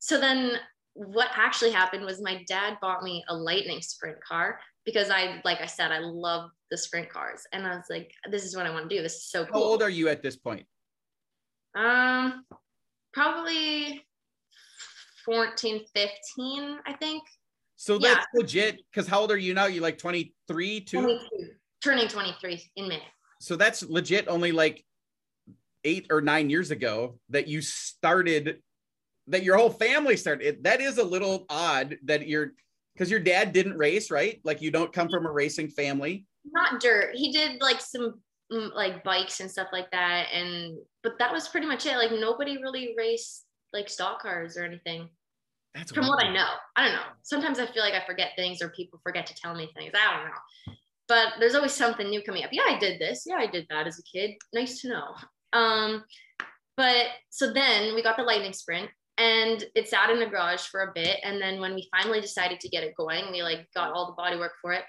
so 0.00 0.18
then 0.18 0.58
what 0.94 1.28
actually 1.34 1.70
happened 1.70 2.04
was 2.04 2.20
my 2.20 2.42
dad 2.46 2.76
bought 2.80 3.02
me 3.02 3.24
a 3.28 3.34
lightning 3.34 3.80
sprint 3.80 4.18
car 4.22 4.58
because 4.84 5.10
i 5.10 5.40
like 5.44 5.60
i 5.60 5.66
said 5.66 5.90
i 5.90 5.98
love 5.98 6.50
the 6.70 6.76
sprint 6.76 7.08
cars. 7.08 7.42
And 7.52 7.66
i 7.66 7.76
was 7.76 7.86
like 7.88 8.12
this 8.30 8.44
is 8.44 8.56
what 8.56 8.66
i 8.66 8.70
want 8.70 8.88
to 8.88 8.96
do. 8.96 9.02
This 9.02 9.14
is 9.14 9.30
so 9.30 9.44
cool. 9.46 9.62
how 9.62 9.68
old 9.68 9.82
are 9.82 9.90
you 9.90 10.08
at 10.08 10.22
this 10.22 10.36
point? 10.36 10.66
Um 11.74 12.44
probably 13.12 14.04
14 15.24 15.84
15 15.94 16.78
i 16.86 16.92
think. 16.94 17.22
So 17.76 17.98
Yeah. 17.98 18.14
that's 18.14 18.26
legit 18.34 18.80
because 18.90 19.08
how 19.08 19.20
old 19.20 19.32
are 19.32 19.36
you 19.36 19.54
now? 19.54 19.66
You're 19.66 19.82
like 19.82 19.98
23 19.98 20.80
2 20.80 21.00
22, 21.00 21.18
turning 21.82 22.08
23 22.08 22.70
in 22.76 22.88
may 22.88 23.02
so 23.42 23.56
that's 23.56 23.82
legit 23.82 24.28
only 24.28 24.52
like 24.52 24.84
eight 25.82 26.06
or 26.10 26.20
nine 26.20 26.48
years 26.48 26.70
ago 26.70 27.18
that 27.30 27.48
you 27.48 27.60
started 27.60 28.62
that 29.28 29.42
your 29.42 29.56
whole 29.56 29.70
family 29.70 30.16
started 30.16 30.46
it, 30.46 30.62
that 30.64 30.80
is 30.80 30.98
a 30.98 31.04
little 31.04 31.46
odd 31.48 31.96
that 32.04 32.26
you're 32.26 32.52
because 32.94 33.10
your 33.10 33.20
dad 33.20 33.52
didn't 33.52 33.76
race 33.76 34.10
right 34.10 34.40
like 34.44 34.60
you 34.60 34.70
don't 34.70 34.92
come 34.92 35.08
from 35.08 35.26
a 35.26 35.32
racing 35.32 35.68
family 35.68 36.26
not 36.50 36.80
dirt. 36.80 37.14
He 37.14 37.32
did 37.32 37.60
like 37.60 37.80
some 37.80 38.20
mm, 38.52 38.72
like 38.74 39.04
bikes 39.04 39.40
and 39.40 39.50
stuff 39.50 39.68
like 39.72 39.90
that, 39.90 40.26
and 40.32 40.76
but 41.02 41.18
that 41.18 41.32
was 41.32 41.48
pretty 41.48 41.66
much 41.66 41.86
it. 41.86 41.96
Like 41.96 42.12
nobody 42.12 42.58
really 42.58 42.94
raced 42.96 43.44
like 43.72 43.88
stock 43.88 44.20
cars 44.22 44.56
or 44.56 44.64
anything. 44.64 45.08
that's 45.74 45.92
From 45.92 46.06
what 46.06 46.24
I 46.24 46.32
know, 46.32 46.48
I 46.76 46.84
don't 46.84 46.94
know. 46.94 47.02
Sometimes 47.22 47.58
I 47.58 47.66
feel 47.66 47.82
like 47.82 47.94
I 47.94 48.04
forget 48.04 48.32
things 48.36 48.60
or 48.60 48.70
people 48.70 49.00
forget 49.02 49.26
to 49.26 49.34
tell 49.34 49.54
me 49.54 49.70
things. 49.76 49.92
I 49.94 50.16
don't 50.16 50.26
know. 50.26 50.74
But 51.08 51.34
there's 51.40 51.54
always 51.54 51.72
something 51.72 52.08
new 52.08 52.22
coming 52.22 52.44
up. 52.44 52.50
Yeah, 52.52 52.62
I 52.66 52.78
did 52.78 53.00
this. 53.00 53.24
Yeah, 53.26 53.36
I 53.36 53.46
did 53.46 53.66
that 53.70 53.86
as 53.86 53.98
a 53.98 54.02
kid. 54.02 54.32
Nice 54.54 54.80
to 54.80 54.88
know. 54.88 55.14
Um, 55.52 56.04
but 56.76 57.06
so 57.28 57.52
then 57.52 57.94
we 57.94 58.02
got 58.02 58.16
the 58.16 58.22
lightning 58.22 58.52
sprint, 58.52 58.88
and 59.18 59.64
it 59.74 59.88
sat 59.88 60.10
in 60.10 60.18
the 60.18 60.26
garage 60.26 60.62
for 60.62 60.82
a 60.82 60.92
bit. 60.94 61.18
And 61.22 61.40
then 61.40 61.60
when 61.60 61.74
we 61.74 61.88
finally 61.96 62.20
decided 62.20 62.60
to 62.60 62.68
get 62.68 62.82
it 62.82 62.96
going, 62.96 63.30
we 63.30 63.42
like 63.42 63.66
got 63.74 63.92
all 63.92 64.06
the 64.06 64.12
body 64.12 64.36
work 64.38 64.52
for 64.60 64.72
it. 64.72 64.84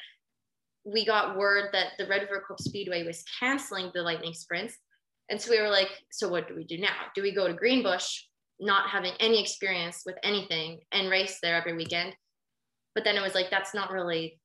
We 0.86 1.06
got 1.06 1.38
word 1.38 1.70
that 1.74 1.94
the 1.98 2.08
Red 2.08 2.22
River 2.22 2.44
Co 2.48 2.56
op 2.56 2.62
Speedway 2.62 3.06
was 3.06 3.24
canceling 3.40 3.92
the 3.94 4.02
lightning 4.02 4.34
sprints. 4.34 4.78
And 5.30 5.40
so 5.40 5.52
we 5.52 5.62
were 5.62 5.70
like, 5.70 5.90
so 6.12 6.30
what 6.30 6.48
do 6.48 6.56
we 6.56 6.66
do 6.66 6.78
now? 6.78 6.96
Do 7.16 7.22
we 7.22 7.34
go 7.34 7.48
to 7.48 7.54
Greenbush, 7.54 8.22
not 8.60 8.90
having 8.90 9.14
any 9.20 9.42
experience 9.42 10.04
with 10.06 10.16
anything 10.24 10.80
and 10.92 11.10
race 11.10 11.40
there 11.42 11.56
every 11.56 11.76
weekend? 11.76 12.16
But 12.96 13.04
then 13.04 13.16
it 13.16 13.22
was 13.22 13.34
like, 13.34 13.50
that's 13.50 13.74
not 13.74 13.92
really 13.92 14.40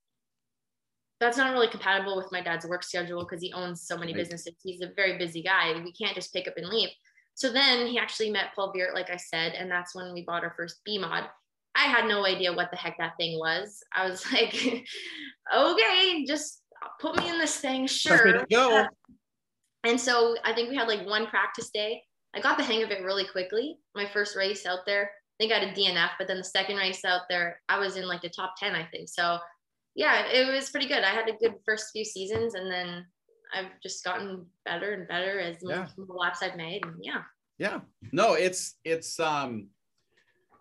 that's 1.21 1.37
not 1.37 1.53
really 1.53 1.69
compatible 1.69 2.17
with 2.17 2.31
my 2.31 2.41
dad's 2.41 2.65
work 2.65 2.85
schedule 2.85 3.25
because 3.25 3.43
he 3.43 3.53
owns 3.53 3.83
so 3.83 3.97
many 3.97 4.13
right. 4.13 4.21
businesses. 4.21 4.55
He's 4.63 4.83
a 4.83 4.93
very 4.95 5.19
busy 5.19 5.43
guy. 5.43 5.73
We 5.83 5.93
can't 5.93 6.15
just 6.15 6.33
pick 6.33 6.47
up 6.47 6.55
and 6.57 6.69
leave. 6.69 6.91
So 7.39 7.53
then 7.53 7.87
he 7.87 8.01
actually 8.01 8.31
met 8.31 8.53
Paul 8.57 8.73
Beard, 8.73 8.95
like 8.95 9.11
I 9.11 9.17
said, 9.17 9.53
and 9.53 9.71
that's 9.71 9.95
when 9.95 10.13
we 10.13 10.25
bought 10.25 10.43
our 10.43 10.53
first 10.57 10.81
B 10.85 10.99
mod. 10.99 11.23
I 11.77 11.85
had 11.85 12.09
no 12.09 12.27
idea 12.27 12.53
what 12.53 12.73
the 12.73 12.77
heck 12.77 12.99
that 12.99 13.17
thing 13.17 13.39
was. 13.39 13.79
I 13.95 14.11
was 14.11 14.27
like, 14.33 14.53
okay, 15.55 16.25
just 16.27 16.63
put 17.01 17.17
me 17.17 17.29
in 17.29 17.39
this 17.39 17.55
thing, 17.59 17.87
sure. 17.87 18.45
Go. 18.51 18.81
Uh, 18.81 18.87
and 19.85 20.01
so 20.01 20.35
I 20.45 20.53
think 20.53 20.69
we 20.69 20.75
had 20.75 20.89
like 20.89 21.07
one 21.07 21.29
practice 21.29 21.71
day. 21.71 22.03
I 22.35 22.41
got 22.41 22.59
the 22.59 22.65
hang 22.65 22.83
of 22.83 22.91
it 22.91 23.05
really 23.05 23.25
quickly. 23.25 23.77
My 23.95 24.07
first 24.07 24.35
race 24.35 24.67
out 24.67 24.81
there, 24.85 25.05
I 25.05 25.37
think 25.39 25.53
I 25.53 25.61
had 25.61 25.69
a 25.69 25.81
DNF, 25.81 26.11
but 26.19 26.27
then 26.27 26.39
the 26.39 26.45
second 26.45 26.75
race 26.75 27.05
out 27.05 27.23
there, 27.31 27.61
I 27.69 27.79
was 27.79 27.95
in 27.95 28.09
like 28.09 28.23
the 28.23 28.31
top 28.31 28.55
10, 28.59 28.75
I 28.75 28.85
think. 28.91 29.09
So 29.09 29.39
yeah, 29.95 30.27
it 30.27 30.53
was 30.53 30.71
pretty 30.71 30.89
good. 30.89 31.05
I 31.05 31.11
had 31.11 31.29
a 31.29 31.39
good 31.39 31.55
first 31.65 31.93
few 31.93 32.05
seasons 32.05 32.55
and 32.55 32.69
then 32.69 33.07
I've 33.53 33.81
just 33.83 34.05
gotten 34.05 34.47
better 34.65 34.93
and 34.93 35.09
better 35.09 35.41
as 35.41 35.57
yeah. 35.63 35.87
the 35.97 36.13
laps 36.13 36.43
I've 36.43 36.57
made. 36.57 36.85
And 36.85 36.97
yeah. 37.01 37.23
Yeah. 37.59 37.81
No, 38.13 38.35
it's 38.35 38.77
it's 38.85 39.19
um 39.19 39.69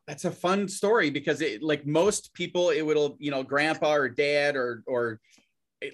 that's 0.08 0.26
a 0.26 0.32
fun 0.32 0.68
story 0.68 1.10
because 1.10 1.42
it 1.42 1.62
like 1.62 1.86
most 1.86 2.34
people 2.34 2.70
it 2.70 2.82
would 2.82 3.14
you 3.20 3.32
know 3.32 3.44
grandpa 3.44 3.94
or 3.94 4.10
dad 4.10 4.56
or 4.56 4.84
or 4.88 5.20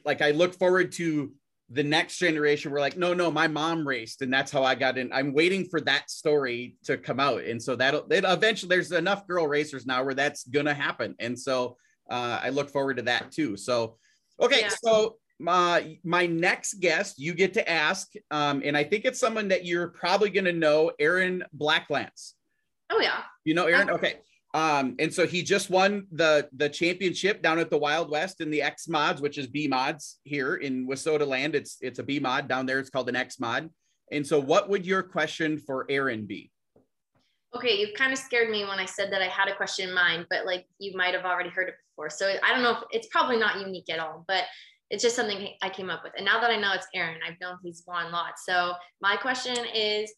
like 0.06 0.22
I 0.22 0.32
look 0.32 0.54
forward 0.54 0.92
to 0.94 1.32
the 1.70 1.84
next 1.84 2.18
generation 2.18 2.72
we're 2.72 2.80
like 2.80 2.98
no 2.98 3.14
no 3.14 3.32
my 3.32 3.48
mom 3.48 3.88
raced 3.88 4.22
and 4.22 4.32
that's 4.32 4.52
how 4.52 4.64
i 4.64 4.76
got 4.76 4.98
in 4.98 5.12
i'm 5.14 5.34
waiting 5.34 5.66
for 5.66 5.80
that 5.80 6.12
story 6.12 6.76
to 6.84 6.98
come 6.98 7.22
out 7.22 7.42
and 7.42 7.60
so 7.60 7.74
that'll 7.76 8.06
it 8.12 8.26
eventually 8.28 8.68
there's 8.68 8.92
enough 8.92 9.26
girl 9.26 9.48
racers 9.48 9.86
now 9.86 10.04
where 10.04 10.14
that's 10.14 10.44
gonna 10.44 10.74
happen 10.74 11.16
and 11.20 11.40
so 11.40 11.78
uh, 12.10 12.40
I 12.44 12.50
look 12.50 12.70
forward 12.70 12.98
to 12.98 13.04
that 13.04 13.32
too. 13.32 13.58
So, 13.58 13.98
okay, 14.42 14.62
yeah. 14.62 14.70
so 14.84 15.18
my 15.44 15.98
my 16.06 16.26
next 16.26 16.76
guest 16.76 17.20
you 17.20 17.34
get 17.34 17.54
to 17.56 17.70
ask, 17.70 18.14
um, 18.32 18.62
and 18.64 18.78
I 18.78 18.84
think 18.84 19.04
it's 19.04 19.20
someone 19.20 19.50
that 19.50 19.66
you're 19.66 19.90
probably 19.90 20.30
going 20.30 20.46
to 20.46 20.54
know, 20.54 20.92
Aaron 21.00 21.44
Blacklance. 21.56 22.32
Oh 22.90 23.02
yeah, 23.02 23.22
you 23.44 23.54
know 23.54 23.66
Aaron. 23.66 23.90
Okay. 23.90 24.16
Um, 24.56 24.96
and 25.00 25.12
so 25.12 25.26
he 25.28 25.44
just 25.44 25.70
won 25.70 26.08
the 26.12 26.48
the 26.56 26.70
championship 26.70 27.42
down 27.42 27.60
at 27.60 27.70
the 27.70 27.78
Wild 27.78 28.10
West 28.10 28.40
in 28.40 28.50
the 28.50 28.62
X 28.62 28.88
mods, 28.88 29.22
which 29.22 29.38
is 29.38 29.48
B 29.48 29.68
mods 29.68 30.20
here 30.24 30.56
in 30.56 30.88
WISSOTA 30.88 31.28
land. 31.28 31.56
It's 31.56 31.78
it's 31.82 32.00
a 32.00 32.04
B 32.04 32.20
mod 32.20 32.48
down 32.48 32.66
there. 32.66 32.80
It's 32.80 32.90
called 32.90 33.10
an 33.10 33.16
X 33.16 33.40
mod. 33.40 33.70
And 34.12 34.26
so, 34.26 34.40
what 34.40 34.70
would 34.70 34.86
your 34.86 35.04
question 35.04 35.58
for 35.58 35.86
Aaron 35.90 36.26
be? 36.26 36.52
Okay, 37.56 37.78
you've 37.78 37.96
kind 37.96 38.14
of 38.14 38.18
scared 38.18 38.50
me 38.50 38.64
when 38.66 38.80
I 38.80 38.86
said 38.86 39.12
that 39.12 39.22
I 39.22 39.28
had 39.28 39.48
a 39.48 39.56
question 39.56 39.90
in 39.90 39.96
mind, 39.96 40.26
but 40.30 40.46
like 40.46 40.66
you 40.80 40.96
might 40.96 41.14
have 41.14 41.26
already 41.26 41.50
heard 41.50 41.68
it 41.70 41.76
before. 41.92 42.10
So 42.10 42.32
I 42.44 42.54
don't 42.54 42.64
know 42.64 42.72
if 42.72 42.84
it's 42.92 43.08
probably 43.08 43.38
not 43.38 43.60
unique 43.60 43.90
at 43.92 44.00
all, 44.00 44.24
but 44.28 44.46
it's 44.94 45.02
just 45.02 45.16
something 45.16 45.50
I 45.64 45.70
came 45.70 45.90
up 45.90 46.04
with. 46.04 46.14
And 46.16 46.24
now 46.24 46.40
that 46.40 46.52
I 46.52 46.56
know 46.56 46.72
it's 46.74 46.86
Aaron, 46.94 47.20
I've 47.28 47.40
known 47.42 47.58
he's 47.64 47.84
won 47.88 48.12
lots. 48.12 48.46
So 48.46 48.74
my 49.02 49.16
question 49.16 49.58
is 49.74 50.14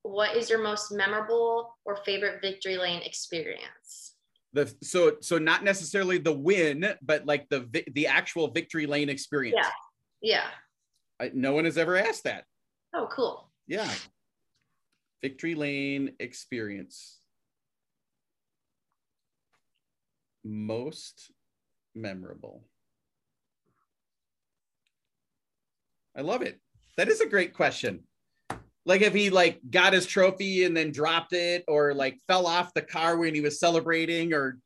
what 0.00 0.34
is 0.34 0.48
your 0.48 0.62
most 0.62 0.90
memorable 0.92 1.76
or 1.84 1.96
favorite 2.06 2.40
victory 2.40 2.78
lane 2.78 3.02
experience? 3.02 4.14
The 4.54 4.74
so 4.82 5.16
so 5.20 5.36
not 5.36 5.62
necessarily 5.62 6.16
the 6.16 6.32
win, 6.32 6.86
but 7.02 7.26
like 7.26 7.50
the 7.50 7.68
the 7.92 8.06
actual 8.06 8.48
victory 8.48 8.86
lane 8.86 9.10
experience. 9.10 9.58
Yeah. 10.22 10.38
Yeah. 10.40 10.46
I, 11.20 11.30
no 11.34 11.52
one 11.52 11.66
has 11.66 11.76
ever 11.76 11.96
asked 11.96 12.24
that. 12.24 12.44
Oh, 12.94 13.08
cool. 13.12 13.50
Yeah. 13.66 13.90
Victory 15.20 15.54
Lane 15.54 16.12
experience. 16.18 17.20
Most 20.44 21.30
memorable. 21.94 22.64
I 26.16 26.22
love 26.22 26.42
it. 26.42 26.60
That 26.96 27.08
is 27.08 27.20
a 27.20 27.28
great 27.28 27.54
question. 27.54 28.04
Like 28.86 29.00
if 29.00 29.14
he 29.14 29.30
like 29.30 29.60
got 29.70 29.92
his 29.92 30.06
trophy 30.06 30.64
and 30.64 30.76
then 30.76 30.92
dropped 30.92 31.32
it 31.32 31.64
or 31.66 31.94
like 31.94 32.18
fell 32.28 32.46
off 32.46 32.74
the 32.74 32.82
car 32.82 33.16
when 33.16 33.34
he 33.34 33.40
was 33.40 33.58
celebrating 33.58 34.32
or 34.32 34.58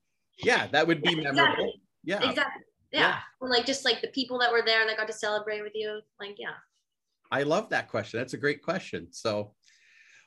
yeah, 0.42 0.66
that 0.68 0.86
would 0.86 1.02
be 1.02 1.10
yeah, 1.10 1.22
memorable. 1.22 1.52
Exactly. 1.52 1.82
Yeah. 2.04 2.30
Exactly. 2.30 2.62
Yeah. 2.92 3.00
yeah. 3.00 3.16
Or 3.40 3.48
like 3.48 3.66
just 3.66 3.84
like 3.84 4.00
the 4.00 4.08
people 4.08 4.38
that 4.40 4.50
were 4.50 4.62
there 4.64 4.80
and 4.80 4.90
that 4.90 4.96
got 4.96 5.06
to 5.06 5.12
celebrate 5.12 5.62
with 5.62 5.72
you. 5.74 6.00
Like, 6.20 6.36
yeah. 6.38 6.54
I 7.30 7.42
love 7.42 7.68
that 7.70 7.88
question. 7.88 8.18
That's 8.18 8.34
a 8.34 8.38
great 8.38 8.62
question. 8.62 9.08
So 9.10 9.54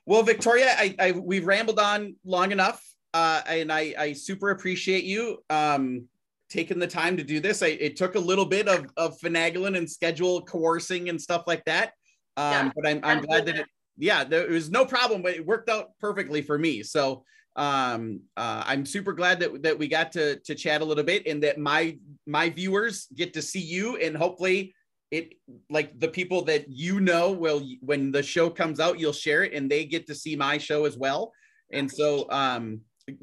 well, 0.06 0.24
Victoria, 0.24 0.74
I, 0.78 0.96
I 1.00 1.12
we've 1.12 1.46
rambled 1.46 1.80
on 1.80 2.16
long 2.26 2.52
enough, 2.52 2.84
uh, 3.14 3.42
and 3.48 3.72
I, 3.72 3.94
I 3.98 4.14
super 4.14 4.50
appreciate 4.50 5.04
you 5.04 5.44
um, 5.50 6.08
taking 6.52 6.80
the 6.80 6.88
time 6.88 7.18
to 7.18 7.24
do 7.24 7.40
this. 7.40 7.64
I, 7.64 7.68
it 7.68 7.96
took 7.96 8.16
a 8.16 8.20
little 8.20 8.46
bit 8.46 8.68
of, 8.68 8.86
of 8.98 9.18
finagling 9.20 9.78
and 9.78 9.90
schedule 9.90 10.42
coercing 10.42 11.10
and 11.10 11.20
stuff 11.20 11.44
like 11.48 11.64
that, 11.66 11.94
um, 12.38 12.52
yeah, 12.52 12.72
but 12.76 12.88
I'm, 12.88 13.00
I'm 13.04 13.22
glad 13.22 13.46
that 13.48 13.58
it. 13.58 13.66
Yeah, 13.98 14.24
there 14.24 14.50
was 14.50 14.72
no 14.72 14.86
problem, 14.86 15.22
but 15.22 15.34
it 15.34 15.46
worked 15.46 15.70
out 15.70 15.90
perfectly 16.00 16.42
for 16.42 16.58
me. 16.58 16.82
So 16.82 17.24
um, 17.56 18.22
uh, 18.38 18.64
I'm 18.66 18.86
super 18.86 19.14
glad 19.14 19.40
that 19.42 19.64
that 19.64 19.78
we 19.78 19.88
got 19.88 20.12
to 20.14 20.38
to 20.40 20.56
chat 20.56 20.82
a 20.82 20.86
little 20.86 21.04
bit, 21.04 21.28
and 21.28 21.44
that 21.44 21.58
my 21.58 21.98
my 22.26 22.50
viewers 22.50 23.08
get 23.16 23.34
to 23.34 23.42
see 23.42 23.60
you, 23.60 23.98
and 23.98 24.16
hopefully 24.16 24.74
it 25.12 25.34
like 25.70 26.00
the 26.00 26.08
people 26.08 26.42
that 26.46 26.70
you 26.70 27.00
know 27.02 27.32
will 27.32 27.68
when 27.82 28.12
the 28.12 28.24
show 28.24 28.50
comes 28.50 28.80
out 28.80 28.98
you'll 28.98 29.12
share 29.12 29.44
it 29.44 29.54
and 29.54 29.70
they 29.70 29.84
get 29.84 30.08
to 30.08 30.16
see 30.16 30.36
my 30.36 30.58
show 30.58 30.86
as 30.86 30.98
well 30.98 31.34
and 31.72 31.92
so 31.92 32.26
um 32.32 32.80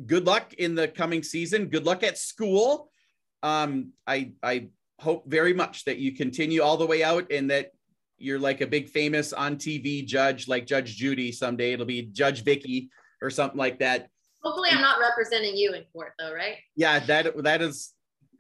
good 0.06 0.26
luck 0.26 0.52
in 0.54 0.74
the 0.74 0.86
coming 0.86 1.22
season 1.22 1.66
good 1.66 1.86
luck 1.86 2.02
at 2.02 2.18
school 2.18 2.90
um 3.42 3.92
i 4.06 4.32
i 4.42 4.68
hope 5.00 5.24
very 5.26 5.54
much 5.54 5.84
that 5.84 5.98
you 5.98 6.12
continue 6.12 6.62
all 6.62 6.76
the 6.76 6.86
way 6.86 7.04
out 7.04 7.30
and 7.30 7.50
that 7.50 7.72
you're 8.18 8.38
like 8.38 8.60
a 8.60 8.66
big 8.66 8.88
famous 8.88 9.32
on 9.32 9.56
tv 9.56 10.04
judge 10.04 10.48
like 10.48 10.66
judge 10.66 10.96
judy 10.96 11.30
someday 11.30 11.72
it'll 11.72 11.86
be 11.86 12.02
judge 12.02 12.42
vicky 12.42 12.90
or 13.22 13.30
something 13.30 13.58
like 13.58 13.78
that 13.78 14.08
hopefully 14.42 14.70
i'm 14.72 14.80
not 14.80 14.98
representing 14.98 15.56
you 15.56 15.72
in 15.72 15.84
court 15.92 16.12
though 16.18 16.32
right 16.32 16.56
yeah 16.74 16.98
that 16.98 17.42
that 17.44 17.62
is 17.62 17.92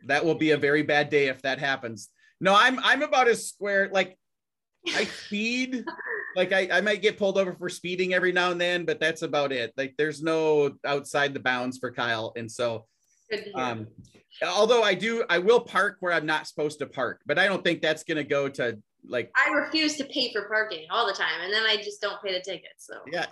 that 0.06 0.24
will 0.24 0.34
be 0.34 0.50
a 0.50 0.56
very 0.56 0.82
bad 0.82 1.10
day 1.10 1.28
if 1.28 1.40
that 1.42 1.58
happens 1.58 2.10
no, 2.40 2.54
I'm 2.56 2.78
I'm 2.80 3.02
about 3.02 3.28
as 3.28 3.48
square. 3.48 3.90
Like 3.92 4.16
I 4.94 5.04
speed. 5.04 5.84
like 6.36 6.52
I, 6.52 6.68
I 6.70 6.80
might 6.80 7.02
get 7.02 7.18
pulled 7.18 7.38
over 7.38 7.52
for 7.52 7.68
speeding 7.68 8.14
every 8.14 8.32
now 8.32 8.52
and 8.52 8.60
then, 8.60 8.84
but 8.84 9.00
that's 9.00 9.22
about 9.22 9.52
it. 9.52 9.72
Like 9.76 9.94
there's 9.98 10.22
no 10.22 10.72
outside 10.84 11.34
the 11.34 11.40
bounds 11.40 11.78
for 11.78 11.90
Kyle. 11.90 12.32
And 12.36 12.50
so 12.50 12.86
um 13.54 13.86
although 14.46 14.82
I 14.82 14.94
do 14.94 15.24
I 15.28 15.38
will 15.38 15.60
park 15.60 15.96
where 16.00 16.12
I'm 16.12 16.26
not 16.26 16.46
supposed 16.46 16.78
to 16.80 16.86
park, 16.86 17.20
but 17.26 17.38
I 17.38 17.46
don't 17.46 17.62
think 17.62 17.82
that's 17.82 18.04
gonna 18.04 18.24
go 18.24 18.48
to 18.48 18.78
like 19.06 19.30
I 19.36 19.50
refuse 19.52 19.96
to 19.96 20.04
pay 20.04 20.32
for 20.32 20.48
parking 20.48 20.86
all 20.90 21.06
the 21.06 21.12
time 21.12 21.40
and 21.42 21.52
then 21.52 21.64
I 21.64 21.76
just 21.76 22.00
don't 22.00 22.20
pay 22.22 22.32
the 22.32 22.40
ticket. 22.40 22.72
So 22.78 22.94
yeah. 23.10 23.26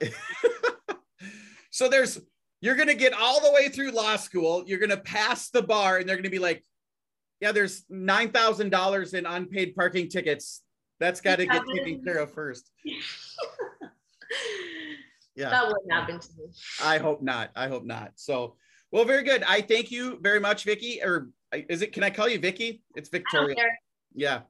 so 1.70 1.88
there's 1.88 2.20
you're 2.60 2.76
gonna 2.76 2.94
get 2.94 3.12
all 3.12 3.40
the 3.40 3.52
way 3.52 3.68
through 3.68 3.90
law 3.90 4.16
school, 4.16 4.64
you're 4.66 4.78
gonna 4.78 4.96
pass 4.96 5.50
the 5.50 5.62
bar, 5.62 5.98
and 5.98 6.08
they're 6.08 6.16
gonna 6.16 6.30
be 6.30 6.38
like, 6.38 6.64
yeah, 7.40 7.52
there's 7.52 7.84
nine 7.88 8.30
thousand 8.30 8.70
dollars 8.70 9.14
in 9.14 9.26
unpaid 9.26 9.76
parking 9.76 10.08
tickets. 10.08 10.62
That's 10.98 11.20
got 11.20 11.36
to 11.36 11.46
get 11.46 11.62
taken 11.74 12.02
care 12.02 12.18
of 12.18 12.32
first. 12.32 12.70
yeah, 15.36 15.50
that 15.50 15.66
wouldn't 15.66 15.92
happen 15.92 16.18
to 16.18 16.28
me. 16.38 16.44
I 16.82 16.96
hope 16.98 17.20
not. 17.20 17.50
I 17.54 17.68
hope 17.68 17.84
not. 17.84 18.12
So, 18.14 18.56
well, 18.90 19.04
very 19.04 19.22
good. 19.22 19.42
I 19.44 19.60
thank 19.60 19.90
you 19.90 20.18
very 20.20 20.40
much, 20.40 20.64
Vicky. 20.64 21.00
Or 21.02 21.30
is 21.52 21.82
it? 21.82 21.92
Can 21.92 22.02
I 22.02 22.10
call 22.10 22.28
you 22.28 22.38
Vicky? 22.38 22.82
It's 22.94 23.08
Victoria. 23.08 23.56
Yeah. 24.14 24.40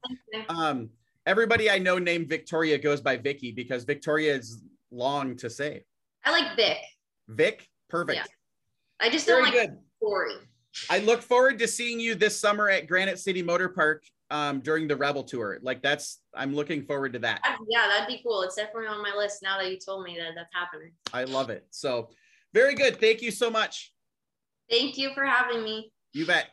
Um, 0.49 0.91
everybody 1.27 1.71
I 1.71 1.79
know 1.79 1.99
named 1.99 2.29
Victoria 2.29 2.79
goes 2.79 3.01
by 3.01 3.17
Vicky 3.17 3.53
because 3.53 3.85
Victoria 3.85 4.35
is 4.35 4.63
long 4.91 5.37
to 5.37 5.51
say. 5.51 5.85
I 6.25 6.31
like 6.31 6.57
Vic. 6.57 6.79
Vic, 7.29 7.69
perfect. 7.89 8.19
Yeah. 8.19 8.25
I 9.01 9.11
just 9.11 9.27
don't 9.27 9.43
like 9.43 9.53
good. 9.53 9.79
story. 9.99 10.35
I 10.91 11.01
look 11.01 11.23
forward 11.23 11.59
to 11.59 11.69
seeing 11.69 11.99
you 11.99 12.15
this 12.15 12.39
summer 12.39 12.69
at 12.69 12.87
Granite 12.87 13.19
City 13.19 13.43
Motor 13.43 13.69
Park 13.69 14.05
um, 14.31 14.61
during 14.61 14.87
the 14.89 14.97
Rebel 14.97 15.23
Tour. 15.23 15.59
Like 15.63 15.83
that's, 15.83 16.21
I'm 16.35 16.55
looking 16.55 16.85
forward 16.85 17.13
to 17.15 17.19
that. 17.21 17.41
Yeah, 17.69 17.87
that'd 17.89 18.07
be 18.07 18.21
cool. 18.23 18.43
It's 18.43 18.57
definitely 18.57 18.89
on 18.89 19.03
my 19.03 19.15
list 19.17 19.43
now 19.43 19.59
that 19.59 19.71
you 19.71 19.79
told 19.79 20.05
me 20.05 20.17
that 20.19 20.33
that's 20.35 20.53
happening. 20.55 20.93
I 21.13 21.25
love 21.25 21.51
it. 21.51 21.67
So 21.71 22.11
very 22.53 22.75
good. 22.75 23.01
Thank 23.01 23.23
you 23.23 23.31
so 23.31 23.51
much. 23.51 23.93
Thank 24.71 24.99
you 24.99 25.13
for 25.15 25.25
having 25.25 25.63
me. 25.63 25.91
You 26.13 26.27
bet. 26.27 26.47